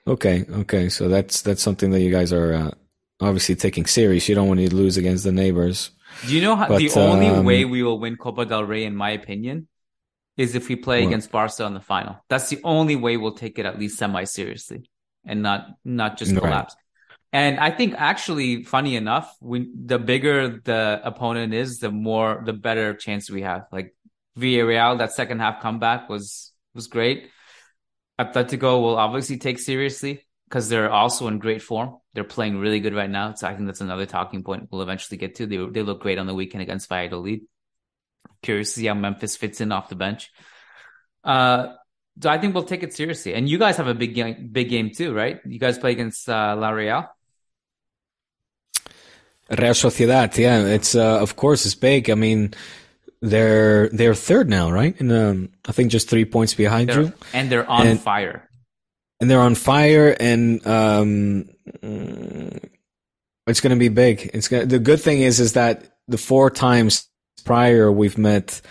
Okay, 0.06 0.46
okay. 0.50 0.90
So 0.90 1.08
that's 1.08 1.42
that's 1.42 1.64
something 1.64 1.92
that 1.92 2.02
you 2.02 2.12
guys 2.12 2.32
are 2.34 2.54
uh, 2.54 2.72
obviously 3.24 3.56
taking 3.56 3.86
serious. 3.86 4.28
You 4.30 4.36
don't 4.36 4.48
want 4.48 4.60
to 4.60 4.74
lose 4.76 4.98
against 4.98 5.24
the 5.24 5.32
neighbors. 5.32 5.92
Do 6.28 6.36
you 6.36 6.42
know 6.42 6.56
how 6.56 6.78
the 6.78 6.92
only 6.96 7.28
um, 7.28 7.46
way 7.46 7.66
we 7.66 7.82
will 7.84 8.00
win 8.00 8.18
Copa 8.18 8.46
del 8.46 8.64
Rey, 8.64 8.84
in 8.84 8.96
my 8.96 9.12
opinion, 9.12 9.68
is 10.38 10.56
if 10.56 10.68
we 10.70 10.76
play 10.76 11.02
What? 11.02 11.08
against 11.08 11.32
Barca 11.32 11.66
in 11.66 11.74
the 11.74 11.80
final. 11.82 12.18
That's 12.30 12.50
the 12.50 12.60
only 12.64 12.96
way 12.96 13.18
we'll 13.18 13.34
take 13.36 13.58
it 13.60 13.66
at 13.66 13.80
least 13.80 13.98
semi 13.98 14.24
seriously 14.26 14.90
and 15.26 15.42
not 15.42 15.68
not 15.84 16.18
just 16.18 16.32
Right. 16.32 16.42
collapse. 16.42 16.76
And 17.32 17.60
I 17.60 17.72
think 17.72 17.96
actually, 17.98 18.64
funny 18.64 18.96
enough, 18.96 19.36
when 19.40 19.74
the 19.86 19.98
bigger 19.98 20.60
the 20.64 21.02
opponent 21.04 21.54
is, 21.54 21.80
the 21.80 21.90
more 21.92 22.44
the 22.46 22.54
better 22.54 22.94
chance 22.94 23.30
we 23.30 23.42
have. 23.42 23.66
Like 23.72 23.96
Villarreal, 24.38 25.00
that 25.00 25.14
second 25.14 25.40
half 25.40 25.62
comeback 25.62 26.10
was 26.10 26.52
was 26.76 26.88
great. 26.88 27.30
Atletico 28.20 28.80
will 28.82 28.98
obviously 28.98 29.38
take 29.38 29.58
seriously 29.58 30.26
because 30.54 30.70
they're 30.70 30.92
also 30.92 31.28
in 31.28 31.40
great 31.40 31.64
form. 31.64 31.98
They're 32.14 32.24
playing 32.24 32.60
really 32.60 32.80
good 32.80 32.94
right 32.94 33.10
now. 33.10 33.34
So 33.34 33.48
I 33.48 33.56
think 33.56 33.66
that's 33.66 33.82
another 33.82 34.06
talking 34.06 34.44
point 34.44 34.68
we'll 34.70 34.84
eventually 34.84 35.18
get 35.18 35.34
to. 35.36 35.48
They 35.48 35.58
they 35.58 35.82
look 35.82 36.02
great 36.02 36.20
on 36.20 36.28
the 36.28 36.36
weekend 36.36 36.62
against 36.62 36.88
Valladolid. 36.90 37.42
Curious 38.44 38.72
to 38.76 38.82
see 38.82 38.86
how 38.86 38.94
Memphis 38.94 39.36
fits 39.36 39.62
in 39.62 39.72
off 39.72 39.90
the 39.90 39.96
bench. 39.96 40.32
Uh, 41.24 41.74
so 42.22 42.30
I 42.30 42.38
think 42.38 42.54
we'll 42.54 42.66
take 42.66 42.84
it 42.84 42.94
seriously. 42.94 43.34
And 43.34 43.50
you 43.50 43.58
guys 43.58 43.78
have 43.78 43.88
a 43.88 43.96
big 43.96 44.14
game, 44.14 44.50
big 44.52 44.70
game 44.70 44.92
too, 44.92 45.12
right? 45.12 45.42
You 45.44 45.58
guys 45.58 45.80
play 45.80 45.94
against 45.94 46.30
uh, 46.30 46.56
La 46.56 46.70
Real. 46.70 47.08
Real 49.50 49.74
Sociedad. 49.74 50.38
Yeah, 50.38 50.66
it's 50.66 50.94
uh, 50.94 51.20
of 51.20 51.36
course 51.36 51.66
it's 51.66 51.74
big. 51.74 52.12
I 52.12 52.16
mean, 52.16 52.54
they're 53.24 53.90
they're 53.90 54.14
third 54.14 54.50
now, 54.50 54.70
right? 54.70 54.94
And 55.00 55.12
um, 55.12 55.50
I 55.66 55.72
think 55.72 55.90
just 55.90 56.12
three 56.12 56.26
points 56.26 56.54
behind 56.54 56.90
They're, 56.90 57.02
you, 57.02 57.14
and 57.34 57.52
they're 57.52 57.68
on 57.68 57.88
And- 57.88 58.00
fire. 58.00 58.48
And 59.24 59.32
they're 59.32 59.40
on 59.40 59.56
fire. 59.56 60.18
And 60.20 60.68
um, 60.68 61.46
mm, 61.82 62.70
it's 63.48 63.62
going 63.62 63.74
to 63.74 63.80
be 63.80 63.88
big. 63.88 64.30
It's 64.34 64.50
gonna, 64.50 64.66
the 64.66 64.80
good 64.80 65.00
thing 65.00 65.22
is 65.22 65.40
is 65.40 65.54
that 65.54 65.96
the 66.10 66.18
four 66.18 66.50
times 66.50 67.08
prior 67.46 67.90
we've 67.90 68.18
met 68.18 68.62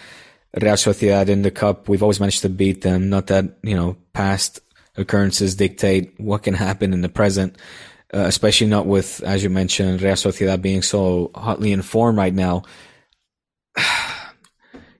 Real 0.61 0.75
Sociedad 0.75 1.31
in 1.31 1.41
the 1.41 1.51
cup, 1.51 1.89
we've 1.89 2.03
always 2.03 2.21
managed 2.21 2.43
to 2.43 2.51
beat 2.51 2.83
them. 2.83 3.09
Not 3.09 3.29
that 3.29 3.47
you 3.63 3.75
know 3.75 3.97
past 4.13 4.61
occurrences 4.95 5.55
dictate 5.55 6.21
what 6.21 6.43
can 6.43 6.53
happen 6.53 6.93
in 6.93 7.01
the 7.01 7.09
present, 7.09 7.57
uh, 8.13 8.19
especially 8.19 8.67
not 8.67 8.85
with, 8.87 9.23
as 9.23 9.43
you 9.43 9.49
mentioned, 9.49 10.03
Real 10.03 10.17
Sociedad 10.17 10.61
being 10.61 10.83
so 10.83 11.31
hotly 11.35 11.73
in 11.73 11.81
form 11.81 12.17
right 12.17 12.35
now. 12.35 12.63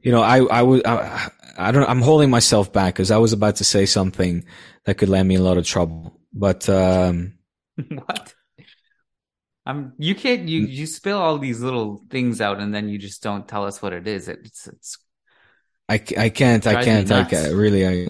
You 0.05 0.11
know, 0.11 0.21
I 0.21 0.39
I 0.39 0.63
was 0.63 0.83
I, 0.85 1.31
I 1.57 1.73
don't 1.73 1.89
I'm 1.89 2.03
holding 2.03 2.31
myself 2.31 2.73
back 2.73 2.95
because 2.95 3.11
I 3.11 3.19
was 3.19 3.33
about 3.33 3.57
to 3.57 3.65
say 3.65 3.87
something 3.87 4.45
that 4.85 4.95
could 4.97 5.09
land 5.09 5.29
me 5.29 5.35
in 5.37 5.41
a 5.41 5.45
lot 5.45 5.59
of 5.59 5.67
trouble, 5.67 6.19
but 6.33 6.69
um, 6.69 7.35
what? 7.89 8.35
I'm. 9.65 9.93
You 9.99 10.15
can't. 10.15 10.49
You 10.49 10.63
you 10.63 10.87
spill 10.87 11.19
all 11.19 11.39
these 11.39 11.61
little 11.61 12.03
things 12.11 12.41
out, 12.41 12.59
and 12.59 12.75
then 12.75 12.89
you 12.89 12.99
just 12.99 13.23
don't 13.23 13.47
tell 13.47 13.65
us 13.65 13.81
what 13.81 13.93
it 13.93 14.09
is. 14.09 14.29
It's 14.29 14.67
it's. 14.67 14.99
I, 15.89 15.95
I 16.19 16.29
can't. 16.31 16.67
I 16.67 16.83
can't. 16.83 17.11
I 17.11 17.25
can't. 17.25 17.55
Really. 17.55 17.87
I. 17.87 18.09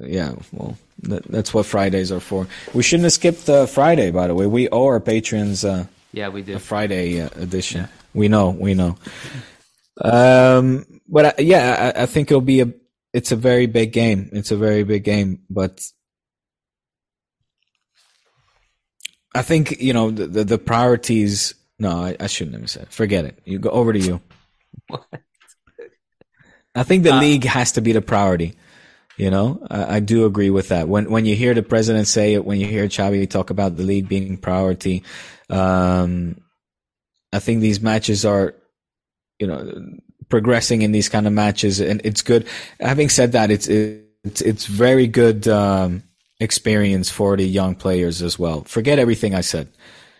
Yeah. 0.00 0.34
Well, 0.52 0.78
that, 1.02 1.24
that's 1.24 1.52
what 1.52 1.66
Fridays 1.66 2.10
are 2.10 2.20
for. 2.20 2.46
We 2.72 2.82
shouldn't 2.82 3.04
have 3.04 3.12
skipped 3.12 3.48
uh, 3.48 3.66
Friday. 3.66 4.10
By 4.12 4.28
the 4.28 4.34
way, 4.34 4.46
we 4.46 4.68
owe 4.70 4.84
our 4.86 5.00
patrons 5.00 5.64
uh, 5.64 5.86
Yeah, 6.12 6.28
we 6.30 6.40
do. 6.42 6.56
a 6.56 6.58
Friday 6.58 7.20
uh, 7.20 7.28
edition. 7.36 7.86
We 8.14 8.28
know. 8.28 8.50
We 8.50 8.74
know. 8.74 8.96
Um. 10.00 10.86
But 11.06 11.26
I, 11.38 11.42
yeah, 11.42 11.92
I, 11.94 12.02
I 12.02 12.06
think 12.06 12.30
it'll 12.30 12.40
be 12.40 12.60
a. 12.62 12.72
It's 13.14 13.32
a 13.32 13.36
very 13.36 13.66
big 13.66 13.92
game. 13.92 14.28
It's 14.32 14.50
a 14.50 14.56
very 14.56 14.82
big 14.82 15.04
game, 15.04 15.38
but. 15.48 15.80
I 19.36 19.42
think 19.42 19.80
you 19.80 19.92
know 19.92 20.10
the 20.10 20.26
the, 20.26 20.44
the 20.44 20.58
priorities. 20.58 21.54
No, 21.78 21.90
I, 21.90 22.16
I 22.20 22.26
shouldn't 22.26 22.60
have 22.60 22.70
said. 22.70 22.92
Forget 22.92 23.24
it. 23.24 23.38
You 23.44 23.58
go 23.58 23.70
over 23.70 23.92
to 23.92 23.98
you. 23.98 24.20
what? 24.88 25.04
I 26.74 26.82
think 26.82 27.04
the 27.04 27.14
Uh, 27.14 27.20
league 27.20 27.44
has 27.44 27.72
to 27.72 27.80
be 27.80 27.92
the 27.92 28.02
priority. 28.02 28.54
You 29.16 29.30
know, 29.30 29.64
I, 29.70 29.96
I 29.96 30.00
do 30.00 30.24
agree 30.26 30.50
with 30.50 30.68
that. 30.68 30.88
When 30.88 31.10
when 31.10 31.24
you 31.24 31.36
hear 31.36 31.54
the 31.54 31.62
president 31.62 32.08
say 32.08 32.34
it, 32.34 32.44
when 32.44 32.58
you 32.58 32.66
hear 32.66 32.86
Xavi 32.88 33.30
talk 33.30 33.50
about 33.50 33.76
the 33.76 33.84
league 33.84 34.08
being 34.08 34.36
priority, 34.36 35.04
um, 35.50 36.40
I 37.32 37.38
think 37.38 37.60
these 37.60 37.80
matches 37.80 38.24
are, 38.24 38.54
you 39.38 39.46
know, 39.46 39.72
progressing 40.28 40.82
in 40.82 40.92
these 40.92 41.08
kind 41.08 41.26
of 41.26 41.32
matches, 41.32 41.80
and 41.80 42.00
it's 42.04 42.22
good. 42.22 42.46
Having 42.80 43.08
said 43.10 43.32
that, 43.32 43.50
it's 43.50 43.68
it's 43.68 44.40
it's 44.40 44.66
very 44.66 45.06
good 45.06 45.46
um, 45.48 46.02
experience 46.40 47.10
for 47.10 47.36
the 47.36 47.44
young 47.46 47.74
players 47.74 48.22
as 48.22 48.38
well. 48.38 48.62
Forget 48.64 48.98
everything 48.98 49.34
I 49.34 49.40
said. 49.42 49.68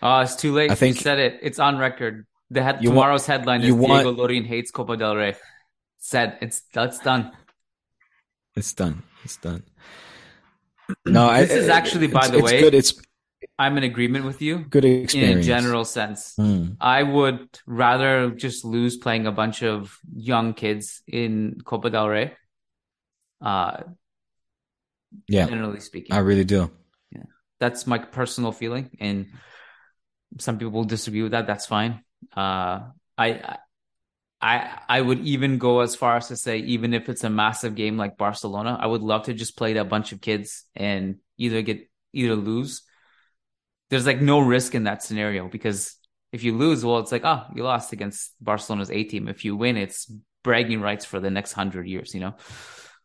Oh, 0.01 0.19
it's 0.19 0.35
too 0.35 0.53
late. 0.53 0.71
I 0.71 0.75
think- 0.75 0.97
you 0.97 1.01
said 1.01 1.19
it. 1.19 1.39
It's 1.41 1.57
on 1.59 1.77
record. 1.77 2.25
The 2.51 2.61
head, 2.61 2.77
You 2.83 2.89
want- 2.89 2.97
tomorrow's 2.99 3.25
headline 3.25 3.61
is 3.61 3.67
you 3.67 3.75
want- 3.75 4.03
Diego 4.03 4.13
Lorijn 4.27 4.45
hates 4.45 4.69
Copa 4.71 4.95
del 4.97 5.15
Rey. 5.15 5.35
Said 5.97 6.37
it's 6.41 6.61
that's 6.73 6.99
done. 6.99 7.31
It's 8.55 8.73
done. 8.73 9.01
It's 9.23 9.37
done. 9.37 9.63
No, 11.07 11.33
This 11.33 11.51
I, 11.51 11.53
is 11.55 11.69
actually, 11.69 12.07
by 12.07 12.19
it's- 12.19 12.31
the 12.31 12.37
it's 12.37 12.45
way, 12.51 12.59
good. 12.61 12.75
It's 12.75 12.93
I'm 13.57 13.77
in 13.77 13.83
agreement 13.83 14.25
with 14.25 14.41
you 14.41 14.59
good 14.59 14.85
in 14.85 15.03
experience 15.03 15.45
a 15.45 15.47
general 15.47 15.85
sense. 15.85 16.33
Hmm. 16.35 16.73
I 16.79 17.03
would 17.03 17.47
rather 17.65 18.31
just 18.31 18.65
lose 18.65 18.97
playing 18.97 19.27
a 19.27 19.31
bunch 19.31 19.63
of 19.63 19.97
young 20.15 20.53
kids 20.53 21.01
in 21.07 21.61
Copa 21.63 21.89
del 21.89 22.09
Rey. 22.09 22.33
Uh, 23.41 23.83
Yeah, 25.27 25.47
generally 25.47 25.79
speaking, 25.79 26.13
I 26.15 26.19
really 26.19 26.43
do. 26.43 26.69
Yeah. 27.11 27.23
That's 27.59 27.87
my 27.87 27.99
personal 27.99 28.51
feeling, 28.51 28.89
and 28.99 29.27
some 30.39 30.57
people 30.57 30.71
will 30.71 30.83
disagree 30.83 31.23
with 31.23 31.31
that. 31.31 31.47
That's 31.47 31.65
fine. 31.65 32.03
Uh, 32.35 32.91
I, 33.17 33.57
I, 34.41 34.79
I 34.89 34.99
would 34.99 35.19
even 35.23 35.57
go 35.57 35.79
as 35.79 35.95
far 35.95 36.17
as 36.17 36.27
to 36.27 36.35
say, 36.35 36.57
even 36.59 36.93
if 36.93 37.07
it's 37.07 37.23
a 37.23 37.29
massive 37.29 37.75
game 37.75 37.95
like 37.95 38.17
Barcelona, 38.17 38.77
I 38.79 38.87
would 38.87 39.01
love 39.01 39.23
to 39.25 39.33
just 39.33 39.55
play 39.55 39.73
that 39.73 39.87
bunch 39.87 40.11
of 40.11 40.19
kids 40.19 40.65
and 40.75 41.17
either 41.37 41.61
get 41.61 41.87
either 42.11 42.35
lose. 42.35 42.81
There's 43.89 44.05
like 44.05 44.21
no 44.21 44.39
risk 44.39 44.75
in 44.75 44.85
that 44.85 45.03
scenario 45.03 45.47
because 45.47 45.95
if 46.31 46.43
you 46.43 46.57
lose, 46.57 46.83
well, 46.83 46.99
it's 46.99 47.11
like, 47.11 47.23
oh, 47.23 47.43
you 47.55 47.63
lost 47.63 47.93
against 47.93 48.33
Barcelona's 48.41 48.91
A 48.91 49.03
team. 49.03 49.27
If 49.27 49.45
you 49.45 49.55
win, 49.55 49.77
it's 49.77 50.11
bragging 50.43 50.81
rights 50.81 51.05
for 51.05 51.19
the 51.19 51.29
next 51.29 51.53
hundred 51.53 51.87
years, 51.87 52.13
you 52.13 52.19
know? 52.19 52.35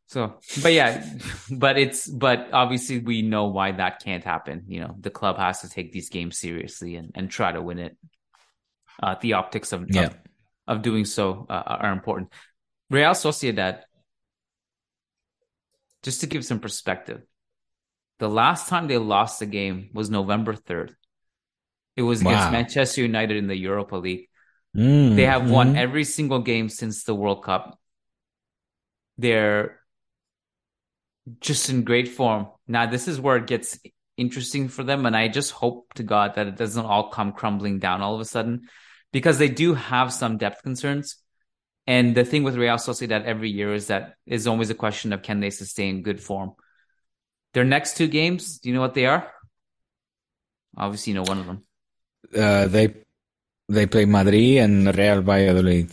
So, 0.07 0.41
but 0.63 0.73
yeah, 0.73 1.05
but 1.51 1.79
it's, 1.79 2.09
but 2.09 2.49
obviously 2.53 2.99
we 2.99 3.23
know 3.23 3.47
why 3.47 3.73
that 3.73 4.03
can't 4.03 4.25
happen. 4.25 4.65
You 4.67 4.81
know, 4.81 4.97
the 4.99 5.11
club 5.11 5.37
has 5.39 5.61
to 5.61 5.69
take 5.69 5.93
these 5.93 6.09
games 6.09 6.39
seriously 6.39 6.97
and, 6.97 7.13
and 7.15 7.31
try 7.31 7.53
to 7.53 7.63
win 7.63 7.79
it. 7.79 7.97
Uh, 9.03 9.15
the 9.21 9.35
optics 9.35 9.73
of, 9.73 9.87
Yeah. 9.91 10.07
of, 10.07 10.17
of 10.67 10.83
doing 10.83 11.05
so 11.05 11.47
uh, 11.49 11.63
are 11.67 11.93
important. 11.93 12.33
Real 12.91 13.13
Sociedad, 13.13 13.83
just 16.03 16.23
to 16.23 16.27
give 16.27 16.45
some 16.45 16.59
perspective, 16.59 17.23
the 18.21 18.29
last 18.29 18.69
time 18.69 18.87
they 18.87 18.99
lost 18.99 19.43
a 19.43 19.47
game 19.47 19.91
was 19.93 20.11
November 20.11 20.55
3rd. 20.55 20.95
It 21.97 22.03
was 22.03 22.21
against 22.21 22.53
Manchester 22.53 23.01
United 23.03 23.37
in 23.37 23.49
the 23.49 23.57
Europa 23.57 23.97
League. 23.97 24.29
Mm, 24.77 25.17
They 25.17 25.25
have 25.25 25.51
won 25.51 25.75
mhm. 25.75 25.79
every 25.79 26.05
single 26.05 26.41
game 26.41 26.69
since 26.69 27.03
the 27.05 27.15
World 27.15 27.43
Cup. 27.43 27.81
They're 29.19 29.81
just 31.41 31.69
in 31.69 31.83
great 31.83 32.09
form. 32.09 32.49
Now, 32.69 32.87
this 32.87 33.09
is 33.09 33.21
where 33.21 33.37
it 33.37 33.47
gets 33.47 33.79
interesting 34.17 34.69
for 34.69 34.85
them. 34.85 35.07
And 35.07 35.17
I 35.17 35.29
just 35.29 35.51
hope 35.51 35.93
to 35.95 36.03
God 36.03 36.35
that 36.37 36.47
it 36.47 36.57
doesn't 36.57 36.87
all 36.87 37.11
come 37.11 37.33
crumbling 37.33 37.79
down 37.79 38.03
all 38.03 38.15
of 38.15 38.21
a 38.21 38.25
sudden 38.25 38.69
because 39.13 39.39
they 39.39 39.49
do 39.49 39.75
have 39.75 40.13
some 40.13 40.39
depth 40.39 40.63
concerns. 40.63 41.17
And 41.87 42.15
the 42.15 42.25
thing 42.25 42.45
with 42.45 42.57
Real 42.57 42.77
Sociedad 42.77 43.25
every 43.25 43.51
year 43.51 43.75
is 43.75 43.89
that 43.89 44.15
is 44.27 44.47
always 44.47 44.71
a 44.71 44.75
question 44.75 45.13
of 45.13 45.23
can 45.23 45.41
they 45.41 45.51
sustain 45.51 46.03
good 46.03 46.21
form. 46.23 46.53
Their 47.53 47.65
next 47.65 47.97
two 47.97 48.09
games, 48.09 48.59
do 48.59 48.69
you 48.69 48.75
know 48.75 48.81
what 48.81 48.95
they 48.95 49.07
are? 49.07 49.31
Obviously, 50.77 51.13
you 51.13 51.15
know 51.15 51.23
one 51.25 51.39
of 51.39 51.47
them. 51.47 51.65
Uh, 52.35 52.67
they 52.67 52.95
they 53.69 53.87
play 53.87 54.05
Madrid 54.05 54.59
and 54.59 54.97
Real 54.97 55.23
Valladolid. 55.23 55.91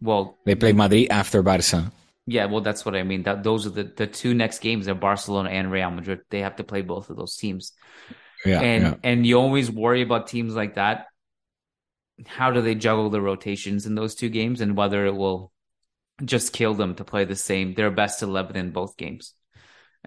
Well, 0.00 0.38
They 0.44 0.54
play 0.54 0.72
Madrid 0.72 1.08
after 1.10 1.42
Barca. 1.42 1.92
Yeah, 2.26 2.46
well, 2.46 2.60
that's 2.60 2.84
what 2.84 2.96
I 2.96 3.04
mean. 3.04 3.22
That 3.22 3.44
those 3.44 3.66
are 3.66 3.70
the, 3.70 3.84
the 3.84 4.06
two 4.06 4.34
next 4.34 4.58
games 4.58 4.88
are 4.88 4.94
Barcelona 4.94 5.50
and 5.50 5.70
Real 5.70 5.90
Madrid. 5.90 6.20
They 6.30 6.40
have 6.40 6.56
to 6.56 6.64
play 6.64 6.82
both 6.82 7.08
of 7.08 7.16
those 7.16 7.36
teams, 7.36 7.72
Yeah, 8.44 8.60
and 8.60 8.82
yeah. 8.82 8.94
and 9.02 9.26
you 9.26 9.38
always 9.38 9.70
worry 9.70 10.02
about 10.02 10.26
teams 10.26 10.54
like 10.54 10.74
that. 10.74 11.06
How 12.26 12.50
do 12.50 12.60
they 12.62 12.74
juggle 12.74 13.10
the 13.10 13.20
rotations 13.22 13.86
in 13.86 13.94
those 13.94 14.14
two 14.14 14.28
games, 14.28 14.60
and 14.60 14.76
whether 14.76 15.06
it 15.06 15.14
will 15.14 15.52
just 16.24 16.52
kill 16.52 16.74
them 16.74 16.94
to 16.96 17.04
play 17.04 17.24
the 17.24 17.36
same 17.36 17.74
their 17.74 17.90
best 17.90 18.22
eleven 18.22 18.56
in 18.56 18.72
both 18.72 18.96
games? 18.96 19.34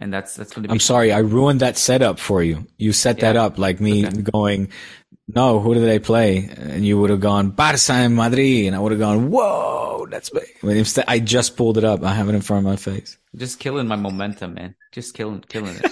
And 0.01 0.13
that's 0.13 0.35
that's 0.35 0.53
going 0.53 0.63
to 0.63 0.69
be. 0.69 0.71
I'm 0.71 0.79
sorry, 0.79 1.11
I 1.11 1.19
ruined 1.19 1.59
that 1.59 1.77
setup 1.77 2.19
for 2.19 2.41
you. 2.41 2.65
You 2.77 2.93
set 2.93 3.19
that 3.19 3.35
up 3.35 3.57
like 3.57 3.81
me 3.81 4.03
going, 4.03 4.69
no, 5.27 5.59
who 5.59 5.73
do 5.75 5.81
they 5.81 5.99
play? 5.99 6.49
And 6.57 6.85
you 6.85 6.97
would 6.99 7.09
have 7.09 7.19
gone 7.19 7.49
Barca 7.51 7.91
and 7.91 8.15
Madrid, 8.15 8.67
and 8.67 8.75
I 8.75 8.79
would 8.79 8.93
have 8.93 8.99
gone, 8.99 9.29
whoa, 9.29 10.07
that's 10.09 10.29
big. 10.29 10.47
But 10.63 10.77
instead, 10.77 11.03
I 11.07 11.19
just 11.19 11.57
pulled 11.57 11.77
it 11.77 11.83
up. 11.83 12.01
I 12.03 12.13
have 12.13 12.29
it 12.29 12.35
in 12.35 12.41
front 12.41 12.65
of 12.65 12.71
my 12.71 12.77
face. 12.77 13.17
just 13.35 13.59
killing 13.59 13.87
my 13.87 13.97
momentum, 13.97 14.53
man. 14.53 14.75
Just 14.93 15.13
killing 15.13 15.41
killing 15.41 15.75
it. 15.75 15.91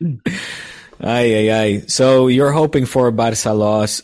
Ay, 1.00 1.34
ay, 1.34 1.50
ay. 1.50 1.82
So 1.86 2.28
you're 2.28 2.52
hoping 2.52 2.86
for 2.86 3.08
a 3.08 3.12
Barca 3.12 3.52
loss. 3.52 4.02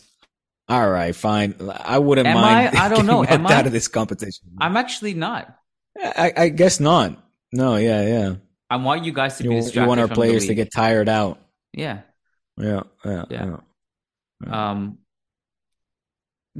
All 0.68 0.88
right, 0.88 1.14
fine. 1.16 1.54
I 1.82 1.98
wouldn't 1.98 2.26
Am 2.26 2.34
mind. 2.34 2.76
I? 2.76 2.86
I 2.86 2.88
don't 2.88 3.06
know. 3.10 3.24
Am 3.24 3.42
knocked 3.42 3.54
I? 3.54 3.58
out 3.60 3.66
of 3.66 3.72
this 3.72 3.88
competition. 3.88 4.46
I'm 4.58 4.76
actually 4.76 5.14
not. 5.14 5.56
I, 5.98 6.32
I 6.36 6.48
guess 6.48 6.78
not. 6.80 7.19
No, 7.52 7.76
yeah, 7.76 8.06
yeah. 8.06 8.34
I 8.68 8.76
want 8.76 9.04
you 9.04 9.12
guys 9.12 9.38
to 9.38 9.44
You, 9.44 9.50
be 9.50 9.70
you 9.72 9.84
want 9.86 10.00
our 10.00 10.08
players 10.08 10.46
to 10.46 10.54
get 10.54 10.72
tired 10.72 11.08
out. 11.08 11.40
yeah. 11.72 12.02
Yeah, 12.56 12.82
yeah, 13.04 13.24
Yeah. 13.30 13.56
yeah. 14.44 14.70
Um, 14.70 14.98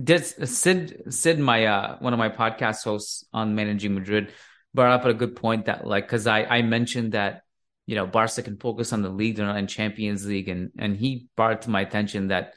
did 0.03 0.24
Sid 0.24 1.12
Sid 1.12 1.38
my 1.38 1.66
uh 1.66 1.99
one 1.99 2.12
of 2.12 2.18
my 2.18 2.28
podcast 2.30 2.84
hosts 2.84 3.24
on 3.32 3.55
managing 3.55 3.95
Madrid 3.95 4.32
brought 4.72 4.93
up 4.93 5.05
a 5.05 5.12
good 5.12 5.36
point 5.36 5.66
that 5.66 5.86
like 5.86 6.07
because 6.07 6.26
I 6.26 6.45
I 6.45 6.62
mentioned 6.62 7.12
that 7.12 7.43
you 7.86 7.97
know 7.97 8.07
Barca 8.07 8.43
can 8.43 8.57
focus 8.57 8.93
on 8.93 9.03
the 9.03 9.09
league 9.11 9.36
they're 9.36 9.47
not 9.47 9.59
in 9.59 9.66
Champions 9.66 10.24
League 10.26 10.49
and 10.49 10.70
and 10.78 10.97
he 10.97 11.28
brought 11.36 11.53
it 11.53 11.62
to 11.62 11.70
my 11.70 11.80
attention 11.82 12.28
that 12.28 12.55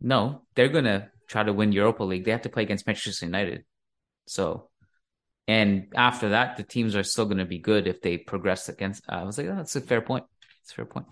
no 0.00 0.42
they're 0.54 0.68
gonna 0.70 1.10
try 1.28 1.42
to 1.42 1.52
win 1.52 1.70
Europa 1.70 2.02
League 2.02 2.24
they 2.24 2.30
have 2.32 2.42
to 2.42 2.48
play 2.48 2.62
against 2.62 2.86
Manchester 2.86 3.26
United 3.26 3.64
so 4.26 4.70
and 5.46 5.88
after 5.94 6.30
that 6.30 6.56
the 6.56 6.62
teams 6.62 6.96
are 6.96 7.02
still 7.02 7.26
gonna 7.26 7.44
be 7.44 7.58
good 7.58 7.86
if 7.86 8.00
they 8.00 8.16
progress 8.18 8.68
against 8.68 9.04
I 9.08 9.24
was 9.24 9.38
like 9.38 9.48
oh, 9.48 9.56
that's 9.56 9.76
a 9.76 9.80
fair 9.80 10.00
point 10.00 10.24
it's 10.62 10.72
a 10.72 10.74
fair 10.76 10.86
point. 10.86 11.06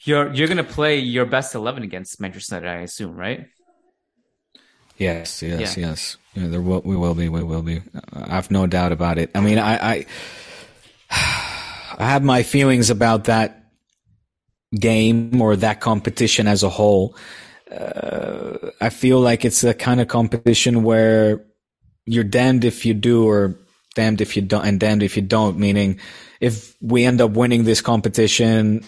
You're 0.00 0.32
you're 0.34 0.48
gonna 0.48 0.64
play 0.64 0.98
your 0.98 1.24
best 1.24 1.54
eleven 1.54 1.82
against 1.82 2.20
Manchester 2.20 2.56
United, 2.56 2.80
I 2.80 2.82
assume, 2.82 3.16
right? 3.16 3.46
Yes, 4.98 5.42
yes, 5.42 5.76
Yeah. 5.76 5.88
yes. 5.88 6.16
Yeah, 6.34 6.48
there 6.48 6.60
will, 6.60 6.82
we 6.84 6.96
will 6.96 7.14
be, 7.14 7.28
we 7.28 7.42
will 7.42 7.62
be. 7.62 7.80
I 8.12 8.34
have 8.34 8.50
no 8.50 8.66
doubt 8.66 8.92
about 8.92 9.18
it. 9.18 9.30
I 9.34 9.40
mean, 9.40 9.58
I, 9.58 9.74
I, 9.76 10.06
I 11.10 12.04
have 12.08 12.24
my 12.24 12.42
feelings 12.42 12.90
about 12.90 13.24
that 13.24 13.64
game 14.78 15.40
or 15.40 15.56
that 15.56 15.80
competition 15.80 16.46
as 16.46 16.62
a 16.62 16.68
whole. 16.68 17.16
Uh, 17.70 18.70
I 18.80 18.90
feel 18.90 19.20
like 19.20 19.44
it's 19.44 19.62
a 19.64 19.74
kind 19.74 20.00
of 20.00 20.08
competition 20.08 20.82
where 20.82 21.44
you're 22.06 22.24
damned 22.24 22.64
if 22.64 22.84
you 22.84 22.94
do 22.94 23.26
or 23.28 23.56
damned 23.94 24.20
if 24.20 24.36
you 24.36 24.42
don't, 24.42 24.66
and 24.66 24.80
damned 24.80 25.02
if 25.02 25.16
you 25.16 25.22
don't. 25.22 25.58
Meaning, 25.58 26.00
if 26.40 26.76
we 26.80 27.04
end 27.04 27.20
up 27.20 27.32
winning 27.32 27.64
this 27.64 27.80
competition, 27.80 28.84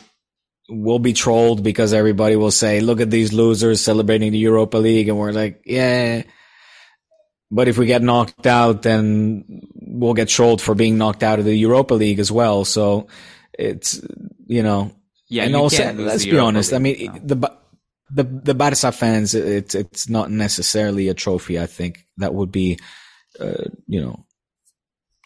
we'll 0.68 0.98
be 0.98 1.12
trolled 1.12 1.62
because 1.62 1.92
everybody 1.92 2.36
will 2.36 2.50
say, 2.50 2.80
look 2.80 3.00
at 3.00 3.10
these 3.10 3.32
losers 3.32 3.80
celebrating 3.80 4.32
the 4.32 4.38
Europa 4.38 4.78
League. 4.78 5.08
And 5.08 5.18
we're 5.18 5.32
like, 5.32 5.62
yeah. 5.64 6.22
But 7.50 7.68
if 7.68 7.78
we 7.78 7.86
get 7.86 8.02
knocked 8.02 8.46
out, 8.46 8.82
then 8.82 9.62
we'll 9.74 10.14
get 10.14 10.28
trolled 10.28 10.60
for 10.60 10.74
being 10.74 10.98
knocked 10.98 11.22
out 11.22 11.38
of 11.38 11.44
the 11.44 11.54
Europa 11.54 11.94
League 11.94 12.18
as 12.18 12.32
well. 12.32 12.64
So 12.64 13.06
it's, 13.56 14.00
you 14.46 14.64
know, 14.64 14.90
Yeah, 15.28 15.44
and 15.44 15.56
also 15.56 15.92
let's 15.92 16.24
be 16.24 16.30
Europa 16.30 16.46
honest. 16.46 16.72
I 16.72 16.78
mean, 16.78 17.06
no. 17.06 17.20
the 17.22 17.58
the 18.10 18.24
the 18.24 18.54
Barca 18.54 18.92
fans, 18.92 19.34
it's 19.34 19.74
it's 19.74 20.08
not 20.08 20.30
necessarily 20.30 21.08
a 21.08 21.14
trophy. 21.14 21.58
I 21.58 21.66
think 21.66 22.06
that 22.18 22.34
would 22.34 22.52
be, 22.52 22.78
uh, 23.40 23.64
you 23.86 24.00
know, 24.00 24.24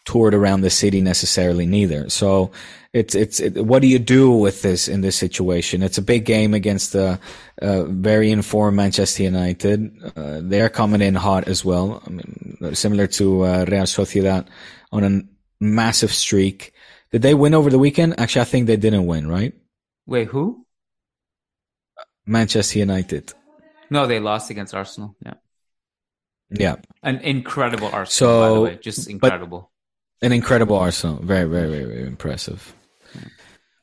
toured 0.05 0.33
around 0.33 0.61
the 0.61 0.69
city 0.69 1.01
necessarily 1.01 1.65
neither. 1.65 2.09
So 2.09 2.51
it's 2.93 3.15
it's 3.15 3.39
it, 3.39 3.65
what 3.65 3.81
do 3.81 3.87
you 3.87 3.99
do 3.99 4.31
with 4.31 4.61
this 4.61 4.87
in 4.87 5.01
this 5.01 5.15
situation? 5.15 5.83
It's 5.83 5.97
a 5.97 6.01
big 6.01 6.25
game 6.25 6.53
against 6.53 6.93
the 6.93 7.19
uh, 7.61 7.83
very 7.85 8.31
informed 8.31 8.77
Manchester 8.77 9.23
United. 9.23 9.91
Uh, 10.15 10.39
they're 10.43 10.69
coming 10.69 11.01
in 11.01 11.15
hot 11.15 11.47
as 11.47 11.63
well. 11.63 12.03
I 12.05 12.09
mean, 12.09 12.75
similar 12.75 13.07
to 13.07 13.45
uh, 13.45 13.65
Real 13.67 13.83
Sociedad 13.83 14.47
on 14.91 15.03
a 15.03 15.21
massive 15.63 16.11
streak. 16.11 16.73
Did 17.11 17.21
they 17.21 17.33
win 17.33 17.53
over 17.53 17.69
the 17.69 17.79
weekend? 17.79 18.19
Actually, 18.19 18.41
I 18.41 18.45
think 18.45 18.67
they 18.67 18.77
didn't 18.77 19.05
win. 19.05 19.27
Right? 19.27 19.53
Wait, 20.05 20.27
who? 20.27 20.65
Manchester 22.25 22.79
United. 22.79 23.33
No, 23.89 24.07
they 24.07 24.19
lost 24.19 24.49
against 24.49 24.73
Arsenal. 24.73 25.15
Yeah, 25.25 25.35
Yeah. 26.51 26.75
an 27.03 27.19
incredible 27.19 27.87
Arsenal. 27.87 28.07
So, 28.07 28.39
by 28.39 28.55
the 28.55 28.61
way, 28.61 28.79
just 28.81 29.09
incredible. 29.09 29.71
An 30.21 30.31
incredible 30.31 30.77
Arsenal. 30.77 31.17
Very, 31.17 31.49
very, 31.49 31.69
very, 31.69 31.85
very 31.85 32.07
impressive. 32.07 32.75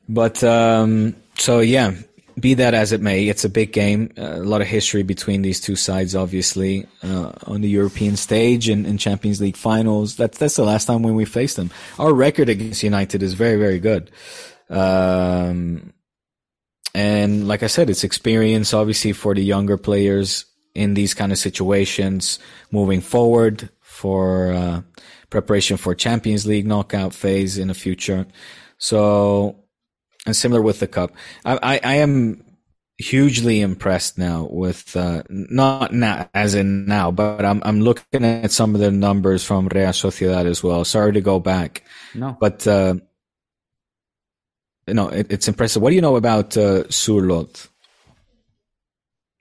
But 0.07 0.43
um, 0.43 1.15
so 1.37 1.59
yeah, 1.59 1.93
be 2.39 2.55
that 2.55 2.73
as 2.73 2.91
it 2.91 3.01
may, 3.01 3.27
it's 3.27 3.43
a 3.43 3.49
big 3.49 3.71
game. 3.73 4.11
Uh, 4.17 4.37
a 4.37 4.43
lot 4.43 4.61
of 4.61 4.67
history 4.67 5.03
between 5.03 5.41
these 5.41 5.59
two 5.59 5.75
sides, 5.75 6.15
obviously, 6.15 6.87
uh, 7.03 7.33
on 7.45 7.61
the 7.61 7.69
European 7.69 8.15
stage 8.15 8.69
and 8.69 8.87
in 8.87 8.97
Champions 8.97 9.39
League 9.41 9.57
finals. 9.57 10.15
That's 10.15 10.37
that's 10.37 10.55
the 10.55 10.63
last 10.63 10.85
time 10.85 11.03
when 11.03 11.15
we 11.15 11.25
faced 11.25 11.57
them. 11.57 11.69
Our 11.99 12.13
record 12.13 12.49
against 12.49 12.83
United 12.83 13.21
is 13.21 13.33
very, 13.33 13.57
very 13.57 13.79
good. 13.79 14.09
Um, 14.69 15.93
and 16.95 17.47
like 17.47 17.61
I 17.61 17.67
said, 17.67 17.89
it's 17.89 18.03
experience, 18.03 18.73
obviously, 18.73 19.13
for 19.13 19.35
the 19.35 19.43
younger 19.43 19.77
players 19.77 20.45
in 20.79 20.93
these 20.93 21.13
kind 21.13 21.31
of 21.31 21.37
situations 21.37 22.39
moving 22.71 23.01
forward 23.01 23.69
for 23.81 24.53
uh, 24.53 24.81
preparation 25.29 25.75
for 25.75 25.93
Champions 25.93 26.47
League 26.47 26.65
knockout 26.65 27.13
phase 27.13 27.57
in 27.57 27.67
the 27.67 27.73
future. 27.73 28.25
So, 28.77 29.57
and 30.25 30.35
similar 30.35 30.61
with 30.61 30.79
the 30.79 30.87
cup, 30.87 31.11
I, 31.43 31.59
I, 31.61 31.79
I 31.83 31.95
am 31.95 32.45
hugely 32.97 33.59
impressed 33.59 34.17
now 34.17 34.47
with 34.49 34.95
uh, 34.95 35.23
not 35.29 35.93
now 35.93 36.29
as 36.33 36.55
in 36.55 36.85
now, 36.85 37.11
but 37.11 37.43
I'm 37.43 37.61
I'm 37.65 37.81
looking 37.81 38.23
at 38.23 38.51
some 38.51 38.73
of 38.73 38.79
the 38.79 38.91
numbers 38.91 39.43
from 39.43 39.67
Real 39.67 39.89
Sociedad 39.89 40.45
as 40.45 40.63
well. 40.63 40.85
Sorry 40.85 41.11
to 41.11 41.21
go 41.21 41.41
back, 41.41 41.83
No, 42.15 42.37
but 42.39 42.65
uh, 42.65 42.95
no, 44.87 45.09
it, 45.09 45.27
it's 45.29 45.49
impressive. 45.49 45.81
What 45.81 45.89
do 45.89 45.95
you 45.95 46.01
know 46.01 46.15
about 46.15 46.55
uh, 46.55 46.83
Sorloth? 46.87 47.67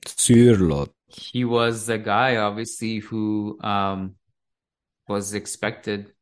Sorloth. 0.04 0.90
He 1.18 1.44
was 1.44 1.86
the 1.86 1.98
guy, 1.98 2.36
obviously, 2.36 2.98
who 2.98 3.58
um 3.62 4.14
was 5.08 5.34
expected 5.34 6.12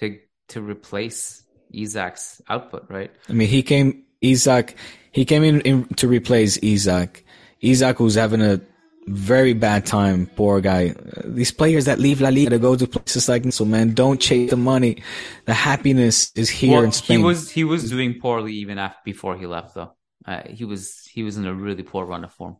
to 0.00 0.18
to 0.48 0.62
replace 0.62 1.44
Isak's 1.74 2.40
output, 2.48 2.86
right? 2.88 3.10
I 3.28 3.32
mean, 3.32 3.48
he 3.48 3.62
came 3.62 4.04
Isak. 4.20 4.74
He 5.12 5.24
came 5.24 5.42
in, 5.42 5.60
in 5.62 5.84
to 5.96 6.08
replace 6.08 6.58
Isak. 6.62 7.24
Isak 7.60 8.00
was 8.00 8.14
having 8.14 8.42
a 8.42 8.60
very 9.06 9.52
bad 9.52 9.86
time. 9.86 10.26
Poor 10.36 10.60
guy. 10.60 10.94
These 11.24 11.52
players 11.52 11.86
that 11.86 11.98
leave 11.98 12.20
La 12.20 12.28
Liga 12.28 12.50
to 12.50 12.58
go 12.58 12.76
to 12.76 12.86
places 12.86 13.28
like 13.28 13.42
this, 13.42 13.56
so 13.56 13.64
man, 13.64 13.94
don't 13.94 14.20
chase 14.20 14.50
the 14.50 14.56
money. 14.56 15.02
The 15.46 15.54
happiness 15.54 16.30
is 16.34 16.48
here 16.48 16.76
well, 16.76 16.84
in 16.84 16.92
Spain. 16.92 17.18
he 17.18 17.24
was 17.24 17.50
he 17.50 17.64
was 17.64 17.88
doing 17.90 18.20
poorly 18.20 18.54
even 18.54 18.78
after 18.78 19.00
before 19.04 19.36
he 19.36 19.46
left, 19.46 19.74
though. 19.74 19.92
Uh, 20.26 20.42
he 20.48 20.64
was 20.64 21.06
he 21.10 21.22
was 21.22 21.36
in 21.36 21.46
a 21.46 21.54
really 21.54 21.82
poor 21.82 22.04
run 22.04 22.24
of 22.24 22.32
form. 22.32 22.56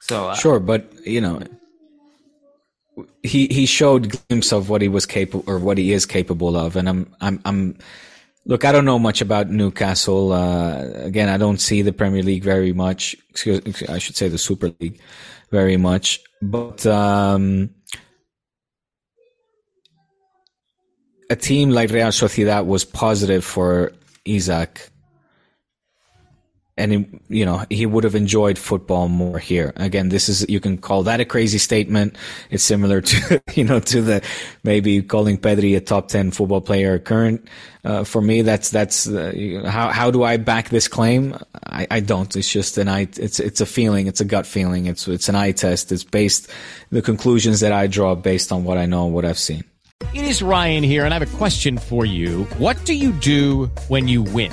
So 0.00 0.28
uh, 0.28 0.34
Sure, 0.34 0.60
but 0.60 0.92
you 1.06 1.20
know, 1.20 1.40
he 3.22 3.46
he 3.46 3.66
showed 3.66 4.14
glimpse 4.28 4.52
of 4.52 4.68
what 4.68 4.82
he 4.82 4.88
was 4.88 5.06
capable 5.06 5.44
or 5.50 5.58
what 5.58 5.78
he 5.78 5.92
is 5.92 6.06
capable 6.06 6.56
of, 6.56 6.76
and 6.76 6.88
I'm 6.88 7.14
I'm 7.20 7.40
I'm. 7.44 7.78
Look, 8.46 8.66
I 8.66 8.72
don't 8.72 8.84
know 8.84 8.98
much 8.98 9.22
about 9.22 9.48
Newcastle. 9.48 10.32
Uh, 10.32 10.84
again, 10.96 11.30
I 11.30 11.38
don't 11.38 11.58
see 11.58 11.80
the 11.80 11.94
Premier 11.94 12.22
League 12.22 12.44
very 12.44 12.74
much. 12.74 13.16
Excuse, 13.30 13.88
I 13.88 13.98
should 13.98 14.16
say 14.16 14.28
the 14.28 14.36
Super 14.36 14.70
League 14.80 15.00
very 15.50 15.78
much. 15.78 16.20
But 16.42 16.84
um, 16.84 17.70
a 21.30 21.36
team 21.36 21.70
like 21.70 21.90
Real 21.90 22.08
Sociedad 22.08 22.66
was 22.66 22.84
positive 22.84 23.44
for 23.44 23.92
Isak 24.26 24.90
and 26.76 26.92
he, 26.92 27.06
you 27.28 27.44
know 27.44 27.64
he 27.70 27.86
would 27.86 28.04
have 28.04 28.14
enjoyed 28.14 28.58
football 28.58 29.08
more 29.08 29.38
here. 29.38 29.72
Again, 29.76 30.08
this 30.08 30.28
is 30.28 30.48
you 30.48 30.60
can 30.60 30.78
call 30.78 31.04
that 31.04 31.20
a 31.20 31.24
crazy 31.24 31.58
statement. 31.58 32.16
It's 32.50 32.64
similar 32.64 33.00
to 33.00 33.42
you 33.54 33.64
know 33.64 33.80
to 33.80 34.02
the 34.02 34.22
maybe 34.64 35.02
calling 35.02 35.38
Pedri 35.38 35.76
a 35.76 35.80
top 35.80 36.08
ten 36.08 36.30
football 36.30 36.60
player 36.60 36.98
current. 36.98 37.48
Uh, 37.84 38.02
for 38.02 38.20
me, 38.20 38.42
that's 38.42 38.70
that's 38.70 39.06
uh, 39.06 39.62
how 39.66 39.90
how 39.90 40.10
do 40.10 40.24
I 40.24 40.36
back 40.36 40.70
this 40.70 40.88
claim? 40.88 41.36
I, 41.66 41.86
I 41.90 42.00
don't. 42.00 42.34
It's 42.34 42.50
just 42.50 42.78
an 42.78 42.88
eye. 42.88 43.08
It's 43.18 43.38
it's 43.38 43.60
a 43.60 43.66
feeling. 43.66 44.06
It's 44.06 44.20
a 44.20 44.24
gut 44.24 44.46
feeling. 44.46 44.86
It's 44.86 45.06
it's 45.06 45.28
an 45.28 45.36
eye 45.36 45.52
test. 45.52 45.92
It's 45.92 46.04
based 46.04 46.50
the 46.90 47.02
conclusions 47.02 47.60
that 47.60 47.72
I 47.72 47.86
draw 47.86 48.14
based 48.14 48.50
on 48.50 48.64
what 48.64 48.78
I 48.78 48.86
know 48.86 49.06
and 49.06 49.14
what 49.14 49.24
I've 49.24 49.38
seen. 49.38 49.64
It 50.12 50.24
is 50.24 50.42
Ryan 50.42 50.82
here, 50.82 51.04
and 51.04 51.14
I 51.14 51.18
have 51.18 51.34
a 51.34 51.36
question 51.36 51.78
for 51.78 52.04
you. 52.04 52.44
What 52.58 52.84
do 52.84 52.94
you 52.94 53.12
do 53.12 53.66
when 53.88 54.08
you 54.08 54.22
win? 54.22 54.52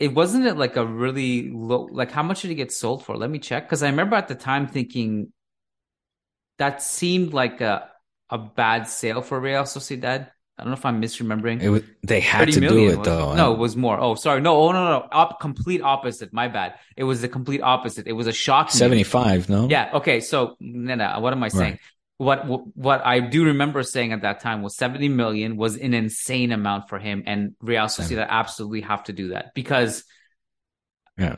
it 0.00 0.14
wasn't 0.14 0.46
it 0.46 0.56
like 0.56 0.76
a 0.76 0.86
really 0.86 1.50
low 1.50 1.88
like 1.90 2.10
how 2.10 2.22
much 2.22 2.42
did 2.42 2.50
it 2.50 2.56
get 2.56 2.72
sold 2.72 3.04
for? 3.04 3.16
Let 3.16 3.30
me 3.30 3.38
check 3.38 3.64
because 3.64 3.82
I 3.82 3.88
remember 3.88 4.16
at 4.16 4.28
the 4.28 4.34
time 4.34 4.68
thinking 4.68 5.32
that 6.58 6.82
seemed 6.82 7.32
like 7.32 7.60
a 7.60 7.90
a 8.30 8.38
bad 8.38 8.88
sale 8.88 9.22
for 9.22 9.40
Real 9.40 9.62
Sociedad. 9.62 10.30
I 10.58 10.64
don't 10.64 10.72
know 10.72 10.76
if 10.76 10.84
I'm 10.84 11.00
misremembering. 11.00 11.62
It 11.62 11.68
was, 11.68 11.82
they 12.02 12.18
had 12.18 12.40
30 12.40 12.52
to 12.52 12.60
do 12.60 12.88
it 12.90 13.04
though. 13.04 13.34
No, 13.34 13.52
it 13.52 13.58
was 13.58 13.76
more. 13.76 13.98
Oh, 14.00 14.16
sorry. 14.16 14.40
No, 14.40 14.56
oh 14.56 14.72
no, 14.72 14.84
no, 14.84 14.90
no. 14.98 15.08
Op- 15.12 15.40
complete 15.40 15.82
opposite. 15.82 16.32
My 16.32 16.48
bad. 16.48 16.74
It 16.96 17.04
was 17.04 17.20
the 17.22 17.28
complete 17.28 17.62
opposite. 17.62 18.08
It 18.08 18.12
was 18.12 18.26
a 18.26 18.32
shock. 18.32 18.66
news. 18.66 18.74
seventy 18.74 19.04
five. 19.04 19.48
No. 19.48 19.68
Yeah. 19.68 19.90
Okay. 19.94 20.20
So, 20.20 20.56
no, 20.58 20.96
no. 20.96 21.20
What 21.20 21.32
am 21.32 21.44
I 21.44 21.48
saying? 21.48 21.72
Right. 21.72 21.80
What 22.18 22.46
what 22.76 23.06
I 23.06 23.20
do 23.20 23.44
remember 23.44 23.82
saying 23.84 24.12
at 24.12 24.22
that 24.22 24.40
time 24.40 24.62
was 24.62 24.76
70 24.76 25.08
million 25.08 25.56
was 25.56 25.76
an 25.76 25.94
insane 25.94 26.50
amount 26.52 26.88
for 26.88 26.98
him, 26.98 27.22
and 27.26 27.54
Real 27.60 27.84
Sociedad 27.86 28.26
absolutely 28.28 28.80
have 28.82 29.04
to 29.04 29.12
do 29.12 29.28
that 29.28 29.54
because 29.54 30.04
Yeah. 31.16 31.36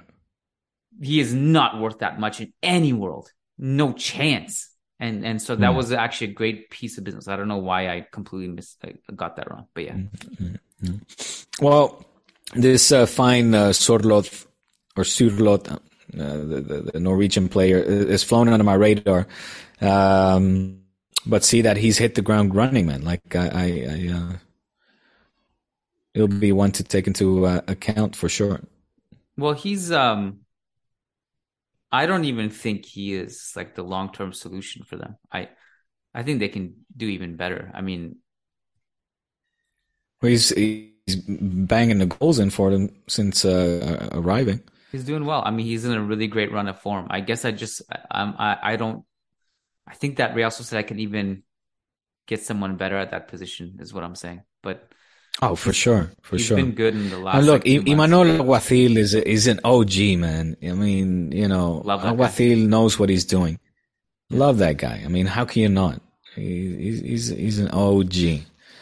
he 1.00 1.20
is 1.20 1.34
not 1.34 1.78
worth 1.80 1.98
that 1.98 2.18
much 2.18 2.40
in 2.40 2.52
any 2.62 2.92
world. 2.94 3.30
No 3.58 3.92
chance. 3.92 4.68
And 4.98 5.24
and 5.24 5.40
so 5.40 5.54
that 5.56 5.70
Hmm. 5.70 5.76
was 5.76 5.92
actually 5.92 6.30
a 6.32 6.34
great 6.34 6.70
piece 6.70 6.96
of 6.98 7.04
business. 7.04 7.28
I 7.28 7.36
don't 7.36 7.48
know 7.48 7.58
why 7.58 7.88
I 7.88 8.06
completely 8.10 8.48
mis- 8.48 8.76
I 8.82 8.94
got 9.14 9.36
that 9.36 9.50
wrong, 9.50 9.66
but 9.74 9.84
yeah. 9.84 9.96
Well, 11.60 12.04
this 12.54 12.90
uh, 12.92 13.06
fine 13.06 13.54
uh, 13.54 13.68
Sorlot 13.72 14.46
or 14.96 15.04
Surlot, 15.04 15.78
uh, 16.18 16.36
the, 16.38 16.60
the, 16.60 16.90
the 16.94 17.00
Norwegian 17.00 17.48
player, 17.48 17.78
is 17.78 18.22
flown 18.22 18.48
under 18.48 18.64
my 18.64 18.74
radar. 18.74 19.26
Um, 19.80 20.80
but 21.26 21.44
see 21.44 21.62
that 21.62 21.76
he's 21.76 21.98
hit 21.98 22.14
the 22.14 22.22
ground 22.22 22.54
running, 22.54 22.86
man. 22.86 23.02
Like 23.02 23.34
I, 23.36 23.48
I, 23.48 23.66
I 23.90 24.12
uh, 24.14 24.36
it'll 26.14 26.28
be 26.28 26.52
one 26.52 26.72
to 26.72 26.84
take 26.84 27.06
into 27.06 27.46
uh, 27.46 27.60
account 27.68 28.14
for 28.16 28.28
sure. 28.28 28.60
Well, 29.36 29.54
he's 29.54 29.90
um 29.90 30.40
I 31.92 32.06
don't 32.06 32.24
even 32.24 32.50
think 32.50 32.84
he 32.86 33.14
is 33.14 33.52
like 33.56 33.74
the 33.74 33.82
long-term 33.82 34.32
solution 34.32 34.84
for 34.84 34.96
them. 34.96 35.16
I 35.32 35.48
I 36.14 36.22
think 36.22 36.40
they 36.40 36.48
can 36.48 36.86
do 36.96 37.08
even 37.08 37.36
better. 37.36 37.70
I 37.74 37.80
mean, 37.82 38.16
Well, 40.22 40.30
He's 40.30 40.50
he's 40.50 41.16
banging 41.16 41.98
the 41.98 42.06
goals 42.06 42.38
in 42.38 42.50
for 42.50 42.70
them 42.70 42.90
since 43.08 43.44
uh, 43.44 44.08
arriving. 44.12 44.62
He's 44.92 45.04
doing 45.04 45.24
well. 45.24 45.42
I 45.44 45.50
mean, 45.50 45.66
he's 45.66 45.84
in 45.84 45.92
a 45.92 46.02
really 46.02 46.26
great 46.26 46.52
run 46.52 46.68
of 46.68 46.80
form. 46.80 47.06
I 47.10 47.20
guess 47.20 47.44
I 47.44 47.52
just 47.52 47.82
I, 47.90 47.98
I'm 48.10 48.34
I, 48.38 48.58
I 48.62 48.76
don't 48.76 49.04
I 49.86 49.94
think 49.94 50.16
that 50.16 50.34
Real 50.34 50.50
I 50.72 50.82
can 50.82 51.00
even 51.00 51.42
get 52.26 52.42
someone 52.42 52.76
better 52.76 52.96
at 52.96 53.10
that 53.10 53.28
position 53.28 53.76
is 53.80 53.92
what 53.92 54.04
I'm 54.04 54.14
saying. 54.14 54.42
But 54.62 54.88
Oh, 55.42 55.54
for 55.56 55.72
sure, 55.72 56.10
for 56.22 56.36
He's 56.36 56.46
sure. 56.46 56.56
been 56.56 56.72
good 56.72 56.94
in 56.94 57.08
the 57.08 57.18
last. 57.18 57.36
And 57.36 57.46
look, 57.46 57.64
like, 57.64 57.72
Imanol 57.86 58.38
Alguacil 58.38 58.96
is 58.96 59.14
is 59.14 59.46
an 59.46 59.60
OG 59.64 60.18
man. 60.18 60.56
I 60.62 60.72
mean, 60.72 61.32
you 61.32 61.48
know, 61.48 61.82
guy. 61.84 62.54
Knows 62.54 62.98
what 62.98 63.08
he's 63.08 63.24
doing. 63.24 63.58
Love 64.28 64.58
that 64.58 64.76
guy. 64.76 65.02
I 65.04 65.08
mean, 65.08 65.26
how 65.26 65.44
can 65.44 65.62
you 65.62 65.68
not? 65.68 66.00
He, 66.34 66.76
he's 66.76 67.00
he's 67.00 67.28
he's 67.28 67.58
an 67.58 67.68
OG. 67.68 68.14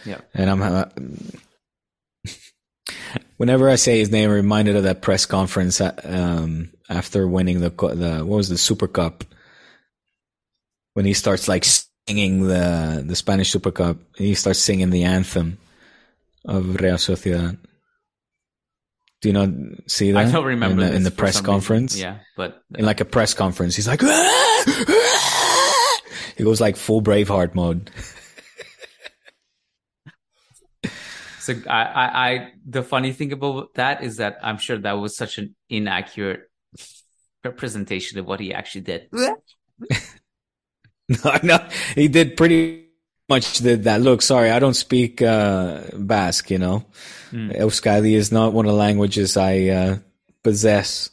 Yeah. 0.05 0.21
And 0.35 0.51
I'm. 0.51 0.63
Uh, 0.63 0.87
whenever 3.37 3.69
I 3.69 3.77
say 3.77 3.99
his 3.99 4.11
name, 4.11 4.31
I'm 4.31 4.37
reminded 4.37 4.77
of 4.77 4.85
that 4.85 5.03
press 5.03 5.27
conference 5.27 5.81
um, 5.81 6.71
after 6.89 7.27
winning 7.27 7.61
the 7.61 7.71
the 7.71 8.25
what 8.25 8.37
was 8.37 8.49
the 8.49 8.59
Super 8.59 8.89
Cup 8.89 9.25
when 10.95 11.07
he 11.07 11.15
starts 11.15 11.49
like 11.49 11.65
singing 12.07 12.47
the 12.47 13.03
the 13.07 13.17
Spanish 13.17 13.51
Super 13.51 13.71
Cup. 13.71 13.97
He 14.17 14.35
starts 14.35 14.59
singing 14.59 14.91
the 14.91 15.05
anthem 15.05 15.59
of 16.45 16.81
Real 16.81 16.97
Sociedad. 16.97 17.59
Do 19.21 19.29
you 19.29 19.33
not 19.33 19.49
see 19.89 20.13
that? 20.13 20.27
I 20.27 20.31
don't 20.31 20.45
remember 20.45 20.85
in 20.85 20.91
the, 20.91 20.97
in 20.97 21.03
the 21.03 21.11
press 21.11 21.35
some 21.35 21.43
reason. 21.43 21.55
conference. 21.55 21.99
Yeah, 21.99 22.19
but 22.37 22.63
in 22.77 22.85
like 22.85 23.01
a 23.01 23.05
press 23.05 23.35
conference, 23.35 23.75
he's 23.75 23.89
like, 23.89 24.01
he 26.37 26.45
goes 26.45 26.61
like 26.61 26.77
full 26.77 27.03
Braveheart 27.03 27.55
mode. 27.55 27.91
So 31.49 31.55
I, 31.67 31.83
I, 31.83 32.29
I, 32.29 32.53
the 32.67 32.83
funny 32.83 33.13
thing 33.13 33.33
about 33.33 33.73
that 33.75 34.03
is 34.05 34.19
that 34.19 34.39
I'm 34.43 34.59
sure 34.59 34.77
that 34.77 34.93
was 34.93 35.17
such 35.17 35.39
an 35.39 35.57
inaccurate 35.71 36.43
representation 37.43 38.19
of 38.19 38.27
what 38.27 38.39
he 38.39 38.53
actually 38.53 38.83
did. 38.83 39.09
no, 39.13 39.31
no, 41.43 41.69
he 41.95 42.09
did 42.09 42.37
pretty 42.37 42.85
much 43.31 43.59
did 43.59 43.85
that. 43.85 44.03
Look, 44.03 44.21
sorry, 44.21 44.51
I 44.51 44.59
don't 44.59 44.75
speak 44.75 45.23
uh, 45.23 45.85
Basque. 45.97 46.51
You 46.51 46.59
know, 46.59 46.85
Hmm. 47.31 47.51
Euskadi 47.51 48.15
is 48.15 48.33
not 48.33 48.53
one 48.53 48.67
of 48.67 48.73
the 48.73 48.79
languages 48.79 49.37
I 49.37 49.69
uh, 49.69 49.99
possess. 50.43 51.11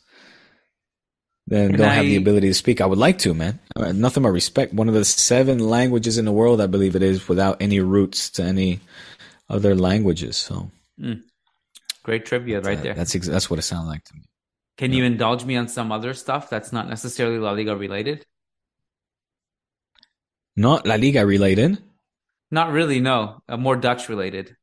Then 1.48 1.74
don't 1.74 1.92
have 1.92 2.06
the 2.06 2.16
ability 2.16 2.48
to 2.48 2.54
speak. 2.56 2.82
I 2.82 2.88
would 2.88 2.98
like 2.98 3.20
to, 3.20 3.34
man. 3.36 3.60
Uh, 3.76 3.92
nothing 3.92 4.24
but 4.24 4.30
respect. 4.30 4.74
One 4.74 4.88
of 4.88 4.96
the 4.96 5.06
seven 5.06 5.60
languages 5.60 6.18
in 6.18 6.26
the 6.26 6.32
world, 6.32 6.60
I 6.60 6.66
believe 6.66 6.96
it 6.96 7.04
is, 7.04 7.28
without 7.28 7.62
any 7.62 7.80
roots 7.80 8.32
to 8.32 8.44
any 8.44 8.80
other 9.50 9.76
languages. 9.76 10.38
So 10.38 10.72
Mm. 11.00 11.24
Great 12.04 12.26
trivia 12.26 12.62
right 12.62 12.78
uh, 12.78 12.82
there. 12.82 12.94
that's 12.94 13.16
ex- 13.16 13.28
that's 13.28 13.50
what 13.50 13.60
it 13.60 13.64
sounds 13.64 13.88
like 13.88 14.04
to 14.06 14.14
me. 14.16 14.22
Can 14.78 14.94
you 14.94 15.04
indulge 15.04 15.44
me 15.46 15.56
on 15.56 15.68
some 15.68 15.92
other 15.92 16.14
stuff 16.14 16.50
that's 16.50 16.72
not 16.72 16.88
necessarily 16.90 17.38
La 17.38 17.52
Liga 17.52 17.76
related? 17.76 18.26
Not 20.56 20.86
La 20.86 20.96
Liga 20.96 21.26
related. 21.26 21.82
Not 22.52 22.72
really, 22.72 23.00
no. 23.00 23.42
Uh, 23.48 23.58
more 23.58 23.76
Dutch 23.76 24.10
related. 24.10 24.56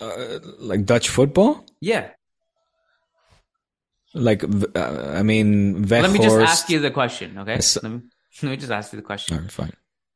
Uh, 0.00 0.38
like 0.58 0.86
Dutch 0.86 1.08
football. 1.08 1.64
Yeah. 1.80 2.10
Like, 4.14 4.42
uh, 4.42 5.12
I 5.14 5.22
mean, 5.22 5.84
Weghorst. 5.84 6.02
Let 6.02 6.12
me 6.12 6.18
just 6.18 6.38
ask 6.38 6.70
you 6.70 6.80
the 6.80 6.90
question, 6.90 7.38
okay? 7.38 7.60
Let 7.82 7.82
me, 7.84 8.00
let 8.42 8.50
me 8.50 8.56
just 8.56 8.72
ask 8.72 8.92
you 8.92 8.96
the 8.96 9.04
question. 9.04 9.36
All 9.36 9.42
right, 9.42 9.52
fine. 9.52 9.72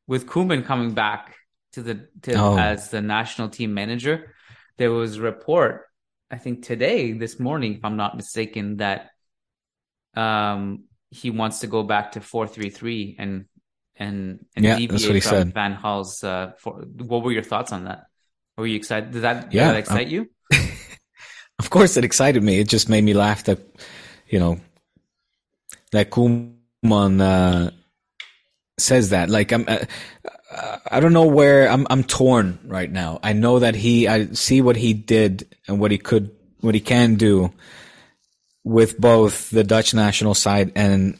With 0.07 0.25
Koeman 0.27 0.65
coming 0.65 0.93
back 0.93 1.35
to 1.75 1.81
the 1.83 1.95
to, 2.23 2.33
Oh. 2.35 2.57
as 2.57 2.89
the 2.89 3.01
national 3.01 3.49
team 3.49 3.73
manager, 3.73 4.33
there 4.77 4.91
was 4.91 5.15
a 5.17 5.21
report, 5.21 5.85
I 6.31 6.37
think 6.37 6.65
today, 6.65 7.13
this 7.13 7.39
morning, 7.39 7.75
if 7.75 7.85
I'm 7.85 7.95
not 7.97 8.15
mistaken, 8.17 8.77
that 8.77 9.11
um 10.15 10.85
he 11.11 11.29
wants 11.31 11.59
to 11.59 11.67
go 11.67 11.83
back 11.83 12.13
to 12.13 12.21
four 12.21 12.47
three 12.47 12.69
three 12.69 13.15
and 13.19 13.45
and 13.95 14.43
and 14.55 14.65
Yeah, 14.65 14.75
deviate 14.75 14.91
that's 14.91 15.05
what 15.07 15.15
he 15.15 15.21
from 15.21 15.29
said. 15.29 15.53
Van 15.53 15.79
Gaal's. 15.81 16.23
Uh, 16.23 16.51
for, 16.59 16.73
what 17.11 17.23
were 17.23 17.31
your 17.31 17.43
thoughts 17.43 17.71
on 17.71 17.85
that? 17.85 18.07
Were 18.57 18.67
you 18.67 18.75
excited? 18.75 19.11
Did 19.11 19.21
that, 19.23 19.49
did 19.49 19.53
Yeah, 19.57 19.71
that 19.71 19.77
excite 19.79 20.07
I'm- 20.07 20.15
you? 20.15 20.29
Of 21.59 21.69
course, 21.69 21.95
it 21.95 22.03
excited 22.03 22.43
me. 22.43 22.59
It 22.59 22.67
just 22.67 22.89
made 22.89 23.03
me 23.05 23.13
laugh 23.13 23.45
that, 23.45 23.59
you 24.27 24.39
know, 24.39 24.59
that 25.93 26.11
Koeman 26.11 27.21
uh, 27.21 27.71
says 28.77 29.11
that. 29.11 29.29
Like, 29.29 29.53
I'm, 29.53 29.63
uh, 29.65 29.85
I 30.55 30.99
don't 30.99 31.13
know 31.13 31.25
where 31.25 31.67
I'm. 31.69 31.85
I'm 31.89 32.03
torn 32.03 32.59
right 32.65 32.89
now. 32.89 33.19
I 33.21 33.33
know 33.33 33.59
that 33.59 33.75
he. 33.75 34.07
I 34.07 34.27
see 34.27 34.61
what 34.61 34.75
he 34.75 34.93
did 34.93 35.47
and 35.67 35.79
what 35.79 35.91
he 35.91 35.97
could, 35.97 36.31
what 36.61 36.75
he 36.75 36.81
can 36.81 37.15
do 37.15 37.51
with 38.63 38.99
both 38.99 39.49
the 39.49 39.63
Dutch 39.63 39.93
national 39.93 40.33
side 40.33 40.71
and 40.75 41.17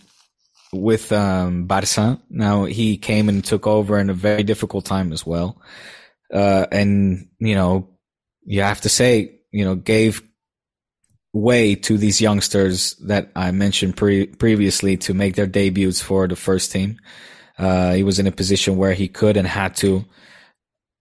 with 0.71 1.11
um, 1.11 1.65
Barca. 1.65 2.19
Now 2.29 2.65
he 2.65 2.97
came 2.97 3.27
and 3.27 3.43
took 3.43 3.67
over 3.67 3.99
in 3.99 4.09
a 4.09 4.13
very 4.13 4.43
difficult 4.43 4.85
time 4.85 5.11
as 5.11 5.25
well, 5.25 5.61
uh, 6.33 6.67
and 6.71 7.27
you 7.39 7.55
know, 7.55 7.89
you 8.45 8.61
have 8.61 8.81
to 8.81 8.89
say, 8.89 9.39
you 9.51 9.65
know, 9.65 9.75
gave 9.75 10.21
way 11.33 11.75
to 11.75 11.97
these 11.97 12.21
youngsters 12.21 12.95
that 13.07 13.31
I 13.35 13.51
mentioned 13.51 13.97
pre- 13.97 14.27
previously 14.27 14.95
to 14.97 15.13
make 15.13 15.35
their 15.35 15.47
debuts 15.47 16.01
for 16.01 16.27
the 16.27 16.37
first 16.37 16.71
team. 16.71 16.97
Uh, 17.57 17.93
he 17.93 18.03
was 18.03 18.19
in 18.19 18.27
a 18.27 18.31
position 18.31 18.77
where 18.77 18.93
he 18.93 19.07
could 19.07 19.37
and 19.37 19.47
had 19.47 19.75
to, 19.77 20.05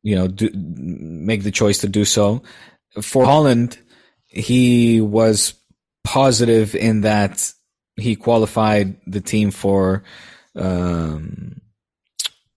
you 0.02 0.14
know, 0.14 0.28
do, 0.28 0.50
make 0.54 1.42
the 1.42 1.50
choice 1.50 1.78
to 1.78 1.88
do 1.88 2.04
so. 2.04 2.42
For 3.00 3.24
Holland, 3.24 3.78
he 4.26 5.00
was 5.00 5.54
positive 6.04 6.74
in 6.74 7.00
that 7.00 7.52
he 7.96 8.14
qualified 8.16 8.96
the 9.06 9.20
team 9.20 9.50
for, 9.50 10.04
um, 10.54 11.60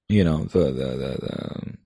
you 0.08 0.24
know, 0.24 0.44
the, 0.46 0.60
the, 0.60 0.72
the, 0.72 1.18
the 1.20 1.78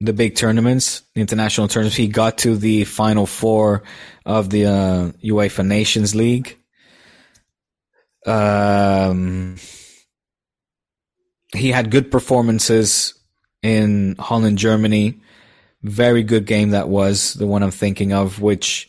the 0.00 0.12
big 0.12 0.34
tournaments, 0.34 1.02
the 1.14 1.20
international 1.20 1.68
tournaments. 1.68 1.96
He 1.96 2.08
got 2.08 2.38
to 2.38 2.56
the 2.56 2.84
final 2.84 3.26
four 3.26 3.82
of 4.26 4.50
the 4.50 4.66
uh, 4.66 5.12
UEFA 5.24 5.66
Nations 5.66 6.14
League. 6.14 6.58
Um, 8.26 9.56
he 11.54 11.70
had 11.70 11.90
good 11.90 12.10
performances 12.10 13.14
in 13.62 14.16
Holland, 14.18 14.58
Germany. 14.58 15.20
Very 15.82 16.22
good 16.22 16.46
game 16.46 16.70
that 16.70 16.88
was 16.88 17.34
the 17.34 17.46
one 17.46 17.62
I'm 17.62 17.70
thinking 17.70 18.12
of, 18.12 18.40
which 18.40 18.88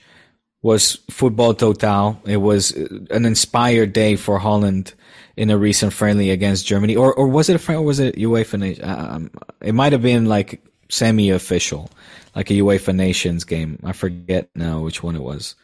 was 0.61 0.97
football 1.11 1.53
total. 1.53 2.19
It 2.25 2.37
was 2.37 2.71
an 2.71 3.25
inspired 3.25 3.93
day 3.93 4.15
for 4.15 4.39
Holland 4.39 4.93
in 5.37 5.49
a 5.49 5.57
recent 5.57 5.91
friendly 5.93 6.29
against 6.29 6.65
Germany, 6.65 6.95
or 6.95 7.13
or 7.13 7.27
was 7.27 7.49
it 7.49 7.55
a 7.55 7.59
friend? 7.59 7.81
Or 7.81 7.83
was 7.85 7.99
it 7.99 8.15
UEFA? 8.15 8.57
Na- 8.79 9.15
Um, 9.15 9.31
it 9.61 9.75
might 9.75 9.91
have 9.91 10.01
been 10.01 10.25
like 10.25 10.61
semi-official, 10.89 11.89
like 12.35 12.49
a 12.49 12.53
UEFA 12.55 12.95
Nations 12.95 13.43
game. 13.43 13.79
I 13.83 13.91
forget 13.91 14.49
now 14.55 14.79
which 14.81 15.03
one 15.03 15.15
it 15.15 15.21
was. 15.21 15.55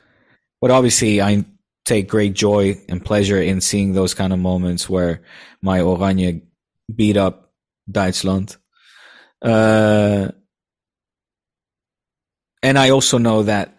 But 0.60 0.72
obviously, 0.72 1.22
I 1.22 1.46
take 1.86 2.08
great 2.10 2.34
joy 2.34 2.78
and 2.90 3.04
pleasure 3.04 3.42
in 3.42 3.62
seeing 3.62 3.94
those 3.94 4.14
kind 4.14 4.34
of 4.34 4.40
moments 4.40 4.90
where 4.90 5.22
my 5.62 5.80
Oranje 5.80 6.42
beat 6.94 7.18
up 7.18 7.52
Duitsland. 7.90 8.58
Uh, 9.42 10.30
and 12.64 12.78
I 12.78 12.90
also 12.90 13.18
know 13.18 13.44
that 13.44 13.76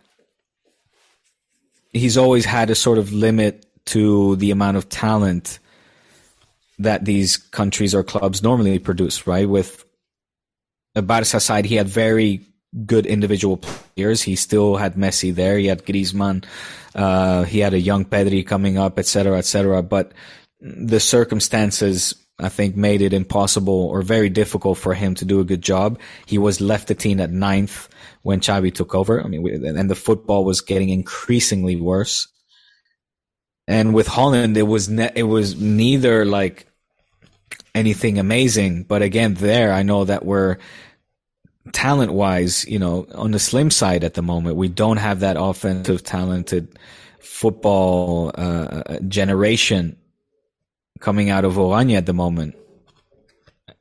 he's 1.92 2.16
always 2.16 2.44
had 2.44 2.70
a 2.70 2.74
sort 2.74 2.98
of 2.98 3.12
limit 3.12 3.66
to 3.86 4.36
the 4.36 4.50
amount 4.50 4.76
of 4.76 4.88
talent 4.88 5.58
that 6.78 7.04
these 7.04 7.36
countries 7.36 7.94
or 7.94 8.02
clubs 8.02 8.42
normally 8.42 8.78
produce, 8.78 9.26
right? 9.26 9.48
With 9.48 9.84
the 10.94 11.02
Barca 11.02 11.40
side, 11.40 11.64
he 11.64 11.76
had 11.76 11.88
very 11.88 12.40
good 12.86 13.06
individual 13.06 13.58
players. 13.58 14.22
He 14.22 14.36
still 14.36 14.76
had 14.76 14.94
Messi 14.94 15.34
there. 15.34 15.58
He 15.58 15.66
had 15.66 15.84
Griezmann. 15.84 16.44
Uh, 16.94 17.44
he 17.44 17.60
had 17.60 17.74
a 17.74 17.80
young 17.80 18.04
Pedri 18.04 18.46
coming 18.46 18.78
up, 18.78 18.98
etc., 18.98 19.38
etc. 19.38 19.82
But 19.82 20.12
the 20.60 21.00
circumstances, 21.00 22.14
I 22.44 22.48
think, 22.48 22.76
made 22.76 23.02
it 23.02 23.12
impossible 23.12 23.88
or 23.88 24.02
very 24.02 24.28
difficult 24.28 24.78
for 24.78 24.94
him 24.94 25.14
to 25.16 25.24
do 25.24 25.40
a 25.40 25.44
good 25.44 25.62
job. 25.62 25.98
He 26.26 26.38
was 26.38 26.60
left 26.60 26.88
the 26.88 26.94
team 26.94 27.20
at 27.20 27.30
ninth 27.30 27.88
when 28.22 28.40
Xavi 28.40 28.74
took 28.74 28.94
over. 28.94 29.22
I 29.22 29.28
mean, 29.28 29.64
and 29.64 29.90
the 29.90 29.94
football 29.94 30.44
was 30.44 30.60
getting 30.60 30.88
increasingly 30.88 31.76
worse. 31.76 32.28
And 33.68 33.94
with 33.94 34.08
Holland, 34.08 34.56
it 34.56 34.62
was 34.62 34.88
ne- 34.88 35.12
it 35.14 35.22
was 35.22 35.60
neither 35.60 36.24
like 36.24 36.66
anything 37.74 38.18
amazing, 38.18 38.84
but 38.84 39.02
again, 39.02 39.34
there 39.34 39.72
I 39.72 39.82
know 39.82 40.04
that 40.04 40.24
we're 40.24 40.58
talent 41.72 42.12
wise, 42.12 42.66
you 42.66 42.78
know, 42.78 43.06
on 43.14 43.30
the 43.30 43.38
slim 43.38 43.70
side 43.70 44.04
at 44.04 44.14
the 44.14 44.22
moment. 44.22 44.56
We 44.56 44.68
don't 44.68 44.96
have 44.96 45.20
that 45.20 45.36
offensive 45.38 46.02
talented 46.02 46.78
football 47.20 48.32
uh, 48.34 48.98
generation 49.08 49.96
coming 51.02 51.28
out 51.28 51.44
of 51.44 51.54
Oranje 51.54 51.98
at 51.98 52.06
the 52.06 52.14
moment. 52.14 52.54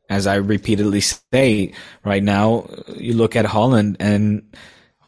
As 0.10 0.28
I 0.28 0.36
repeatedly 0.36 1.00
say, 1.00 1.74
right 2.04 2.24
now, 2.24 2.68
you 2.98 3.14
look 3.14 3.38
at 3.38 3.46
Holland 3.46 3.96
and 4.02 4.52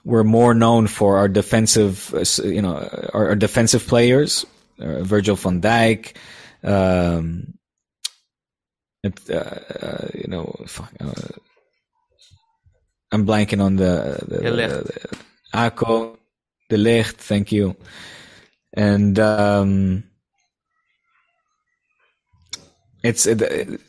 we're 0.06 0.24
more 0.24 0.54
known 0.54 0.88
for 0.88 1.18
our 1.18 1.28
defensive, 1.28 2.14
you 2.46 2.62
know, 2.62 2.76
our, 3.14 3.30
our 3.30 3.36
defensive 3.36 3.86
players, 3.86 4.46
uh, 4.80 5.04
Virgil 5.04 5.36
van 5.36 5.60
Dijk, 5.60 6.16
um, 6.64 7.54
it, 9.04 9.20
uh, 9.30 9.34
uh, 9.34 10.08
you 10.14 10.28
know, 10.28 10.56
fuck, 10.68 10.92
uh, 11.02 11.12
I'm 13.12 13.28
blanking 13.28 13.62
on 13.62 13.76
the, 13.76 14.24
the, 14.28 14.38
Ligt. 14.38 14.70
the, 14.70 14.84
the 14.84 15.18
Akko, 15.54 16.18
De 16.70 16.78
Ligt, 16.78 17.18
thank 17.18 17.52
you. 17.52 17.76
And 18.74 19.20
um, 19.20 20.04
it's 23.04 23.26
it, 23.26 23.80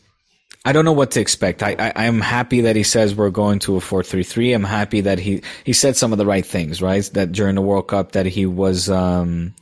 I 0.64 0.72
don't 0.72 0.84
know 0.84 0.92
what 0.92 1.12
to 1.12 1.20
expect. 1.20 1.62
I, 1.62 1.76
I 1.78 2.06
I'm 2.06 2.20
happy 2.20 2.62
that 2.62 2.76
he 2.76 2.82
says 2.82 3.14
we're 3.14 3.30
going 3.30 3.58
to 3.60 3.76
a 3.76 3.80
four 3.80 4.02
three 4.02 4.22
three. 4.22 4.52
I'm 4.52 4.64
happy 4.64 5.02
that 5.02 5.18
he 5.18 5.42
he 5.64 5.72
said 5.72 5.96
some 5.96 6.12
of 6.12 6.18
the 6.18 6.26
right 6.26 6.44
things, 6.44 6.82
right? 6.82 7.04
That 7.12 7.32
during 7.32 7.54
the 7.54 7.62
World 7.62 7.88
Cup 7.88 8.12
that 8.12 8.26
he 8.26 8.46
was 8.46 8.88
um 8.90 9.54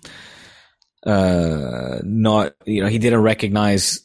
uh 1.04 1.98
not 2.04 2.54
you 2.64 2.82
know 2.82 2.88
he 2.88 2.98
didn't 2.98 3.22
recognize 3.22 4.00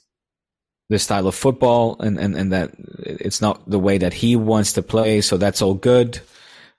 the 0.90 0.98
style 0.98 1.28
of 1.28 1.36
football 1.36 1.98
and 2.00 2.18
and 2.18 2.36
and 2.36 2.52
that 2.52 2.72
it's 3.00 3.42
not 3.42 3.70
the 3.70 3.80
way 3.80 4.00
that 4.00 4.14
he 4.14 4.36
wants 4.36 4.74
to 4.74 4.82
play. 4.82 5.22
So 5.22 5.38
that's 5.38 5.62
all 5.62 5.76
good. 5.76 6.20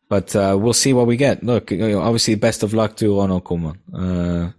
But 0.08 0.34
uh, 0.34 0.56
we'll 0.58 0.72
see 0.72 0.94
what 0.94 1.06
we 1.06 1.18
get. 1.18 1.44
Look, 1.44 1.70
obviously, 1.70 2.34
best 2.34 2.62
of 2.62 2.72
luck 2.72 2.96
to 2.96 3.20
Ono 3.20 3.40
Koeman. 3.40 3.76
Uh, 3.92 4.52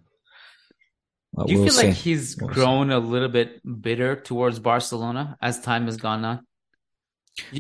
but 1.34 1.48
Do 1.48 1.54
you 1.54 1.60
we'll 1.62 1.70
feel 1.70 1.86
like 1.88 1.96
he's 1.96 2.38
We'll 2.40 2.50
see. 2.50 2.54
grown 2.56 2.92
a 2.92 3.00
little 3.00 3.30
bit 3.30 3.62
bitter 3.82 4.16
towards 4.16 4.60
Barcelona 4.60 5.38
as 5.42 5.62
time 5.62 5.86
has 5.86 5.98
gone 5.98 6.26
on? 6.26 6.46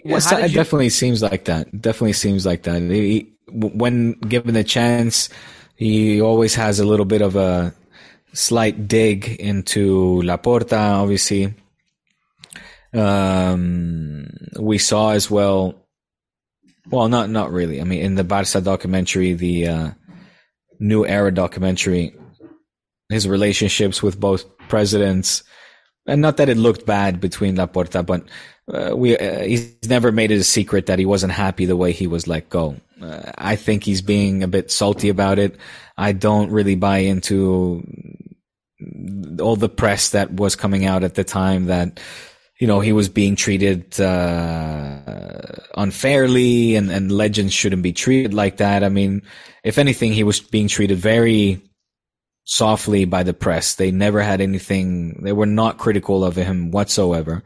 Yes, 0.04 0.32
it 0.32 0.50
you- 0.50 0.56
definitely 0.56 0.90
seems 0.90 1.22
like 1.22 1.46
that. 1.46 1.70
Definitely 1.82 2.14
seems 2.14 2.46
like 2.46 2.64
that. 2.64 2.82
He, 2.82 3.34
when 3.48 4.14
given 4.14 4.56
a 4.56 4.64
chance, 4.64 5.30
he 5.76 6.20
always 6.22 6.56
has 6.56 6.80
a 6.80 6.86
little 6.86 7.06
bit 7.06 7.22
of 7.22 7.36
a 7.36 7.74
slight 8.34 8.88
dig 8.88 9.28
into 9.40 10.22
Laporta. 10.24 10.96
Obviously, 11.02 11.54
um, 12.94 14.28
we 14.60 14.78
saw 14.78 15.12
as 15.12 15.30
well. 15.30 15.76
Well, 16.90 17.08
not 17.08 17.30
not 17.30 17.52
really. 17.52 17.80
I 17.82 17.84
mean, 17.84 18.02
in 18.02 18.16
the 18.16 18.24
Barca 18.24 18.62
documentary, 18.62 19.34
the 19.34 19.68
uh, 19.68 19.92
New 20.80 21.06
Era 21.06 21.32
documentary, 21.34 22.16
his 23.10 23.28
relationships 23.28 24.02
with 24.02 24.20
both 24.20 24.46
presidents, 24.68 25.44
and 26.08 26.22
not 26.22 26.38
that 26.38 26.50
it 26.50 26.58
looked 26.58 26.86
bad 26.86 27.20
between 27.20 27.56
Laporta, 27.56 28.06
but 28.06 28.24
uh, 28.74 28.96
we 28.96 29.18
uh, 29.18 29.42
he's 29.42 29.76
never 29.90 30.12
made 30.12 30.32
it 30.32 30.40
a 30.40 30.44
secret 30.44 30.86
that 30.86 31.00
he 31.00 31.06
wasn't 31.06 31.34
happy 31.34 31.66
the 31.66 31.76
way 31.76 31.92
he 31.92 32.08
was 32.08 32.28
let 32.28 32.50
go. 32.50 32.76
Uh, 33.02 33.32
I 33.38 33.56
think 33.56 33.84
he's 33.84 34.02
being 34.02 34.44
a 34.44 34.48
bit 34.48 34.72
salty 34.72 35.10
about 35.10 35.40
it. 35.40 35.58
I 35.98 36.12
don't 36.12 36.52
really 36.52 36.76
buy 36.76 37.00
into 37.00 37.84
all 39.42 39.56
the 39.56 39.70
press 39.70 40.10
that 40.10 40.32
was 40.34 40.56
coming 40.56 40.86
out 40.86 41.04
at 41.04 41.16
the 41.16 41.24
time 41.24 41.66
that 41.66 42.00
you 42.60 42.68
know 42.68 42.80
he 42.80 42.94
was 42.94 43.10
being 43.10 43.36
treated 43.36 44.00
uh, 44.00 45.00
unfairly 45.76 46.76
and 46.76 46.92
and 46.92 47.12
legends 47.12 47.54
shouldn't 47.54 47.84
be 47.84 47.94
treated 47.94 48.34
like 48.34 48.58
that. 48.58 48.84
I 48.84 48.90
mean, 48.90 49.24
if 49.64 49.78
anything, 49.78 50.14
he 50.14 50.24
was 50.24 50.40
being 50.40 50.68
treated 50.68 51.00
very 51.00 51.62
softly 52.50 53.06
by 53.06 53.22
the 53.22 53.34
press. 53.34 53.76
They 53.76 53.92
never 53.92 54.22
had 54.22 54.42
anything. 54.42 55.22
They 55.22 55.34
were 55.34 55.46
not 55.46 55.78
critical 55.78 56.24
of 56.24 56.36
him 56.36 56.72
whatsoever. 56.72 57.44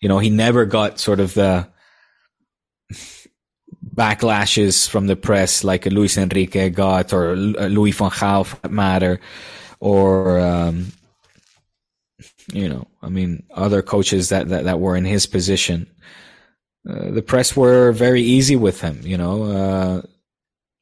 You 0.00 0.08
know, 0.08 0.18
he 0.18 0.30
never 0.30 0.64
got 0.64 0.98
sort 0.98 1.20
of 1.20 1.34
the 1.34 1.68
backlashes 3.94 4.88
from 4.88 5.08
the 5.08 5.16
press 5.16 5.62
like 5.62 5.84
Luis 5.84 6.16
Enrique 6.16 6.70
got 6.70 7.12
or 7.12 7.32
uh, 7.32 7.66
Louis 7.68 7.90
van 7.90 8.10
Gaal 8.10 8.46
for 8.46 8.56
that 8.62 8.70
matter 8.70 9.20
or 9.78 10.40
um, 10.40 10.92
you 12.52 12.68
know, 12.68 12.86
I 13.02 13.10
mean, 13.10 13.42
other 13.50 13.82
coaches 13.82 14.30
that, 14.30 14.48
that, 14.48 14.64
that 14.64 14.80
were 14.80 14.96
in 14.96 15.04
his 15.04 15.26
position. 15.26 15.86
Uh, 16.88 17.10
the 17.10 17.22
press 17.22 17.56
were 17.56 17.92
very 17.92 18.22
easy 18.22 18.56
with 18.56 18.80
him, 18.80 19.00
you 19.02 19.18
know, 19.18 19.42
uh, 19.42 20.02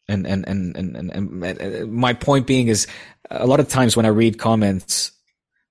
and, 0.08 0.26
and, 0.26 0.46
and, 0.46 0.76
and, 0.76 0.96
and, 0.96 1.42
and, 1.44 1.92
my 1.92 2.12
point 2.12 2.46
being 2.46 2.68
is 2.68 2.86
a 3.30 3.46
lot 3.46 3.60
of 3.60 3.68
times 3.68 3.96
when 3.96 4.06
I 4.06 4.10
read 4.10 4.38
comments 4.38 5.12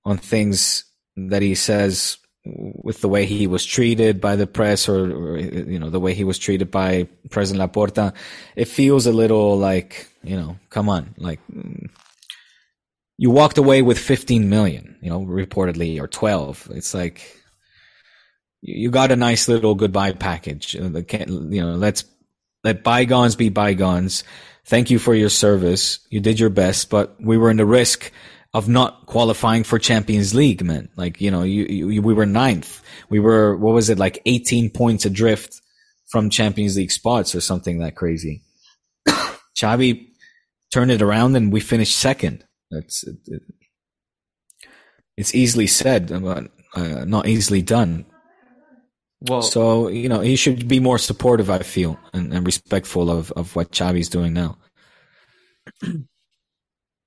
on 0.04 0.18
things 0.18 0.84
that 1.16 1.42
he 1.42 1.54
says 1.54 2.18
with 2.44 3.00
the 3.00 3.08
way 3.08 3.24
he 3.24 3.46
was 3.46 3.64
treated 3.64 4.20
by 4.20 4.36
the 4.36 4.46
press 4.46 4.88
or, 4.88 5.10
or 5.10 5.38
you 5.38 5.78
know, 5.78 5.88
the 5.88 6.00
way 6.00 6.12
he 6.14 6.24
was 6.24 6.38
treated 6.38 6.70
by 6.70 7.08
President 7.30 7.72
Laporta, 7.72 8.12
it 8.54 8.66
feels 8.66 9.06
a 9.06 9.12
little 9.12 9.56
like, 9.56 10.08
you 10.22 10.36
know, 10.36 10.58
come 10.68 10.88
on, 10.88 11.14
like, 11.16 11.40
you 13.16 13.30
walked 13.30 13.58
away 13.58 13.80
with 13.80 13.98
15 13.98 14.48
million, 14.48 14.96
you 15.00 15.08
know, 15.08 15.20
reportedly, 15.20 16.00
or 16.00 16.08
12. 16.08 16.70
It's 16.74 16.94
like, 16.94 17.40
you 18.60 18.90
got 18.90 19.12
a 19.12 19.16
nice 19.16 19.48
little 19.48 19.74
goodbye 19.74 20.12
package. 20.12 20.74
You 20.74 20.88
know, 20.90 21.74
let's 21.76 22.04
let 22.64 22.82
bygones 22.82 23.36
be 23.36 23.50
bygones. 23.50 24.24
Thank 24.66 24.90
you 24.90 24.98
for 24.98 25.14
your 25.14 25.28
service. 25.28 25.98
You 26.10 26.20
did 26.20 26.40
your 26.40 26.50
best, 26.50 26.90
but 26.90 27.14
we 27.20 27.36
were 27.36 27.50
in 27.50 27.58
the 27.58 27.66
risk 27.66 28.10
of 28.54 28.68
not 28.68 29.06
qualifying 29.06 29.64
for 29.64 29.78
Champions 29.78 30.34
League, 30.34 30.64
man. 30.64 30.88
Like, 30.96 31.20
you 31.20 31.30
know, 31.30 31.42
you, 31.42 31.64
you, 31.66 32.00
we 32.02 32.14
were 32.14 32.24
ninth. 32.24 32.82
We 33.10 33.18
were, 33.20 33.56
what 33.56 33.74
was 33.74 33.90
it, 33.90 33.98
like 33.98 34.22
18 34.26 34.70
points 34.70 35.04
adrift 35.04 35.60
from 36.08 36.30
Champions 36.30 36.76
League 36.76 36.92
spots 36.92 37.34
or 37.34 37.40
something 37.40 37.80
that 37.80 37.96
crazy. 37.96 38.42
Xavi 39.08 40.08
turned 40.72 40.90
it 40.92 41.02
around 41.02 41.36
and 41.36 41.52
we 41.52 41.60
finished 41.60 41.96
second. 41.96 42.44
That's, 42.70 43.04
it, 43.04 43.16
it- 43.26 43.42
it's 45.16 45.32
easily 45.32 45.68
said, 45.68 46.08
but 46.08 46.50
uh, 46.74 47.04
not 47.04 47.28
easily 47.28 47.62
done. 47.62 48.04
Well, 49.28 49.42
So, 49.42 49.88
you 49.88 50.08
know, 50.08 50.20
he 50.20 50.36
should 50.36 50.68
be 50.68 50.80
more 50.80 50.98
supportive, 50.98 51.50
I 51.50 51.60
feel, 51.60 51.98
and, 52.12 52.32
and 52.32 52.44
respectful 52.46 53.10
of, 53.10 53.32
of 53.32 53.56
what 53.56 53.72
Xavi's 53.72 54.08
doing 54.08 54.32
now. 54.34 54.58
the 55.80 56.04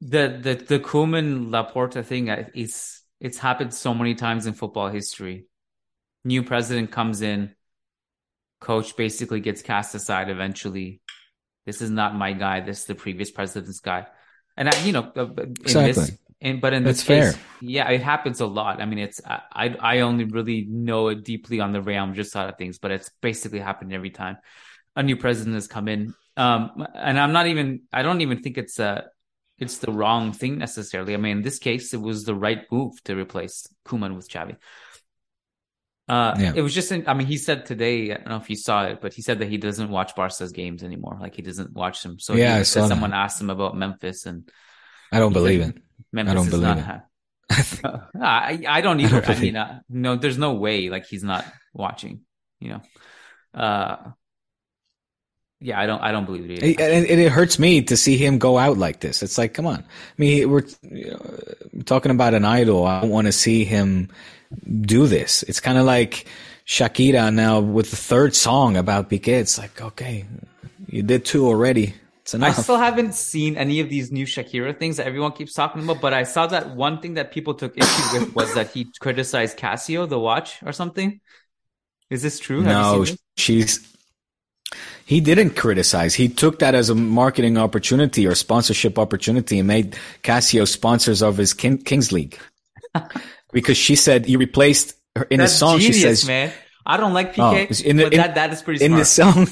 the 0.02 0.56
the 0.68 0.80
Koeman 0.80 1.50
Laporta 1.50 2.04
thing 2.06 2.28
it's 2.28 3.04
it's 3.20 3.38
happened 3.40 3.74
so 3.74 3.94
many 3.94 4.16
times 4.16 4.46
in 4.46 4.54
football 4.54 4.90
history. 4.90 5.48
New 6.24 6.44
president 6.44 6.92
comes 6.92 7.22
in, 7.22 7.56
coach 8.60 8.96
basically 8.96 9.40
gets 9.40 9.62
cast 9.62 9.96
aside 9.96 10.30
eventually. 10.30 11.02
This 11.66 11.82
is 11.82 11.90
not 11.90 12.16
my 12.16 12.34
guy. 12.34 12.62
This 12.62 12.82
is 12.82 12.86
the 12.86 12.96
previous 12.96 13.32
president's 13.32 13.80
guy, 13.80 14.08
and 14.56 14.70
I, 14.70 14.78
you 14.84 14.92
know, 14.92 15.12
uh, 15.16 15.28
in 15.36 15.56
Exactly. 15.62 15.92
this, 15.94 16.18
in, 16.42 16.60
but 16.60 16.74
in 16.74 16.84
That's 16.84 17.02
this 17.02 17.04
case, 17.04 17.36
fair. 17.36 17.40
yeah, 17.60 17.90
it 17.90 18.02
happens 18.02 18.40
a 18.42 18.46
lot. 18.46 18.82
I 18.82 18.86
mean, 18.86 19.00
it's 19.00 19.22
I 19.26 19.76
I 19.80 20.00
only 20.02 20.26
really 20.26 20.66
know 20.70 21.08
it 21.10 21.24
deeply 21.24 21.60
on 21.60 21.72
the 21.72 21.82
Madrid 21.82 22.28
side 22.28 22.50
of 22.50 22.58
things, 22.58 22.78
but 22.80 22.92
it's 22.92 23.10
basically 23.22 23.60
happened 23.60 23.94
every 23.94 24.12
time 24.12 24.38
a 24.96 25.04
new 25.04 25.18
president 25.18 25.56
has 25.56 25.68
come 25.68 25.88
in. 25.88 26.14
Um, 26.38 26.86
and 26.94 27.20
I'm 27.20 27.34
not 27.34 27.48
even 27.48 27.82
I 27.92 28.04
don't 28.04 28.22
even 28.22 28.42
think 28.42 28.58
it's 28.58 28.80
a 28.80 29.10
it's 29.58 29.80
the 29.80 29.92
wrong 29.92 30.34
thing 30.34 30.60
necessarily. 30.60 31.16
I 31.16 31.18
mean, 31.18 31.38
in 31.38 31.44
this 31.44 31.60
case, 31.60 31.94
it 31.94 32.02
was 32.02 32.26
the 32.26 32.36
right 32.36 32.62
move 32.72 33.04
to 33.06 33.16
replace 33.16 33.68
Koeman 33.86 34.16
with 34.16 34.30
Xavi. 34.30 34.58
Uh, 36.08 36.38
Yeah. 36.38 36.54
it 36.54 36.62
was 36.62 36.74
just, 36.74 36.90
I 36.92 37.14
mean, 37.14 37.28
he 37.28 37.38
said 37.38 37.66
today, 37.66 38.12
I 38.12 38.16
don't 38.16 38.30
know 38.30 38.38
if 38.38 38.50
you 38.50 38.56
saw 38.56 38.86
it, 38.86 39.02
but 39.02 39.14
he 39.14 39.22
said 39.22 39.40
that 39.40 39.50
he 39.50 39.58
doesn't 39.58 39.90
watch 39.90 40.16
Barca's 40.16 40.54
games 40.54 40.82
anymore. 40.82 41.18
Like 41.20 41.36
he 41.36 41.42
doesn't 41.42 41.74
watch 41.74 42.02
them. 42.02 42.18
So 42.20 42.36
Yeah, 42.36 42.56
he 42.56 42.60
I 42.60 42.64
saw 42.64 42.88
someone 42.88 43.12
that. 43.12 43.14
asked 43.14 43.42
him 43.42 43.50
about 43.50 43.76
Memphis 43.76 44.26
and 44.26 44.50
I 45.12 45.20
don't 45.20 45.34
believe 45.34 45.62
it. 45.62 45.78
Memphis 46.12 46.32
I 46.32 46.36
don't 46.36 46.46
is 46.46 46.52
believe 46.52 46.68
not 46.68 46.78
it. 46.78 46.84
ha- 46.84 47.04
I, 48.22 48.64
I 48.68 48.82
don't 48.82 49.00
either. 49.00 49.18
I, 49.18 49.22
believe 49.22 49.42
mean, 49.42 49.56
uh, 49.56 49.80
no, 49.90 50.16
there's 50.16 50.38
no 50.38 50.54
way 50.54 50.90
like 50.90 51.06
he's 51.06 51.24
not 51.24 51.46
watching, 51.74 52.22
you 52.60 52.70
know? 52.70 52.82
Uh, 53.54 54.12
yeah, 55.60 55.80
I 55.80 55.88
don't, 55.88 56.02
I 56.02 56.12
don't 56.12 56.26
believe 56.26 56.50
it. 56.52 56.64
It, 56.64 56.64
Either. 56.64 56.84
and 56.84 57.06
it, 57.06 57.20
it 57.20 57.32
hurts 57.32 57.58
me 57.58 57.82
to 57.84 57.98
see 57.98 58.18
him 58.18 58.38
go 58.38 58.58
out 58.58 58.78
like 58.78 59.00
this. 59.00 59.24
It's 59.24 59.38
like, 59.38 59.54
come 59.54 59.66
on. 59.66 59.80
I 59.80 59.84
mean, 60.18 60.50
we're 60.50 60.64
you 60.92 61.12
know, 61.12 61.84
talking 61.86 62.12
about 62.12 62.36
an 62.36 62.46
idol. 62.46 62.86
I 62.86 63.02
don't 63.02 63.10
want 63.10 63.26
to 63.26 63.32
see 63.32 63.64
him 63.64 64.10
do 64.82 65.08
this. 65.08 65.44
It's 65.44 65.60
kind 65.60 65.78
of 65.80 65.86
like 65.86 66.28
Shakira 66.68 67.34
now 67.34 67.60
with 67.60 67.90
the 67.90 67.96
third 67.96 68.36
song 68.36 68.78
about 68.78 69.10
Piqué. 69.10 69.40
It's 69.40 69.58
like, 69.58 69.82
okay, 69.82 70.26
you 70.88 71.02
did 71.02 71.26
two 71.26 71.48
already. 71.48 71.96
It's 72.34 72.44
I 72.44 72.52
still 72.52 72.78
haven't 72.78 73.14
seen 73.16 73.56
any 73.58 73.80
of 73.80 73.90
these 73.90 74.12
new 74.12 74.26
Shakira 74.26 74.78
things 74.78 74.98
that 74.98 75.08
everyone 75.08 75.32
keeps 75.32 75.54
talking 75.54 75.84
about, 75.84 76.02
but 76.02 76.14
I 76.14 76.24
saw 76.24 76.48
that 76.48 76.76
one 76.76 77.00
thing 77.02 77.14
that 77.16 77.32
people 77.32 77.54
took 77.54 77.78
issue 77.78 78.20
with 78.20 78.36
was 78.36 78.54
that 78.56 78.72
he 78.72 78.88
criticized 79.00 79.58
Casio, 79.58 80.08
the 80.10 80.20
watch, 80.20 80.62
or 80.64 80.72
something. 80.74 81.22
Is 82.10 82.22
this 82.22 82.40
true? 82.40 82.62
Have 82.64 82.68
you 82.68 82.74
no, 83.00 83.06
this? 83.06 83.18
she's. 83.38 83.94
He 85.06 85.22
didn't 85.22 85.52
criticize. 85.52 86.14
He 86.16 86.28
took 86.28 86.60
that 86.60 86.76
as 86.76 86.90
a 86.90 86.96
marketing 86.96 87.58
opportunity 87.58 88.28
or 88.28 88.36
sponsorship 88.36 89.00
opportunity 89.00 89.60
and 89.60 89.68
made 89.68 89.98
Casio 90.24 90.68
sponsors 90.68 91.22
of 91.24 91.38
his 91.38 91.54
King, 91.54 91.78
Kings 91.78 92.12
League. 92.12 92.38
because 93.54 93.78
she 93.78 93.96
said 93.96 94.26
he 94.26 94.36
replaced 94.36 94.96
her 95.16 95.24
in 95.24 95.40
That's 95.40 95.54
the 95.54 95.58
song. 95.58 95.80
genius, 95.80 95.96
she 95.96 96.02
says, 96.02 96.28
man. 96.28 96.52
I 96.86 96.98
don't 96.98 97.14
like 97.14 97.38
Oh, 97.40 97.54
Piqué, 97.54 97.84
in 97.84 97.98
the- 97.98 98.04
but 98.04 98.14
in- 98.14 98.18
that, 98.20 98.36
that 98.36 98.52
is 98.54 98.62
pretty 98.62 98.80
Smart. 98.80 98.92
in 98.92 98.98
the 98.98 99.06
song 99.06 99.48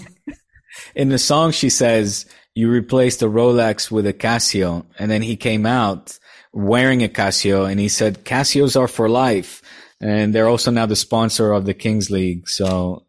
in 0.95 1.09
the 1.09 1.17
song 1.17 1.51
she 1.51 1.69
says 1.69 2.25
you 2.55 2.69
replaced 2.69 3.21
a 3.21 3.27
rolex 3.27 3.91
with 3.91 4.07
a 4.07 4.13
casio 4.13 4.85
and 4.97 5.11
then 5.11 5.21
he 5.21 5.35
came 5.35 5.65
out 5.65 6.17
wearing 6.51 7.03
a 7.03 7.07
casio 7.07 7.69
and 7.69 7.79
he 7.79 7.89
said 7.89 8.25
casios 8.25 8.79
are 8.79 8.87
for 8.87 9.07
life 9.07 9.61
and 10.01 10.33
they're 10.33 10.47
also 10.47 10.71
now 10.71 10.87
the 10.87 10.95
sponsor 10.95 11.51
of 11.51 11.65
the 11.65 11.73
kings 11.73 12.09
league 12.09 12.49
so 12.49 13.05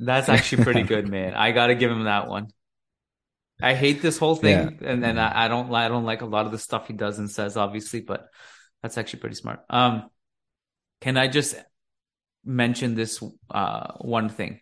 That's 0.00 0.28
actually 0.28 0.64
pretty 0.64 0.82
good, 0.82 1.08
man. 1.08 1.34
I 1.34 1.52
got 1.52 1.66
to 1.68 1.74
give 1.74 1.90
him 1.90 2.04
that 2.04 2.26
one. 2.28 2.48
I 3.62 3.74
hate 3.74 4.00
this 4.00 4.16
whole 4.16 4.34
thing, 4.34 4.78
yeah. 4.80 4.90
and 4.90 5.04
and 5.04 5.20
I, 5.20 5.44
I, 5.44 5.48
don't 5.48 5.72
I 5.74 5.88
don't 5.88 6.04
like 6.04 6.22
a 6.22 6.26
lot 6.26 6.46
of 6.46 6.52
the 6.52 6.58
stuff 6.58 6.86
he 6.86 6.94
does 6.94 7.18
and 7.18 7.30
says, 7.30 7.58
obviously, 7.58 8.00
but 8.00 8.28
that's 8.82 8.96
actually 8.96 9.20
pretty 9.20 9.36
smart. 9.36 9.60
Um, 9.68 10.08
can 11.02 11.18
I 11.18 11.28
just 11.28 11.54
mention 12.42 12.94
this 12.94 13.22
uh 13.50 13.92
one 13.98 14.30
thing? 14.30 14.60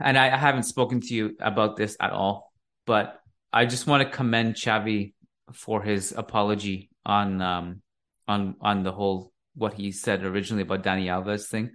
And 0.00 0.18
I, 0.18 0.26
I 0.32 0.36
haven't 0.36 0.64
spoken 0.64 1.00
to 1.00 1.14
you 1.14 1.36
about 1.40 1.76
this 1.76 1.96
at 2.00 2.10
all, 2.10 2.52
but 2.86 3.20
I 3.52 3.66
just 3.66 3.86
want 3.86 4.02
to 4.02 4.16
commend 4.16 4.54
Xavi 4.54 5.14
for 5.52 5.82
his 5.82 6.12
apology 6.16 6.90
on 7.04 7.42
um 7.42 7.82
on 8.28 8.54
on 8.60 8.82
the 8.82 8.92
whole 8.92 9.32
what 9.54 9.74
he 9.74 9.90
said 9.92 10.24
originally 10.24 10.62
about 10.62 10.82
Dani 10.82 11.06
Alves 11.06 11.48
thing. 11.48 11.72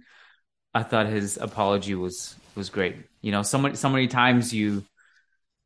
I 0.74 0.82
thought 0.82 1.06
his 1.06 1.36
apology 1.36 1.94
was 1.94 2.34
was 2.54 2.70
great. 2.70 2.96
You 3.20 3.32
know, 3.32 3.42
so 3.42 3.58
many 3.58 3.76
so 3.76 3.88
many 3.88 4.08
times 4.08 4.52
you 4.52 4.84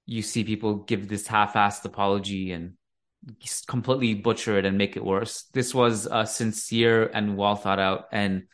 you 0.06 0.22
see 0.22 0.44
people 0.44 0.74
give 0.76 1.08
this 1.08 1.26
half-assed 1.26 1.84
apology 1.84 2.52
and 2.52 2.74
completely 3.66 4.14
butcher 4.14 4.58
it 4.58 4.64
and 4.64 4.76
make 4.76 4.96
it 4.96 5.04
worse. 5.04 5.44
This 5.52 5.74
was 5.74 6.08
sincere 6.30 7.06
and 7.06 7.36
well 7.36 7.54
thought 7.54 7.78
out 7.78 8.06
and 8.12 8.44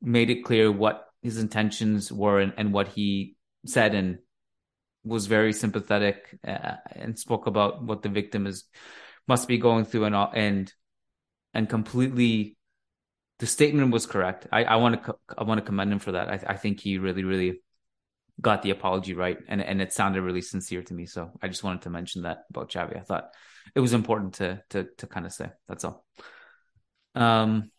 made 0.00 0.30
it 0.30 0.44
clear 0.44 0.70
what 0.70 1.06
his 1.22 1.38
intentions 1.38 2.10
were 2.12 2.40
and, 2.40 2.54
and 2.56 2.72
what 2.72 2.88
he 2.88 3.35
said 3.66 3.94
and 3.94 4.18
was 5.04 5.26
very 5.26 5.52
sympathetic 5.52 6.38
uh, 6.46 6.76
and 6.92 7.18
spoke 7.18 7.46
about 7.46 7.82
what 7.82 8.02
the 8.02 8.08
victim 8.08 8.46
is 8.46 8.64
must 9.28 9.48
be 9.48 9.58
going 9.58 9.84
through 9.84 10.04
and 10.04 10.14
and 10.34 10.72
and 11.54 11.68
completely 11.68 12.56
the 13.38 13.46
statement 13.46 13.92
was 13.92 14.06
correct. 14.06 14.46
I, 14.50 14.76
want 14.76 15.04
to 15.04 15.14
I 15.36 15.44
want 15.44 15.58
to 15.58 15.66
commend 15.66 15.92
him 15.92 15.98
for 15.98 16.12
that. 16.12 16.28
I, 16.28 16.52
I 16.52 16.56
think 16.56 16.80
he 16.80 16.98
really 16.98 17.24
really 17.24 17.60
got 18.40 18.62
the 18.62 18.70
apology 18.70 19.14
right, 19.14 19.38
and 19.48 19.60
and 19.60 19.80
it 19.82 19.92
sounded 19.92 20.22
really 20.22 20.42
sincere 20.42 20.82
to 20.82 20.94
me. 20.94 21.06
So 21.06 21.32
I 21.42 21.48
just 21.48 21.62
wanted 21.62 21.82
to 21.82 21.90
mention 21.90 22.22
that 22.22 22.44
about 22.50 22.70
Xavi. 22.70 22.96
I 22.96 23.02
thought 23.02 23.30
it 23.74 23.80
was 23.80 23.92
important 23.92 24.34
to 24.34 24.62
to 24.70 24.84
to 24.98 25.06
kind 25.06 25.26
of 25.26 25.32
say. 25.32 25.50
That's 25.68 25.84
all. 25.84 26.04
Um. 27.14 27.70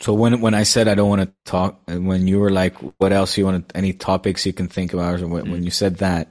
So 0.00 0.12
when 0.12 0.40
when 0.40 0.54
I 0.54 0.64
said 0.64 0.88
I 0.88 0.94
don't 0.94 1.08
want 1.08 1.22
to 1.22 1.32
talk, 1.50 1.80
and 1.86 2.06
when 2.06 2.26
you 2.28 2.38
were 2.38 2.50
like, 2.50 2.76
"What 2.98 3.12
else 3.12 3.36
you 3.38 3.44
want? 3.44 3.68
To, 3.68 3.76
any 3.76 3.92
topics 3.92 4.44
you 4.44 4.52
can 4.52 4.68
think 4.68 4.92
about?" 4.92 5.20
Or 5.20 5.28
when, 5.28 5.44
mm-hmm. 5.44 5.52
when 5.52 5.62
you 5.64 5.70
said 5.70 5.96
that, 5.98 6.28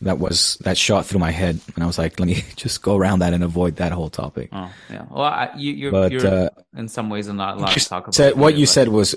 that 0.00 0.18
was 0.18 0.56
that 0.62 0.76
shot 0.76 1.06
through 1.06 1.20
my 1.20 1.30
head, 1.30 1.60
and 1.74 1.84
I 1.84 1.86
was 1.86 1.98
like, 1.98 2.18
"Let 2.18 2.26
me 2.26 2.42
just 2.56 2.82
go 2.82 2.96
around 2.96 3.20
that 3.20 3.32
and 3.32 3.44
avoid 3.44 3.76
that 3.76 3.92
whole 3.92 4.10
topic." 4.10 4.48
Oh 4.52 4.72
yeah, 4.90 5.04
well, 5.10 5.22
I, 5.22 5.50
you, 5.56 5.72
you're, 5.72 5.92
but, 5.92 6.10
you're 6.10 6.26
uh, 6.26 6.48
in 6.76 6.88
some 6.88 7.08
ways 7.08 7.28
not 7.28 7.56
allowed 7.56 7.70
to 7.70 7.88
talk 7.88 8.04
about. 8.04 8.14
Said, 8.14 8.34
what 8.34 8.56
you 8.56 8.66
but... 8.66 8.70
said 8.70 8.88
was 8.88 9.14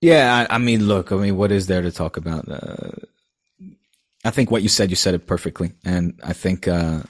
yeah, 0.00 0.46
I, 0.48 0.54
I, 0.54 0.58
mean, 0.58 0.86
look, 0.86 1.12
I 1.12 1.16
mean, 1.16 1.36
what 1.36 1.52
is 1.52 1.66
there 1.66 1.82
to 1.82 1.92
talk 1.92 2.16
about? 2.16 2.48
Uh, 2.48 2.90
I 4.24 4.30
think 4.30 4.50
what 4.50 4.62
you 4.62 4.68
said, 4.68 4.90
you 4.90 4.96
said 4.96 5.14
it 5.14 5.26
perfectly, 5.26 5.72
and 5.84 6.18
I 6.24 6.32
think 6.32 6.66
uh, 6.66 7.02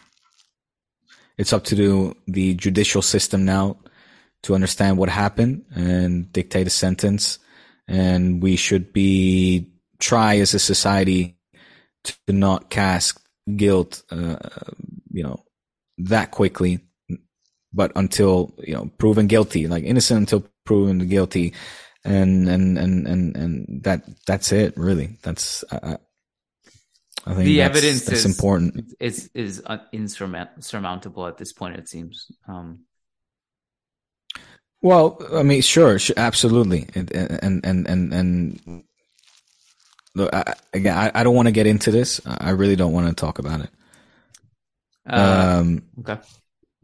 it's 1.38 1.52
up 1.52 1.64
to 1.64 1.74
the, 1.74 2.16
the 2.26 2.54
judicial 2.54 3.02
system 3.02 3.44
now 3.44 3.76
to 4.42 4.54
understand 4.54 4.96
what 4.96 5.08
happened 5.08 5.64
and 5.74 6.32
dictate 6.32 6.66
a 6.66 6.70
sentence, 6.70 7.38
and 7.86 8.42
we 8.42 8.56
should 8.56 8.92
be 8.92 9.70
try 9.98 10.38
as 10.38 10.54
a 10.54 10.58
society 10.58 11.36
to 12.04 12.32
not 12.32 12.70
cast 12.70 13.18
guilt, 13.56 14.02
uh, 14.10 14.36
you 15.10 15.22
know, 15.22 15.44
that 15.98 16.30
quickly, 16.30 16.80
but 17.72 17.92
until 17.96 18.54
you 18.58 18.74
know 18.74 18.90
proven 18.98 19.26
guilty, 19.26 19.66
like 19.66 19.84
innocent 19.84 20.20
until 20.20 20.46
proven 20.64 21.06
guilty. 21.08 21.54
And 22.02 22.48
and 22.48 22.78
and 22.78 23.06
and 23.06 23.36
and 23.36 23.84
that 23.84 24.04
that's 24.26 24.52
it 24.52 24.74
really. 24.78 25.18
That's 25.22 25.64
uh, 25.70 25.98
i 27.26 27.34
think 27.34 27.44
the 27.44 27.58
that's, 27.58 27.76
evidence 27.76 28.04
that's 28.06 28.20
is 28.20 28.24
important. 28.24 28.94
is 28.98 29.28
is 29.34 29.62
insurmountable 29.92 31.26
at 31.26 31.36
this 31.36 31.52
point 31.52 31.76
it 31.76 31.90
seems. 31.90 32.32
Um 32.48 32.86
well 34.82 35.18
i 35.34 35.42
mean 35.42 35.62
sure, 35.62 35.98
sure 35.98 36.14
absolutely 36.16 36.88
and 36.94 37.10
and 37.12 37.64
and 37.64 37.86
and, 37.86 38.12
and 38.12 38.84
look 40.14 40.32
I, 40.34 40.54
again 40.72 40.96
I, 40.96 41.10
I 41.14 41.22
don't 41.24 41.34
want 41.34 41.46
to 41.46 41.52
get 41.52 41.66
into 41.66 41.90
this 41.90 42.20
i 42.26 42.50
really 42.50 42.76
don't 42.76 42.92
want 42.92 43.08
to 43.08 43.14
talk 43.14 43.38
about 43.38 43.60
it 43.60 43.70
uh, 45.08 45.60
um 45.60 45.82
okay 46.00 46.20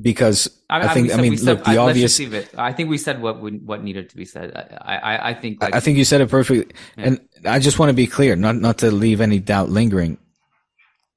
because 0.00 0.48
I, 0.68 0.88
I 0.88 0.94
think 0.94 1.12
I, 1.12 1.16
mean 1.16 1.36
said, 1.36 1.58
look 1.58 1.64
the 1.64 1.78
obvious. 1.78 2.20
I 2.56 2.72
think 2.72 2.90
we 2.90 2.98
said 2.98 3.20
what 3.20 3.40
what 3.40 3.82
needed 3.82 4.10
to 4.10 4.16
be 4.16 4.24
said. 4.24 4.52
I 4.54 4.96
I, 4.96 5.28
I 5.30 5.34
think 5.34 5.62
like, 5.62 5.74
I 5.74 5.80
think 5.80 5.96
you 5.96 6.04
said 6.04 6.20
it 6.20 6.28
perfectly, 6.28 6.74
yeah. 6.96 7.04
and 7.04 7.28
I 7.46 7.58
just 7.58 7.78
want 7.78 7.90
to 7.90 7.94
be 7.94 8.06
clear, 8.06 8.36
not 8.36 8.56
not 8.56 8.78
to 8.78 8.90
leave 8.90 9.20
any 9.20 9.38
doubt 9.38 9.70
lingering. 9.70 10.18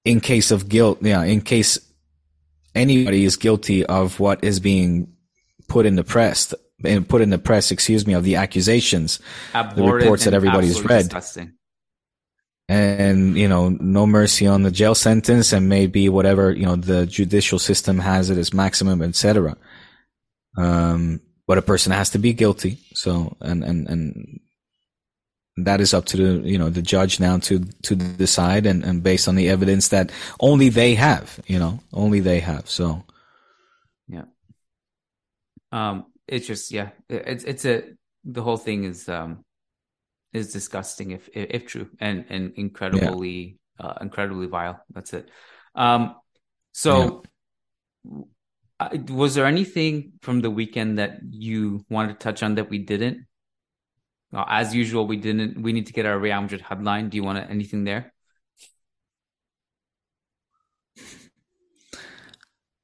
In 0.05 0.21
case 0.21 0.51
of 0.51 0.69
guilt, 0.69 0.99
yeah, 1.01 1.23
in 1.23 1.41
case 1.41 1.77
anybody 2.73 3.25
is 3.25 3.35
guilty 3.35 3.85
of 3.85 4.19
what 4.19 4.43
is 4.43 4.59
being 4.59 5.11
put 5.67 5.85
in 5.85 5.95
the 5.97 6.03
press, 6.05 6.53
put 7.07 7.21
in 7.21 7.29
the 7.29 7.37
press, 7.37 7.71
excuse 7.71 8.05
me, 8.07 8.13
of 8.13 8.23
the 8.23 8.35
accusations, 8.35 9.19
the 9.53 9.83
reports 9.83 10.25
that 10.25 10.33
everybody's 10.33 10.81
read. 10.83 11.03
Disgusting. 11.03 11.53
And 12.67 13.35
you 13.35 13.47
know 13.47 13.69
no 13.69 14.05
mercy 14.05 14.45
on 14.45 14.61
the 14.61 14.69
jail 14.69 14.93
sentence 14.93 15.53
and 15.53 15.67
maybe 15.67 16.07
whatever 16.07 16.51
you 16.51 16.67
know 16.67 16.75
the 16.75 17.07
judicial 17.07 17.57
system 17.57 17.97
has 17.97 18.29
it 18.29 18.37
as 18.37 18.53
maximum 18.53 19.01
etc 19.01 19.57
um 20.55 21.19
but 21.49 21.57
a 21.57 21.63
person 21.63 21.91
has 21.91 22.11
to 22.11 22.19
be 22.19 22.31
guilty. 22.31 22.77
So 22.93 23.35
and 23.41 23.63
and 23.63 23.89
and 23.89 24.39
that 25.57 25.81
is 25.81 25.95
up 25.95 26.05
to 26.05 26.17
the 26.17 26.47
you 26.47 26.59
know 26.59 26.69
the 26.69 26.83
judge 26.83 27.19
now 27.19 27.39
to 27.39 27.65
to 27.81 27.95
decide 27.95 28.67
and, 28.67 28.83
and 28.83 29.01
based 29.01 29.27
on 29.27 29.33
the 29.33 29.49
evidence 29.49 29.87
that 29.87 30.11
only 30.39 30.69
they 30.69 30.93
have 30.93 31.39
you 31.47 31.57
know 31.57 31.79
only 31.91 32.19
they 32.19 32.39
have. 32.39 32.69
So. 32.69 33.03
Yeah. 34.07 34.25
Um 35.71 36.05
it's 36.31 36.47
just 36.47 36.71
yeah 36.71 36.89
it's 37.09 37.43
it's 37.43 37.65
a 37.65 37.83
the 38.23 38.41
whole 38.41 38.57
thing 38.57 38.83
is 38.83 39.09
um 39.09 39.43
is 40.33 40.53
disgusting 40.53 41.11
if 41.11 41.29
if, 41.33 41.47
if 41.49 41.65
true 41.65 41.89
and 41.99 42.25
and 42.29 42.53
incredibly 42.55 43.57
yeah. 43.79 43.85
uh, 43.87 43.97
incredibly 44.01 44.47
vile. 44.47 44.79
That's 44.93 45.13
it. 45.13 45.29
Um, 45.75 46.15
so. 46.71 47.23
Yeah. 48.05 48.21
was 49.09 49.35
there 49.35 49.45
anything 49.45 50.13
from 50.21 50.39
the 50.39 50.49
weekend 50.49 50.99
that 50.99 51.19
you 51.29 51.83
wanted 51.89 52.13
to 52.13 52.19
touch 52.23 52.41
on 52.43 52.55
that 52.55 52.69
we 52.69 52.77
didn't? 52.77 53.25
Uh, 54.33 54.45
as 54.47 54.73
usual, 54.73 55.05
we 55.05 55.17
didn't. 55.17 55.61
We 55.61 55.73
need 55.73 55.87
to 55.87 55.93
get 55.93 56.05
our 56.05 56.17
Real 56.17 56.41
Madrid 56.41 56.61
headline. 56.61 57.09
Do 57.09 57.17
you 57.17 57.23
want 57.23 57.49
anything 57.49 57.83
there? 57.83 58.13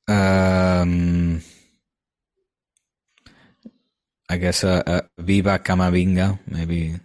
Um, 0.07 1.41
I 4.29 4.37
guess 4.37 4.63
uh, 4.63 4.81
uh 4.85 5.01
Viva 5.17 5.59
Camavinga, 5.59 6.39
maybe 6.47 6.95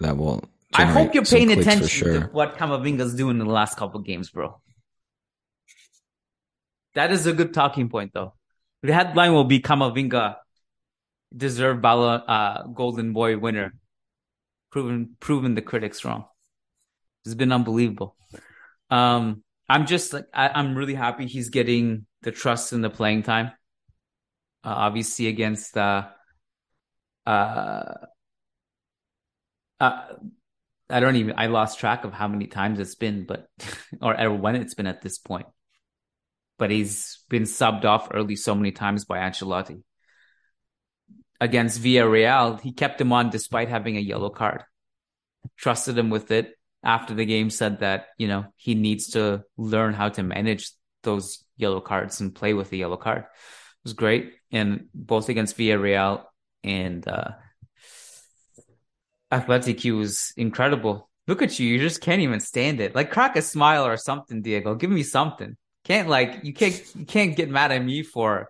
that 0.00 0.16
will. 0.16 0.42
I 0.74 0.84
hope 0.84 1.14
you're 1.14 1.24
paying 1.24 1.50
attention 1.52 1.88
sure. 1.88 2.20
to 2.20 2.26
what 2.28 2.56
Camavinga's 2.56 3.14
doing 3.14 3.40
in 3.40 3.46
the 3.46 3.52
last 3.52 3.76
couple 3.76 4.00
games, 4.00 4.30
bro. 4.30 4.60
That 6.94 7.12
is 7.12 7.26
a 7.26 7.32
good 7.32 7.54
talking 7.54 7.88
point, 7.88 8.12
though. 8.14 8.34
The 8.82 8.92
headline 8.92 9.32
will 9.32 9.44
be 9.44 9.60
Camavinga 9.60 10.36
deserved 11.36 11.82
Ballon 11.82 12.22
uh, 12.26 12.62
Golden 12.74 13.12
Boy 13.12 13.38
winner, 13.38 13.74
proven 14.70 15.16
proven 15.20 15.54
the 15.54 15.62
critics 15.62 16.04
wrong. 16.04 16.24
It's 17.24 17.34
been 17.34 17.52
unbelievable. 17.52 18.16
Um, 18.90 19.44
I'm 19.68 19.86
just 19.86 20.12
like 20.12 20.26
I, 20.34 20.58
am 20.58 20.74
really 20.74 20.94
happy 20.94 21.26
he's 21.26 21.50
getting 21.50 22.06
the 22.22 22.32
trust 22.32 22.72
in 22.72 22.80
the 22.80 22.90
playing 22.90 23.22
time. 23.22 23.52
Uh, 24.64 24.74
obviously 24.76 25.28
against 25.28 25.76
uh, 25.76 26.08
uh, 27.26 27.94
uh, 29.78 30.02
I 30.88 31.00
don't 31.00 31.16
even 31.16 31.34
I 31.36 31.46
lost 31.46 31.78
track 31.78 32.04
of 32.04 32.12
how 32.12 32.28
many 32.28 32.46
times 32.46 32.80
it's 32.80 32.94
been, 32.94 33.24
but 33.24 33.48
or, 34.02 34.32
when 34.34 34.56
it's 34.56 34.74
been 34.74 34.86
at 34.86 35.02
this 35.02 35.18
point. 35.18 35.46
But 36.58 36.70
he's 36.70 37.20
been 37.28 37.44
subbed 37.44 37.84
off 37.84 38.08
early 38.12 38.36
so 38.36 38.54
many 38.54 38.72
times 38.72 39.04
by 39.04 39.18
Ancelotti. 39.18 39.82
Against 41.40 41.80
Villarreal, 41.80 42.60
he 42.60 42.72
kept 42.72 43.00
him 43.00 43.14
on 43.14 43.30
despite 43.30 43.70
having 43.70 43.96
a 43.96 44.00
yellow 44.00 44.28
card. 44.28 44.64
Trusted 45.56 45.96
him 45.96 46.10
with 46.10 46.30
it. 46.30 46.54
After 46.82 47.14
the 47.14 47.26
game, 47.26 47.50
said 47.50 47.80
that 47.80 48.06
you 48.18 48.26
know 48.26 48.46
he 48.56 48.74
needs 48.74 49.08
to 49.10 49.44
learn 49.56 49.94
how 49.94 50.08
to 50.10 50.22
manage 50.22 50.72
those 51.02 51.44
yellow 51.56 51.80
cards 51.80 52.20
and 52.20 52.34
play 52.34 52.54
with 52.54 52.70
the 52.70 52.78
yellow 52.78 52.96
card. 52.96 53.20
It 53.20 53.84
was 53.84 53.92
great, 53.92 54.32
and 54.50 54.86
both 54.94 55.28
against 55.28 55.58
Villarreal 55.58 56.24
and 56.64 57.06
uh, 57.06 57.30
Athletic 59.30 59.80
he 59.80 59.92
was 59.92 60.32
incredible. 60.36 61.08
Look 61.26 61.42
at 61.42 61.58
you, 61.58 61.68
you 61.68 61.78
just 61.78 62.00
can't 62.00 62.22
even 62.22 62.40
stand 62.40 62.80
it. 62.80 62.94
Like 62.94 63.10
crack 63.12 63.36
a 63.36 63.42
smile 63.42 63.86
or 63.86 63.96
something, 63.96 64.42
Diego. 64.42 64.74
Give 64.74 64.90
me 64.90 65.02
something. 65.02 65.56
Can't 65.84 66.08
like 66.08 66.40
you 66.42 66.52
can't 66.52 66.82
you 66.94 67.06
can't 67.06 67.36
get 67.36 67.48
mad 67.48 67.72
at 67.72 67.84
me 67.84 68.02
for 68.02 68.48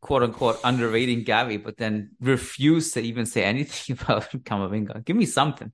quote 0.00 0.22
unquote 0.22 0.60
underrating 0.62 1.24
Gavi, 1.24 1.62
but 1.62 1.76
then 1.76 2.12
refuse 2.20 2.92
to 2.92 3.00
even 3.00 3.26
say 3.26 3.42
anything 3.42 3.98
about 4.00 4.30
Camavinga. 4.30 5.04
Give 5.04 5.16
me 5.16 5.26
something. 5.26 5.72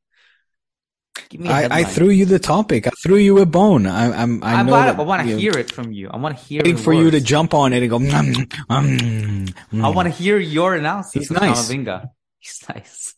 Give 1.28 1.40
me 1.40 1.48
a 1.48 1.52
I, 1.52 1.68
I 1.70 1.84
threw 1.84 2.10
you 2.10 2.24
the 2.24 2.38
topic. 2.38 2.86
I 2.86 2.90
threw 3.02 3.16
you 3.16 3.38
a 3.38 3.46
bone. 3.46 3.86
I, 3.86 4.12
I'm. 4.22 4.42
I 4.42 4.54
I, 4.54 4.62
know 4.62 4.72
that 4.72 4.98
I 4.98 5.02
want 5.02 5.26
to 5.26 5.36
hear 5.36 5.52
it 5.52 5.70
from 5.70 5.92
you. 5.92 6.08
I 6.08 6.16
want 6.16 6.36
to 6.36 6.44
hear 6.44 6.62
Waiting 6.62 6.76
for 6.76 6.92
you 6.92 7.10
to 7.10 7.20
jump 7.20 7.52
on 7.54 7.72
it 7.72 7.82
and 7.82 7.90
go. 7.90 7.98
"Mm, 7.98 8.34
mm, 8.70 9.54
mm." 9.72 9.84
I 9.84 9.88
want 9.90 10.06
to 10.06 10.14
hear 10.14 10.38
your 10.38 10.74
analysis 10.74 11.12
He's 11.28 11.30
nice. 11.30 11.68
Camavinga. 11.68 12.10
He's 12.38 12.64
nice. 12.68 13.14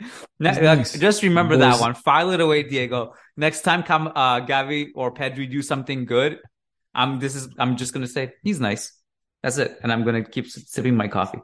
Ne- 0.38 0.50
He's 0.50 0.58
uh, 0.58 0.74
nice. 0.74 0.98
Just 0.98 1.22
remember 1.22 1.54
Boys- 1.54 1.60
that 1.60 1.80
one. 1.80 1.94
File 1.94 2.30
it 2.30 2.40
away, 2.40 2.62
Diego. 2.64 3.14
Next 3.36 3.62
time, 3.62 3.82
come 3.82 4.08
uh, 4.08 4.40
Gavi 4.40 4.90
or 4.94 5.12
Pedri 5.14 5.50
do 5.50 5.62
something 5.62 6.04
good. 6.04 6.38
I'm. 6.94 7.20
This 7.20 7.34
is. 7.36 7.48
I'm 7.58 7.76
just 7.76 7.94
gonna 7.94 8.08
say 8.08 8.32
he's 8.42 8.60
nice. 8.60 8.92
That's 9.42 9.58
it, 9.58 9.78
and 9.82 9.92
I'm 9.92 10.04
gonna 10.04 10.24
keep 10.24 10.48
sipping 10.48 10.96
my 10.96 11.08
coffee. 11.08 11.40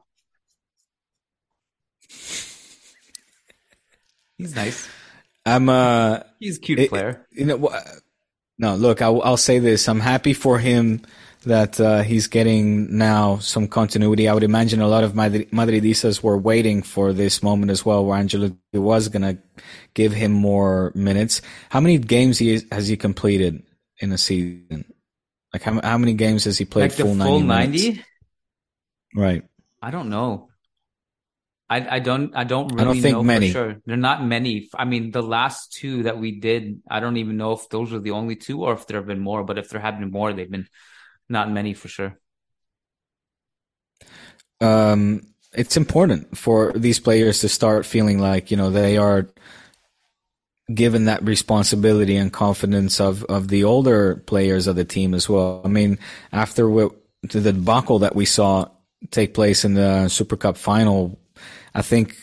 He's 4.39 4.55
nice. 4.57 4.89
I'm. 5.47 5.68
Uh, 5.68 6.20
He's 6.40 6.59
a 6.59 6.61
cute 6.61 6.78
it- 6.80 6.90
player. 6.90 7.26
you 7.32 7.45
know. 7.47 7.70
No, 8.59 8.76
look. 8.76 9.03
I'll, 9.03 9.20
I'll 9.22 9.36
say 9.36 9.59
this. 9.59 9.88
I'm 9.88 10.01
happy 10.01 10.34
for 10.34 10.59
him 10.59 11.01
that 11.45 11.80
uh, 11.80 12.03
he's 12.03 12.28
getting 12.28 12.97
now 12.97 13.38
some 13.38 13.66
continuity. 13.66 14.28
I 14.28 14.34
would 14.34 14.45
imagine 14.45 14.80
a 14.80 14.86
lot 14.86 15.03
of 15.03 15.16
Madri- 15.16 15.47
Madridistas 15.47 16.22
were 16.22 16.38
waiting 16.38 16.82
for 16.82 17.12
this 17.12 17.43
moment 17.43 17.72
as 17.72 17.84
well, 17.84 18.05
where 18.07 18.16
Angelo 18.18 18.53
was 18.72 19.09
gonna 19.09 19.38
give 19.95 20.12
him 20.12 20.30
more 20.30 20.93
minutes. 20.95 21.43
How 21.70 21.80
many 21.80 21.99
games 21.99 22.38
he 22.38 22.53
is, 22.55 22.66
has 22.70 22.86
he 22.86 22.97
completed 22.97 23.64
in 23.99 24.12
a 24.12 24.18
season? 24.18 24.84
Like 25.53 25.62
how 25.62 25.80
how 25.82 25.99
many 25.99 26.14
games 26.14 26.45
has 26.45 26.57
he 26.59 26.64
played 26.64 26.82
like 26.90 26.93
full 26.93 27.16
full 27.16 27.40
90 27.40 27.47
ninety. 27.47 28.05
Right. 29.16 29.43
I 29.80 29.90
don't 29.90 30.09
know. 30.11 30.49
I 31.71 31.97
I 31.97 31.99
don't 32.01 32.35
I 32.37 32.45
don't 32.45 32.69
really 32.75 32.83
I 32.83 32.85
don't 32.85 33.01
think 33.03 33.17
know 33.17 33.23
many. 33.23 33.49
for 33.49 33.53
sure. 33.53 33.77
They're 33.87 33.97
not 33.97 34.25
many. 34.25 34.69
I 34.75 34.85
mean, 34.85 35.11
the 35.11 35.23
last 35.23 35.73
two 35.73 36.05
that 36.05 36.19
we 36.19 36.41
did, 36.41 36.83
I 36.91 37.01
don't 37.01 37.17
even 37.17 37.37
know 37.37 37.53
if 37.53 37.69
those 37.71 37.93
were 37.93 38.01
the 38.01 38.13
only 38.13 38.37
two 38.37 38.63
or 38.65 38.75
if 38.75 38.87
there 38.87 38.99
have 38.99 39.07
been 39.07 39.21
more. 39.21 39.45
But 39.45 39.59
if 39.59 39.71
there 39.71 39.81
have 39.81 39.99
been 39.99 40.11
more, 40.11 40.33
they've 40.33 40.51
been 40.51 40.69
not 41.29 41.51
many 41.51 41.75
for 41.75 41.89
sure. 41.89 42.19
um, 44.61 45.23
it's 45.53 45.77
important 45.77 46.37
for 46.37 46.73
these 46.75 47.01
players 47.01 47.41
to 47.41 47.49
start 47.49 47.85
feeling 47.85 48.19
like 48.19 48.51
you 48.51 48.57
know 48.57 48.71
they 48.71 48.97
are 48.97 49.29
given 50.73 51.07
that 51.07 51.23
responsibility 51.25 52.17
and 52.17 52.33
confidence 52.33 53.01
of 53.01 53.25
of 53.25 53.49
the 53.49 53.65
older 53.65 54.17
players 54.17 54.67
of 54.67 54.77
the 54.77 54.85
team 54.85 55.15
as 55.15 55.29
well. 55.29 55.61
I 55.65 55.69
mean, 55.69 55.99
after 56.33 56.69
what, 56.69 56.93
the 57.23 57.41
debacle 57.53 58.01
that 58.01 58.15
we 58.17 58.25
saw 58.25 58.69
take 59.11 59.35
place 59.35 59.65
in 59.65 59.75
the 59.75 60.09
Super 60.09 60.37
Cup 60.37 60.57
final, 60.57 61.19
I 61.75 61.83
think 61.83 62.16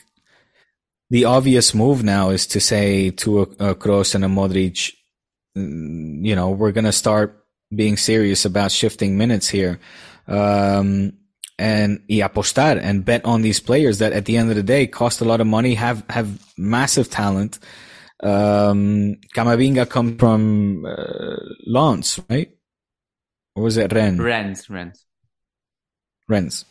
the 1.10 1.26
obvious 1.26 1.74
move 1.74 2.04
now 2.04 2.30
is 2.30 2.46
to 2.48 2.60
say 2.60 3.12
to 3.12 3.40
a, 3.40 3.42
a 3.72 3.76
Kroos 3.76 4.16
and 4.16 4.24
a 4.24 4.28
Modric, 4.28 4.94
mm, 5.58 6.26
you 6.26 6.36
know, 6.36 6.50
we're 6.52 6.72
going 6.72 6.86
to 6.86 6.92
start 6.92 7.46
being 7.74 7.98
serious 7.98 8.46
about 8.46 8.72
shifting 8.72 9.18
minutes 9.18 9.48
here. 9.48 9.80
Um, 10.28 11.14
and 11.58 12.02
y 12.10 12.18
apostar 12.18 12.80
and 12.82 13.04
bet 13.04 13.26
on 13.26 13.42
these 13.42 13.60
players 13.60 13.98
that 14.00 14.14
at 14.14 14.26
the 14.26 14.38
end 14.38 14.50
of 14.50 14.56
the 14.56 14.64
day 14.64 14.88
cost 14.88 15.20
a 15.20 15.26
lot 15.26 15.42
of 15.42 15.48
money, 15.48 15.74
have, 15.74 16.06
have 16.10 16.40
massive 16.58 17.10
talent. 17.10 17.60
Um, 18.22 19.18
Camavinga 19.36 19.90
come 19.90 20.18
from, 20.18 20.86
uh, 20.86 21.36
Lens, 21.66 22.20
right? 22.30 22.52
Or 23.56 23.64
was 23.64 23.78
it 23.78 23.92
Rennes? 23.92 24.20
Rennes, 24.20 24.70
Rennes, 24.70 25.06
Rennes. 26.28 26.66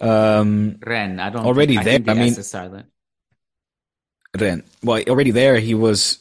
Um, 0.00 0.78
Rennes. 0.84 1.18
I 1.20 1.30
don't 1.30 1.44
Already 1.46 1.74
think, 1.76 1.84
there, 1.84 1.92
I, 1.92 1.96
think 1.96 2.06
the 2.06 2.12
I 2.12 2.14
mean- 2.14 2.38
is 2.38 2.48
silent. 2.48 2.86
Ren. 4.38 4.62
Well, 4.84 5.02
already 5.08 5.32
there, 5.32 5.58
he 5.58 5.74
was, 5.74 6.18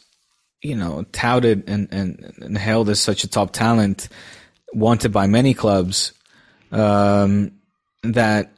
you 0.64 0.76
know, 0.76 1.06
touted 1.12 1.70
and, 1.70 1.88
and, 1.92 2.34
and 2.42 2.58
hailed 2.58 2.90
as 2.90 3.00
such 3.00 3.24
a 3.24 3.28
top 3.28 3.52
talent, 3.52 4.10
wanted 4.74 5.12
by 5.12 5.28
many 5.28 5.54
clubs, 5.54 6.12
um, 6.72 7.52
that 8.02 8.52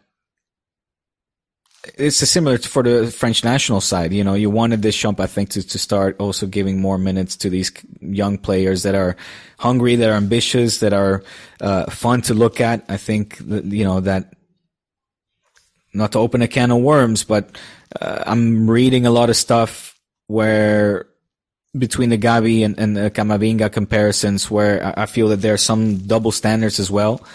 it's 1.98 2.22
a 2.22 2.26
similar 2.26 2.58
to- 2.60 2.70
for 2.70 2.84
the 2.84 3.12
French 3.12 3.44
national 3.44 3.82
side. 3.82 4.14
You 4.14 4.24
know, 4.24 4.36
you 4.36 4.50
wanted 4.50 4.84
this 4.84 4.96
jump, 4.96 5.20
I 5.20 5.26
think, 5.28 5.50
to, 5.50 5.68
to 5.68 5.78
start 5.78 6.16
also 6.20 6.48
giving 6.48 6.80
more 6.80 6.98
minutes 6.98 7.36
to 7.38 7.50
these 7.50 7.72
young 8.00 8.38
players 8.38 8.84
that 8.84 8.96
are 8.96 9.18
hungry, 9.60 9.96
that 9.98 10.10
are 10.10 10.16
ambitious, 10.16 10.80
that 10.80 10.94
are, 10.94 11.24
uh, 11.60 11.90
fun 11.92 12.22
to 12.24 12.34
look 12.34 12.62
at. 12.62 12.86
I 12.88 12.98
think 12.98 13.38
that, 13.40 13.66
you 13.66 13.84
know, 13.84 14.00
that 14.00 14.34
not 15.94 16.14
to 16.14 16.20
open 16.20 16.42
a 16.42 16.48
can 16.48 16.72
of 16.72 16.82
worms, 16.82 17.24
but 17.24 17.58
uh, 18.00 18.24
I'm 18.26 18.70
reading 18.70 19.06
a 19.06 19.12
lot 19.12 19.30
of 19.30 19.36
stuff 19.36 20.00
where 20.28 21.08
between 21.78 22.10
the 22.10 22.18
Gavi 22.18 22.66
and, 22.66 22.78
and 22.80 22.96
the 22.96 23.12
Camavinga 23.12 23.72
comparisons 23.72 24.52
where 24.52 24.94
I, 24.98 25.06
feel 25.06 25.30
that 25.30 25.38
there 25.38 25.54
are 25.54 25.58
some 25.58 25.98
double 26.00 26.32
standards 26.32 26.80
as 26.80 26.92
well. 26.92 27.26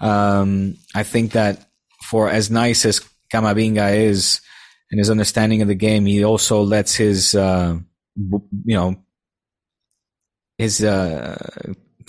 Um, 0.00 0.76
I 0.94 1.02
think 1.02 1.32
that 1.32 1.68
for 2.02 2.30
as 2.30 2.50
nice 2.50 2.84
as 2.86 3.00
Camavinga 3.32 3.94
is 3.94 4.40
and 4.90 4.98
his 4.98 5.10
understanding 5.10 5.62
of 5.62 5.68
the 5.68 5.74
game, 5.74 6.06
he 6.06 6.24
also 6.24 6.62
lets 6.62 6.94
his, 6.94 7.34
uh, 7.34 7.78
you 8.16 8.76
know, 8.76 8.96
his, 10.58 10.82
uh, 10.84 11.36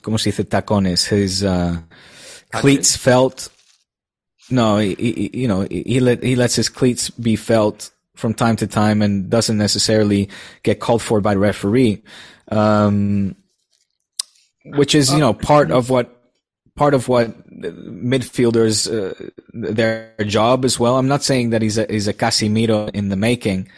como 0.01 0.18
se 0.18 0.32
dice 0.32 0.45
tacones, 0.45 1.08
his, 1.08 1.43
uh, 1.43 1.78
cleats 2.51 2.95
felt 2.95 3.49
no, 4.50 4.78
he, 4.78 4.96
he, 4.96 5.41
you 5.41 5.48
know, 5.48 5.68
he 5.70 6.00
let 6.00 6.24
he 6.24 6.36
lets 6.36 6.56
his 6.56 6.70
cleats 6.70 7.10
be 7.10 7.36
felt 7.36 7.91
from 8.16 8.34
time 8.34 8.56
to 8.58 8.68
time 8.68 9.02
and 9.02 9.30
doesn't 9.30 9.58
necessarily 9.58 10.30
get 10.64 10.80
called 10.80 11.02
for 11.02 11.22
by 11.22 11.34
the 11.34 11.39
referee, 11.39 12.04
um, 12.50 13.36
which 14.66 14.96
is 14.96 15.12
you 15.12 15.20
know 15.20 15.34
part 15.34 15.72
of 15.72 15.89
what 15.89 16.24
part 16.76 16.94
of 16.94 17.08
what 17.08 17.50
midfielders 17.50 18.88
uh, 18.91 19.14
their 19.54 20.14
job 20.26 20.66
as 20.66 20.80
well. 20.80 20.98
I'm 20.98 21.08
not 21.08 21.24
saying 21.24 21.52
that 21.52 21.62
he's 21.62 21.78
a 21.78 21.86
he's 21.89 22.08
a 22.08 22.14
Casemiro 22.14 22.89
in 22.94 23.10
the 23.10 23.16
making. 23.16 23.70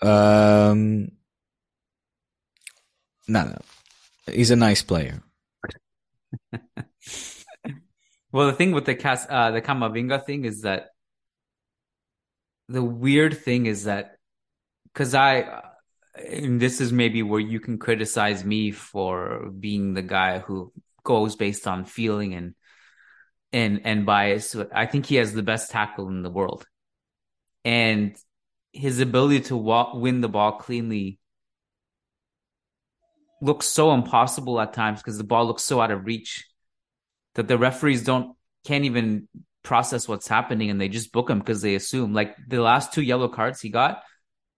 Um, 0.00 1.12
no, 3.28 3.44
no, 3.44 3.58
he's 4.26 4.50
a 4.50 4.56
nice 4.56 4.82
player. 4.82 5.22
Well, 8.32 8.46
the 8.46 8.54
thing 8.54 8.72
with 8.72 8.86
the 8.86 8.94
Cas 8.94 9.26
uh, 9.28 9.50
the 9.50 9.60
Camavinga 9.60 10.24
thing 10.24 10.46
is 10.46 10.62
that 10.62 10.88
the 12.68 12.82
weird 12.82 13.36
thing 13.36 13.66
is 13.66 13.84
that 13.84 14.16
because 14.84 15.14
I 15.14 15.62
and 16.14 16.60
this 16.60 16.80
is 16.80 16.92
maybe 16.92 17.22
where 17.22 17.40
you 17.40 17.60
can 17.60 17.78
criticize 17.78 18.44
me 18.44 18.70
for 18.70 19.50
being 19.50 19.92
the 19.92 20.02
guy 20.02 20.38
who 20.38 20.72
goes 21.04 21.36
based 21.36 21.66
on 21.66 21.84
feeling 21.84 22.32
and 22.32 22.54
and 23.52 23.82
and 23.84 24.06
bias. 24.06 24.56
I 24.74 24.86
think 24.86 25.06
he 25.06 25.16
has 25.16 25.34
the 25.34 25.42
best 25.42 25.70
tackle 25.70 26.08
in 26.08 26.22
the 26.22 26.30
world, 26.30 26.66
and 27.66 28.16
his 28.72 29.00
ability 29.00 29.40
to 29.40 29.56
walk, 29.58 29.94
win 29.94 30.22
the 30.22 30.28
ball 30.30 30.52
cleanly 30.52 31.18
looks 33.42 33.66
so 33.66 33.92
impossible 33.92 34.58
at 34.58 34.72
times 34.72 35.00
because 35.00 35.18
the 35.18 35.24
ball 35.24 35.46
looks 35.46 35.64
so 35.64 35.82
out 35.82 35.90
of 35.90 36.06
reach 36.06 36.46
that 37.34 37.48
the 37.48 37.58
referees 37.58 38.04
don't 38.04 38.36
can't 38.64 38.84
even 38.84 39.28
process 39.62 40.08
what's 40.08 40.28
happening 40.28 40.70
and 40.70 40.80
they 40.80 40.88
just 40.88 41.12
book 41.12 41.30
him 41.30 41.38
because 41.38 41.62
they 41.62 41.74
assume 41.74 42.12
like 42.12 42.36
the 42.48 42.60
last 42.60 42.92
two 42.92 43.02
yellow 43.02 43.28
cards 43.28 43.60
he 43.60 43.68
got 43.68 44.02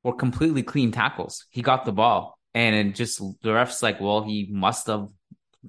were 0.03 0.15
completely 0.15 0.63
clean 0.63 0.93
tackles. 0.93 1.45
He 1.51 1.63
got 1.63 1.85
the 1.85 1.93
ball 1.93 2.39
and 2.55 2.75
it 2.75 2.95
just 2.95 3.19
the 3.19 3.51
refs 3.51 3.83
like, 3.83 4.01
well, 4.01 4.23
he 4.23 4.49
must 4.51 4.87
have 4.87 5.09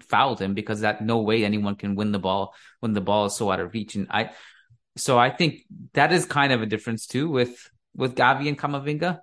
fouled 0.02 0.42
him 0.42 0.54
because 0.54 0.82
that 0.82 1.02
no 1.02 1.20
way 1.20 1.44
anyone 1.44 1.76
can 1.76 1.96
win 1.96 2.12
the 2.12 2.20
ball 2.20 2.54
when 2.80 2.94
the 2.94 3.02
ball 3.02 3.26
is 3.26 3.36
so 3.36 3.52
out 3.52 3.60
of 3.60 3.74
reach. 3.74 3.96
And 3.96 4.08
I 4.10 4.32
so 4.98 5.18
I 5.18 5.30
think 5.30 5.62
that 5.94 6.14
is 6.14 6.26
kind 6.26 6.54
of 6.54 6.62
a 6.62 6.66
difference 6.66 7.08
too 7.08 7.30
with 7.30 7.70
with 7.96 8.16
Gavi 8.16 8.48
and 8.48 8.58
Camavinga. 8.58 9.20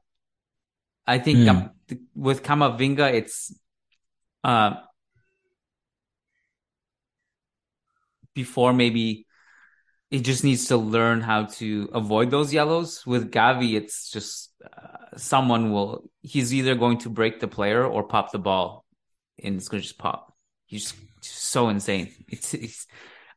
I 1.07 1.19
think. 1.19 1.47
Cam- 1.47 1.71
with 2.15 2.43
Camavinga, 2.43 3.13
it's 3.13 3.55
uh 4.45 4.75
before 8.35 8.73
maybe 8.73 9.27
it 10.11 10.21
just 10.21 10.45
needs 10.45 10.67
to 10.67 10.77
learn 10.77 11.23
how 11.23 11.47
to 11.47 11.89
avoid 11.95 12.31
those 12.31 12.53
yellows. 12.53 13.07
With 13.07 13.33
Gavi, 13.33 13.75
it's 13.75 14.11
just 14.11 14.53
uh, 14.63 15.17
someone 15.17 15.73
will 15.73 16.11
he's 16.21 16.53
either 16.53 16.75
going 16.75 16.99
to 16.99 17.09
break 17.09 17.41
the 17.41 17.49
player 17.49 17.85
or 17.85 18.03
pop 18.03 18.31
the 18.31 18.39
ball, 18.39 18.85
and 19.43 19.57
it's 19.57 19.69
going 19.69 19.81
to 19.81 19.87
just 19.87 19.99
pop. 19.99 20.35
He's 20.67 20.93
just, 20.93 20.97
so 21.23 21.69
insane. 21.69 22.13
It's, 22.29 22.53
it's 22.55 22.87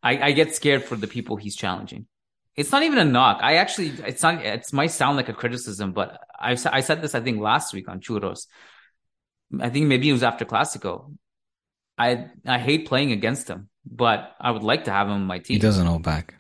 I, 0.04 0.28
I 0.28 0.32
get 0.34 0.54
scared 0.54 0.84
for 0.84 0.96
the 0.96 1.08
people 1.08 1.38
he's 1.38 1.56
challenging. 1.56 2.08
It's 2.56 2.72
not 2.72 2.84
even 2.84 3.00
a 3.00 3.06
knock. 3.06 3.40
I 3.42 3.56
actually, 3.56 3.90
it's 4.06 4.24
not. 4.24 4.46
It 4.46 4.72
might 4.74 4.92
sound 4.92 5.18
like 5.18 5.30
a 5.30 5.34
criticism, 5.34 5.94
but 5.94 6.20
I 6.38 6.58
I 6.72 6.82
said 6.82 7.02
this 7.02 7.16
I 7.16 7.22
think 7.22 7.40
last 7.40 7.74
week 7.74 7.90
on 7.90 8.02
Churros. 8.02 8.48
I 9.60 9.70
think 9.70 9.88
maybe 9.88 10.10
it 10.10 10.14
was 10.14 10.24
after 10.24 10.46
Classico. 10.46 11.16
I 11.98 12.28
I 12.46 12.60
hate 12.60 12.88
playing 12.88 13.12
against 13.12 13.48
him, 13.50 13.70
but 13.86 14.36
I 14.40 14.52
would 14.52 14.64
like 14.64 14.84
to 14.86 14.92
have 14.92 15.08
him 15.08 15.14
on 15.14 15.24
my 15.24 15.40
team. 15.40 15.56
He 15.56 15.60
doesn't 15.60 15.86
hold 15.86 16.04
back. 16.04 16.36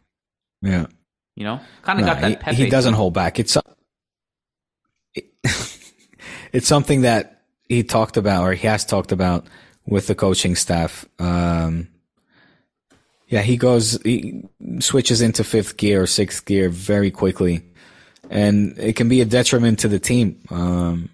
Yeah. 0.62 0.88
You 1.36 1.43
know, 1.43 1.60
kind 1.82 1.99
of 1.99 2.06
No, 2.06 2.14
got 2.14 2.22
that. 2.22 2.30
he, 2.30 2.36
Pepe 2.38 2.56
he 2.56 2.70
doesn't 2.70 2.93
hold 2.93 3.14
back. 3.14 3.39
It's 3.39 3.58
it's 6.51 6.68
something 6.68 7.01
that 7.01 7.41
he 7.68 7.84
talked 7.84 8.18
about 8.18 8.43
or 8.43 8.53
he 8.53 8.68
has 8.68 8.86
talked 8.86 9.12
about 9.12 9.47
with 9.86 10.08
the 10.08 10.16
coaching 10.16 10.56
staff. 10.56 11.06
Um, 11.20 11.89
yeah, 13.28 13.41
he 13.41 13.58
goes, 13.58 13.99
he 14.03 14.43
switches 14.80 15.22
into 15.22 15.43
fifth 15.43 15.78
gear 15.78 16.03
or 16.03 16.08
sixth 16.08 16.45
gear 16.45 16.70
very 16.70 17.12
quickly, 17.12 17.64
and 18.30 18.78
it 18.78 18.95
can 18.95 19.10
be 19.10 19.22
a 19.22 19.26
detriment 19.26 19.80
to 19.80 19.88
the 19.88 19.99
team. 19.99 20.39
Um, 20.49 21.10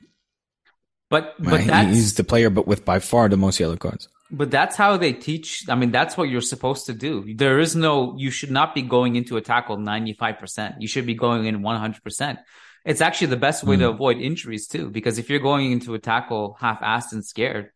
But 1.10 1.36
but 1.40 1.52
right? 1.54 1.62
He- 1.62 1.68
that's 1.68 1.96
he's 1.96 2.14
the 2.16 2.24
player, 2.24 2.50
but 2.50 2.68
with 2.68 2.84
by 2.86 3.00
far 3.00 3.30
the 3.30 3.38
most 3.38 3.60
yellow 3.60 3.78
cards. 3.78 4.08
But 4.32 4.50
that's 4.50 4.78
how 4.78 4.96
they 4.98 5.12
teach. 5.14 5.66
I 5.68 5.76
mean, 5.76 5.92
that's 5.92 6.16
what 6.16 6.30
you're 6.30 6.42
supposed 6.42 6.86
to 6.86 6.94
do. 6.94 7.34
There 7.36 7.60
is 7.60 7.76
no, 7.76 8.16
you 8.18 8.32
should 8.32 8.52
not 8.52 8.74
be 8.74 8.82
going 8.82 9.16
into 9.18 9.36
a 9.38 9.42
tackle 9.42 9.78
95%. 9.78 10.76
You 10.80 10.88
should 10.88 11.06
be 11.06 11.16
going 11.16 11.46
in 11.46 11.62
100%. 11.62 12.38
It's 12.86 13.02
actually 13.02 13.28
the 13.28 13.38
best 13.38 13.64
way 13.64 13.76
to 13.78 13.86
Mm. 13.90 13.94
avoid 13.94 14.18
injuries 14.18 14.68
too, 14.68 14.90
because 14.90 15.20
if 15.20 15.30
you're 15.30 15.40
going 15.40 15.72
into 15.72 15.94
a 15.94 16.00
tackle 16.00 16.58
half-assed 16.60 17.12
and 17.12 17.24
scared, 17.26 17.72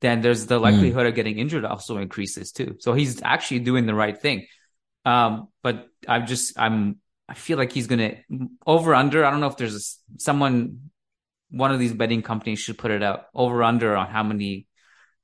then 0.00 0.20
there's 0.20 0.46
the 0.46 0.58
likelihood 0.58 1.06
of 1.06 1.14
getting 1.14 1.38
injured 1.38 1.64
also 1.64 1.98
increases 1.98 2.52
too. 2.52 2.76
So 2.78 2.94
he's 2.94 3.20
actually 3.22 3.60
doing 3.60 3.86
the 3.86 3.94
right 3.94 4.16
thing. 4.16 4.46
Um, 5.04 5.48
but 5.62 5.88
I'm 6.08 6.26
just, 6.26 6.58
I'm, 6.58 7.00
I 7.28 7.34
feel 7.34 7.58
like 7.58 7.72
he's 7.72 7.86
going 7.88 7.98
to 7.98 8.48
over 8.66 8.94
under. 8.94 9.24
I 9.24 9.30
don't 9.30 9.40
know 9.40 9.46
if 9.48 9.56
there's 9.56 9.74
a 9.74 10.20
someone, 10.20 10.90
one 11.50 11.72
of 11.72 11.78
these 11.78 11.92
betting 11.92 12.22
companies 12.22 12.60
should 12.60 12.78
put 12.78 12.90
it 12.92 13.02
out 13.02 13.24
over 13.34 13.62
under 13.62 13.96
on 13.96 14.06
how 14.06 14.22
many 14.22 14.66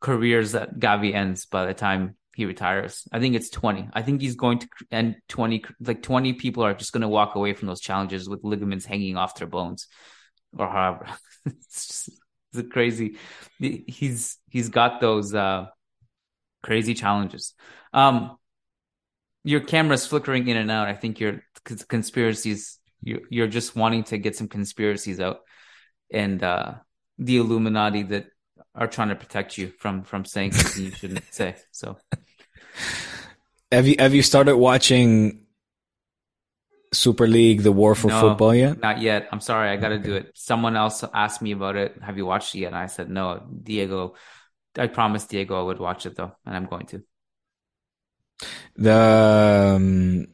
careers 0.03 0.53
that 0.53 0.79
Gavi 0.79 1.15
ends 1.15 1.47
by 1.47 1.65
the 1.65 1.73
time 1.73 2.17
he 2.35 2.45
retires. 2.45 3.07
I 3.13 3.21
think 3.21 3.37
it's 3.37 3.51
20. 3.51 3.89
I 3.93 4.03
think 4.03 4.21
he's 4.21 4.35
going 4.35 4.59
to 4.59 4.69
end 4.91 5.17
20, 5.29 5.65
like 5.81 6.03
20 6.03 6.35
people 6.35 6.65
are 6.65 6.75
just 6.75 6.93
going 6.93 7.03
to 7.03 7.09
walk 7.09 7.37
away 7.37 7.55
from 7.55 7.69
those 7.69 7.81
challenges 7.81 8.29
with 8.29 8.43
ligaments 8.43 8.85
hanging 8.85 9.17
off 9.17 9.37
their 9.37 9.47
bones 9.47 9.87
or 10.59 10.69
however. 10.69 11.07
it's 11.47 11.87
just 11.87 12.11
it's 12.53 12.69
crazy. 12.73 13.17
He's, 13.59 14.39
he's 14.51 14.69
got 14.69 15.01
those, 15.01 15.35
uh, 15.35 15.67
crazy 16.63 16.95
challenges. 16.95 17.55
Um, 17.93 18.37
your 19.45 19.61
camera's 19.61 20.07
flickering 20.07 20.49
in 20.49 20.57
and 20.57 20.71
out. 20.71 20.89
I 20.89 20.95
think 20.95 21.21
your 21.21 21.43
conspiracies, 21.89 22.79
you're, 23.03 23.23
you're 23.31 23.47
just 23.47 23.77
wanting 23.77 24.05
to 24.05 24.19
get 24.19 24.37
some 24.37 24.49
conspiracies 24.49 25.21
out 25.21 25.41
and, 26.13 26.43
uh, 26.43 26.75
the 27.19 27.37
Illuminati 27.37 28.03
that 28.05 28.27
are 28.75 28.87
trying 28.87 29.09
to 29.09 29.17
protect 29.17 29.59
you 29.59 29.73
from 29.79 30.03
from 30.03 30.25
saying 30.25 30.53
something 30.53 30.85
you 30.85 30.91
shouldn't 30.91 31.25
say. 31.31 31.57
So 31.71 31.99
Have 33.73 33.89
you 33.89 33.97
have 33.99 34.15
you 34.15 34.23
started 34.23 34.59
watching 34.59 35.47
Super 36.93 37.27
League, 37.27 37.63
the 37.63 37.73
War 37.73 37.95
for 37.95 38.09
no, 38.09 38.21
Football 38.21 38.55
yet? 38.55 38.83
Not 38.83 39.01
yet. 39.01 39.29
I'm 39.33 39.41
sorry, 39.41 39.71
I 39.71 39.77
got 39.77 39.89
to 39.89 39.99
do 39.99 40.15
it. 40.15 40.33
Someone 40.35 40.77
else 40.77 41.03
asked 41.15 41.41
me 41.41 41.53
about 41.53 41.77
it. 41.77 41.97
Have 42.03 42.19
you 42.19 42.27
watched 42.27 42.55
it 42.55 42.59
yet? 42.59 42.67
And 42.69 42.77
I 42.77 42.85
said 42.85 43.09
no. 43.09 43.43
Diego, 43.63 44.15
I 44.77 44.89
promised 44.89 45.31
Diego 45.31 45.59
I 45.59 45.63
would 45.63 45.79
watch 45.79 46.05
it 46.05 46.17
though, 46.17 46.33
and 46.45 46.55
I'm 46.55 46.67
going 46.67 46.85
to. 46.89 47.03
The 48.77 49.75
um, 49.75 50.27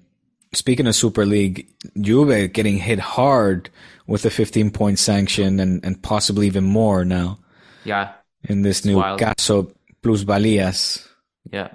speaking 0.53 0.89
of 0.89 0.97
Super 0.97 1.25
League, 1.25 1.73
Juve 2.01 2.53
getting 2.53 2.79
hit 2.79 2.99
hard 2.99 3.71
with 4.09 4.25
a 4.25 4.31
15 4.31 4.73
point 4.73 4.99
sanction 4.99 5.61
and, 5.61 5.85
and 5.85 6.03
possibly 6.03 6.49
even 6.49 6.65
more 6.65 7.05
now 7.05 7.39
Yeah, 7.85 8.15
in 8.45 8.63
this 8.63 8.85
new 8.85 8.97
wild. 8.97 9.21
caso 9.21 9.73
plusvalias. 10.03 11.07
yeah. 11.51 11.71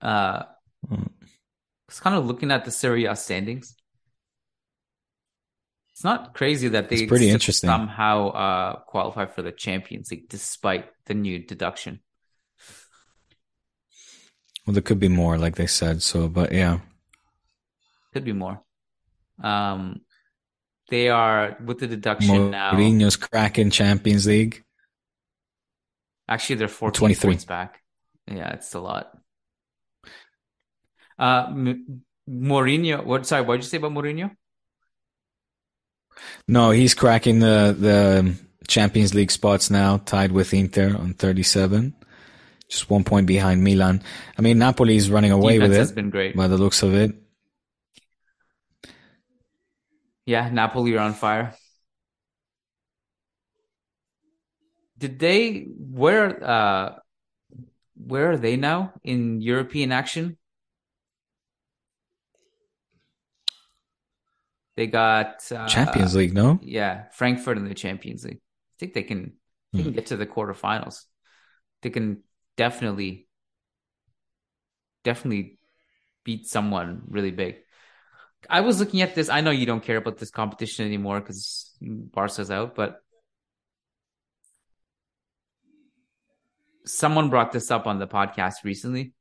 Uh, 0.00 0.44
Mm. 0.90 1.08
it's 1.88 1.98
kind 2.00 2.14
of 2.14 2.26
looking 2.26 2.50
at 2.50 2.64
the 2.66 2.70
Serie 2.70 3.06
A 3.06 3.16
standings. 3.16 3.74
It's 5.92 6.04
not 6.04 6.34
crazy 6.34 6.68
that 6.68 6.88
they 6.90 6.96
It's 6.96 7.08
pretty 7.08 7.30
interesting. 7.30 7.68
somehow 7.68 8.28
uh, 8.28 8.76
qualify 8.80 9.24
for 9.26 9.40
the 9.42 9.52
Champions 9.52 10.10
League 10.10 10.28
despite 10.28 10.90
the 11.06 11.14
new 11.14 11.38
deduction. 11.38 12.00
Well, 14.66 14.74
there 14.74 14.82
could 14.82 14.98
be 14.98 15.08
more, 15.08 15.38
like 15.38 15.56
they 15.56 15.66
said. 15.66 16.02
So, 16.02 16.28
but 16.28 16.52
yeah, 16.52 16.80
Could 18.12 18.24
be 18.24 18.32
more. 18.32 18.62
Um, 19.42 20.00
they 20.88 21.08
are 21.08 21.56
with 21.64 21.78
the 21.80 21.86
deduction 21.86 22.50
now. 22.50 22.72
Mourinho's 22.72 23.16
cracking 23.16 23.70
Champions 23.70 24.26
League. 24.26 24.62
Actually, 26.28 26.56
they're 26.56 26.68
14 26.68 26.98
23. 26.98 27.30
points 27.30 27.44
back. 27.44 27.80
Yeah, 28.26 28.50
it's 28.54 28.72
a 28.74 28.80
lot. 28.80 29.10
Uh, 31.18 31.46
M- 31.50 32.02
Mourinho. 32.28 33.04
What? 33.04 33.26
Sorry, 33.26 33.42
what 33.42 33.56
did 33.56 33.64
you 33.64 33.68
say 33.68 33.76
about 33.76 33.92
Mourinho? 33.92 34.30
No, 36.48 36.70
he's 36.70 36.94
cracking 36.94 37.40
the 37.40 37.76
the 37.78 38.34
Champions 38.68 39.14
League 39.14 39.30
spots 39.30 39.70
now, 39.70 39.98
tied 39.98 40.32
with 40.32 40.54
Inter 40.54 40.96
on 40.96 41.12
37, 41.14 41.94
just 42.68 42.88
one 42.88 43.04
point 43.04 43.26
behind 43.26 43.62
Milan. 43.62 44.02
I 44.38 44.42
mean, 44.42 44.58
Napoli 44.58 44.96
is 44.96 45.10
running 45.10 45.32
away 45.32 45.54
Defense 45.58 45.68
with 45.68 45.76
it. 45.76 45.80
has 45.80 45.92
been 45.92 46.10
great. 46.10 46.34
by 46.36 46.48
the 46.48 46.56
looks 46.56 46.82
of 46.82 46.94
it. 46.94 47.14
Yeah, 50.26 50.48
Napoli 50.48 50.94
are 50.94 51.00
on 51.00 51.12
fire. 51.14 51.54
Did 55.04 55.18
they? 55.18 55.66
Where? 55.68 56.42
Uh, 56.42 56.94
where 57.94 58.30
are 58.30 58.38
they 58.38 58.56
now 58.56 58.94
in 59.02 59.42
European 59.42 59.92
action? 59.92 60.38
They 64.76 64.86
got 64.86 65.52
uh, 65.52 65.68
Champions 65.68 66.16
League, 66.16 66.32
no? 66.32 66.58
Yeah, 66.62 67.10
Frankfurt 67.12 67.58
in 67.58 67.68
the 67.68 67.74
Champions 67.74 68.24
League. 68.24 68.38
I 68.38 68.74
think 68.78 68.94
they 68.94 69.02
can 69.02 69.34
they 69.74 69.82
can 69.82 69.92
get 69.92 70.06
to 70.06 70.16
the 70.16 70.24
quarterfinals. 70.24 71.04
They 71.82 71.90
can 71.90 72.22
definitely 72.56 73.28
definitely 75.02 75.58
beat 76.24 76.46
someone 76.46 77.02
really 77.08 77.30
big. 77.30 77.56
I 78.48 78.62
was 78.62 78.80
looking 78.80 79.02
at 79.02 79.14
this. 79.14 79.28
I 79.28 79.42
know 79.42 79.50
you 79.50 79.66
don't 79.66 79.84
care 79.84 79.98
about 79.98 80.16
this 80.16 80.30
competition 80.30 80.86
anymore 80.86 81.20
because 81.20 81.76
Barca's 81.82 82.50
out, 82.50 82.74
but 82.74 83.03
someone 86.86 87.30
brought 87.30 87.52
this 87.52 87.70
up 87.70 87.86
on 87.86 87.98
the 87.98 88.06
podcast 88.06 88.64
recently. 88.64 89.12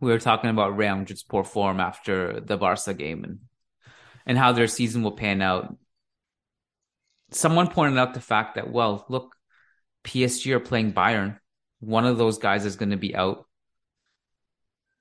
We 0.00 0.10
were 0.10 0.18
talking 0.18 0.50
about 0.50 0.76
Real 0.76 0.96
Madrid's 0.96 1.22
poor 1.22 1.44
form 1.44 1.80
after 1.80 2.40
the 2.40 2.56
Barca 2.56 2.94
game 2.94 3.24
and 3.24 3.38
and 4.24 4.38
how 4.38 4.52
their 4.52 4.68
season 4.68 5.02
will 5.02 5.12
pan 5.12 5.42
out. 5.42 5.76
Someone 7.30 7.68
pointed 7.68 7.98
out 7.98 8.14
the 8.14 8.20
fact 8.20 8.54
that, 8.54 8.70
well, 8.70 9.04
look, 9.08 9.34
PSG 10.04 10.52
are 10.52 10.60
playing 10.60 10.92
Bayern. 10.92 11.38
One 11.80 12.06
of 12.06 12.18
those 12.18 12.38
guys 12.38 12.64
is 12.64 12.76
going 12.76 12.90
to 12.90 12.96
be 12.96 13.16
out. 13.16 13.46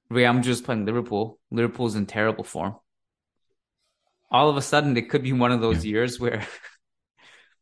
Real 0.09 0.33
Madrid 0.33 0.53
is 0.53 0.61
playing 0.61 0.85
Liverpool. 0.85 1.39
Liverpool's 1.51 1.95
in 1.95 2.05
terrible 2.05 2.43
form. 2.43 2.75
All 4.31 4.49
of 4.49 4.57
a 4.57 4.61
sudden, 4.61 4.97
it 4.97 5.09
could 5.09 5.23
be 5.23 5.33
one 5.33 5.51
of 5.51 5.61
those 5.61 5.85
years 5.85 6.19
where 6.19 6.45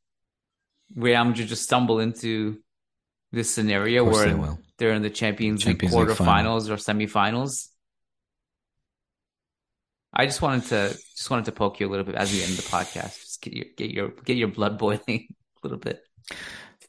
Real 0.96 1.26
Madrid 1.26 1.48
just 1.48 1.64
stumble 1.64 2.00
into 2.00 2.60
this 3.32 3.52
scenario 3.52 4.04
where 4.04 4.34
they 4.34 4.50
they're 4.78 4.94
in 4.94 5.02
the 5.02 5.10
Champions, 5.10 5.64
Champions 5.64 5.94
League 5.94 6.08
League 6.08 6.18
quarterfinals 6.18 6.70
or 6.70 6.76
semifinals. 6.76 7.68
I 10.14 10.26
just 10.26 10.42
wanted 10.42 10.66
to 10.66 10.98
just 11.16 11.30
wanted 11.30 11.46
to 11.46 11.52
poke 11.52 11.80
you 11.80 11.88
a 11.88 11.90
little 11.90 12.06
bit 12.06 12.16
as 12.16 12.32
we 12.32 12.42
end 12.42 12.54
the 12.54 12.64
podcast. 12.64 13.20
Just 13.20 13.42
get 13.42 13.54
your 13.54 13.66
get 13.78 13.92
your 13.92 14.10
get 14.10 14.38
your 14.38 14.48
blood 14.48 14.78
boiling 14.78 15.02
a 15.08 15.28
little 15.64 15.78
bit. 15.78 16.02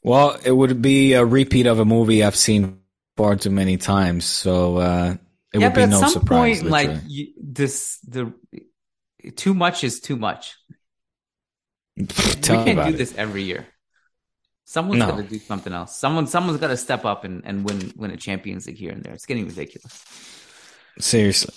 Well, 0.03 0.37
it 0.43 0.51
would 0.51 0.81
be 0.81 1.13
a 1.13 1.23
repeat 1.23 1.67
of 1.67 1.79
a 1.79 1.85
movie 1.85 2.23
I've 2.23 2.35
seen 2.35 2.79
far 3.17 3.35
too 3.35 3.51
many 3.51 3.77
times, 3.77 4.25
so 4.25 4.77
uh, 4.77 5.15
it 5.53 5.59
yeah, 5.59 5.67
would 5.67 5.75
be 5.75 5.85
no 5.85 6.07
surprise. 6.07 6.61
point, 6.61 6.71
like 6.71 6.89
you, 7.07 7.33
this, 7.37 7.99
the 7.99 8.33
too 9.35 9.53
much 9.53 9.83
is 9.83 9.99
too 9.99 10.15
much. 10.15 10.55
Tell 12.07 12.59
we 12.59 12.73
can't 12.73 12.87
do 12.87 12.95
it. 12.95 12.97
this 12.97 13.13
every 13.15 13.43
year. 13.43 13.67
Someone's 14.71 14.99
No. 14.99 15.07
got 15.07 15.17
to 15.17 15.23
do 15.23 15.37
something 15.39 15.73
else. 15.73 15.97
Someone, 15.97 16.27
someone's 16.27 16.59
got 16.59 16.67
to 16.69 16.77
step 16.77 17.03
up 17.03 17.25
and, 17.25 17.41
and 17.45 17.65
win 17.65 17.91
win 17.97 18.11
a 18.11 18.17
Champions 18.17 18.67
League 18.67 18.77
here 18.77 18.91
and 18.93 19.03
there. 19.03 19.13
It's 19.13 19.25
getting 19.25 19.45
ridiculous. 19.45 20.03
Seriously. 20.99 21.53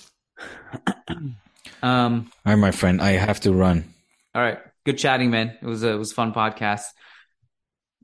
Um, 1.81 2.31
All 2.45 2.53
right, 2.53 2.59
my 2.59 2.71
friend, 2.71 2.99
I 3.01 3.11
have 3.11 3.41
to 3.41 3.53
run. 3.53 3.93
all 4.33 4.41
right, 4.41 4.57
good 4.85 4.97
chatting, 4.97 5.29
man. 5.29 5.55
It 5.61 5.65
was 5.65 5.83
a 5.83 5.89
it 5.89 5.97
was 5.97 6.11
a 6.11 6.15
fun 6.15 6.33
podcast. 6.33 6.83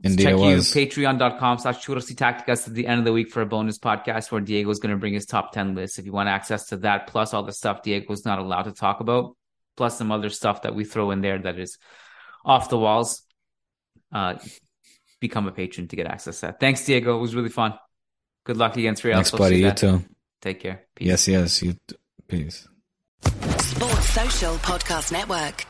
Indeed, 0.03 0.23
Check 0.23 0.33
you 0.33 0.37
patreon.com 0.39 1.57
slash 1.59 1.83
churros 1.85 2.11
tacticas 2.13 2.67
at 2.67 2.73
the 2.73 2.85
end 2.87 2.99
of 2.99 3.05
the 3.05 3.13
week 3.13 3.31
for 3.31 3.41
a 3.41 3.45
bonus 3.45 3.79
podcast 3.79 4.31
where 4.31 4.41
Diego's 4.41 4.79
going 4.79 4.91
to 4.93 4.97
bring 4.99 5.13
his 5.13 5.25
top 5.25 5.51
10 5.51 5.75
list. 5.75 5.99
If 5.99 6.05
you 6.05 6.11
want 6.11 6.29
access 6.29 6.67
to 6.67 6.77
that, 6.77 7.07
plus 7.07 7.33
all 7.33 7.43
the 7.43 7.53
stuff 7.53 7.81
Diego's 7.83 8.25
not 8.25 8.39
allowed 8.39 8.63
to 8.63 8.71
talk 8.71 8.99
about, 8.99 9.35
plus 9.77 9.97
some 9.97 10.11
other 10.11 10.29
stuff 10.29 10.63
that 10.63 10.75
we 10.75 10.85
throw 10.85 11.11
in 11.11 11.21
there 11.21 11.39
that 11.39 11.57
is 11.57 11.77
off 12.43 12.69
the 12.69 12.77
walls, 12.79 13.21
uh, 14.11 14.35
become 15.21 15.47
a 15.47 15.51
patron 15.53 15.87
to 15.87 15.95
get 15.95 16.07
access 16.07 16.41
to 16.41 16.47
that. 16.47 16.59
Thanks, 16.59 16.83
Diego. 16.83 17.15
It 17.15 17.21
was 17.21 17.33
really 17.33 17.49
fun. 17.49 17.75
Good 18.43 18.57
luck 18.57 18.75
against 18.75 19.05
Real. 19.05 19.15
Thanks, 19.15 19.31
Sociedad. 19.31 19.37
buddy. 19.37 19.59
You 19.59 19.71
too. 19.71 20.03
Take 20.41 20.59
care. 20.59 20.81
Peace. 20.95 21.07
Yes, 21.07 21.27
yes. 21.29 21.61
You. 21.61 21.73
T- 21.87 21.95
peace. 22.27 22.67
Sports 23.23 24.09
Social 24.09 24.55
Podcast 24.55 25.11
Network. 25.13 25.65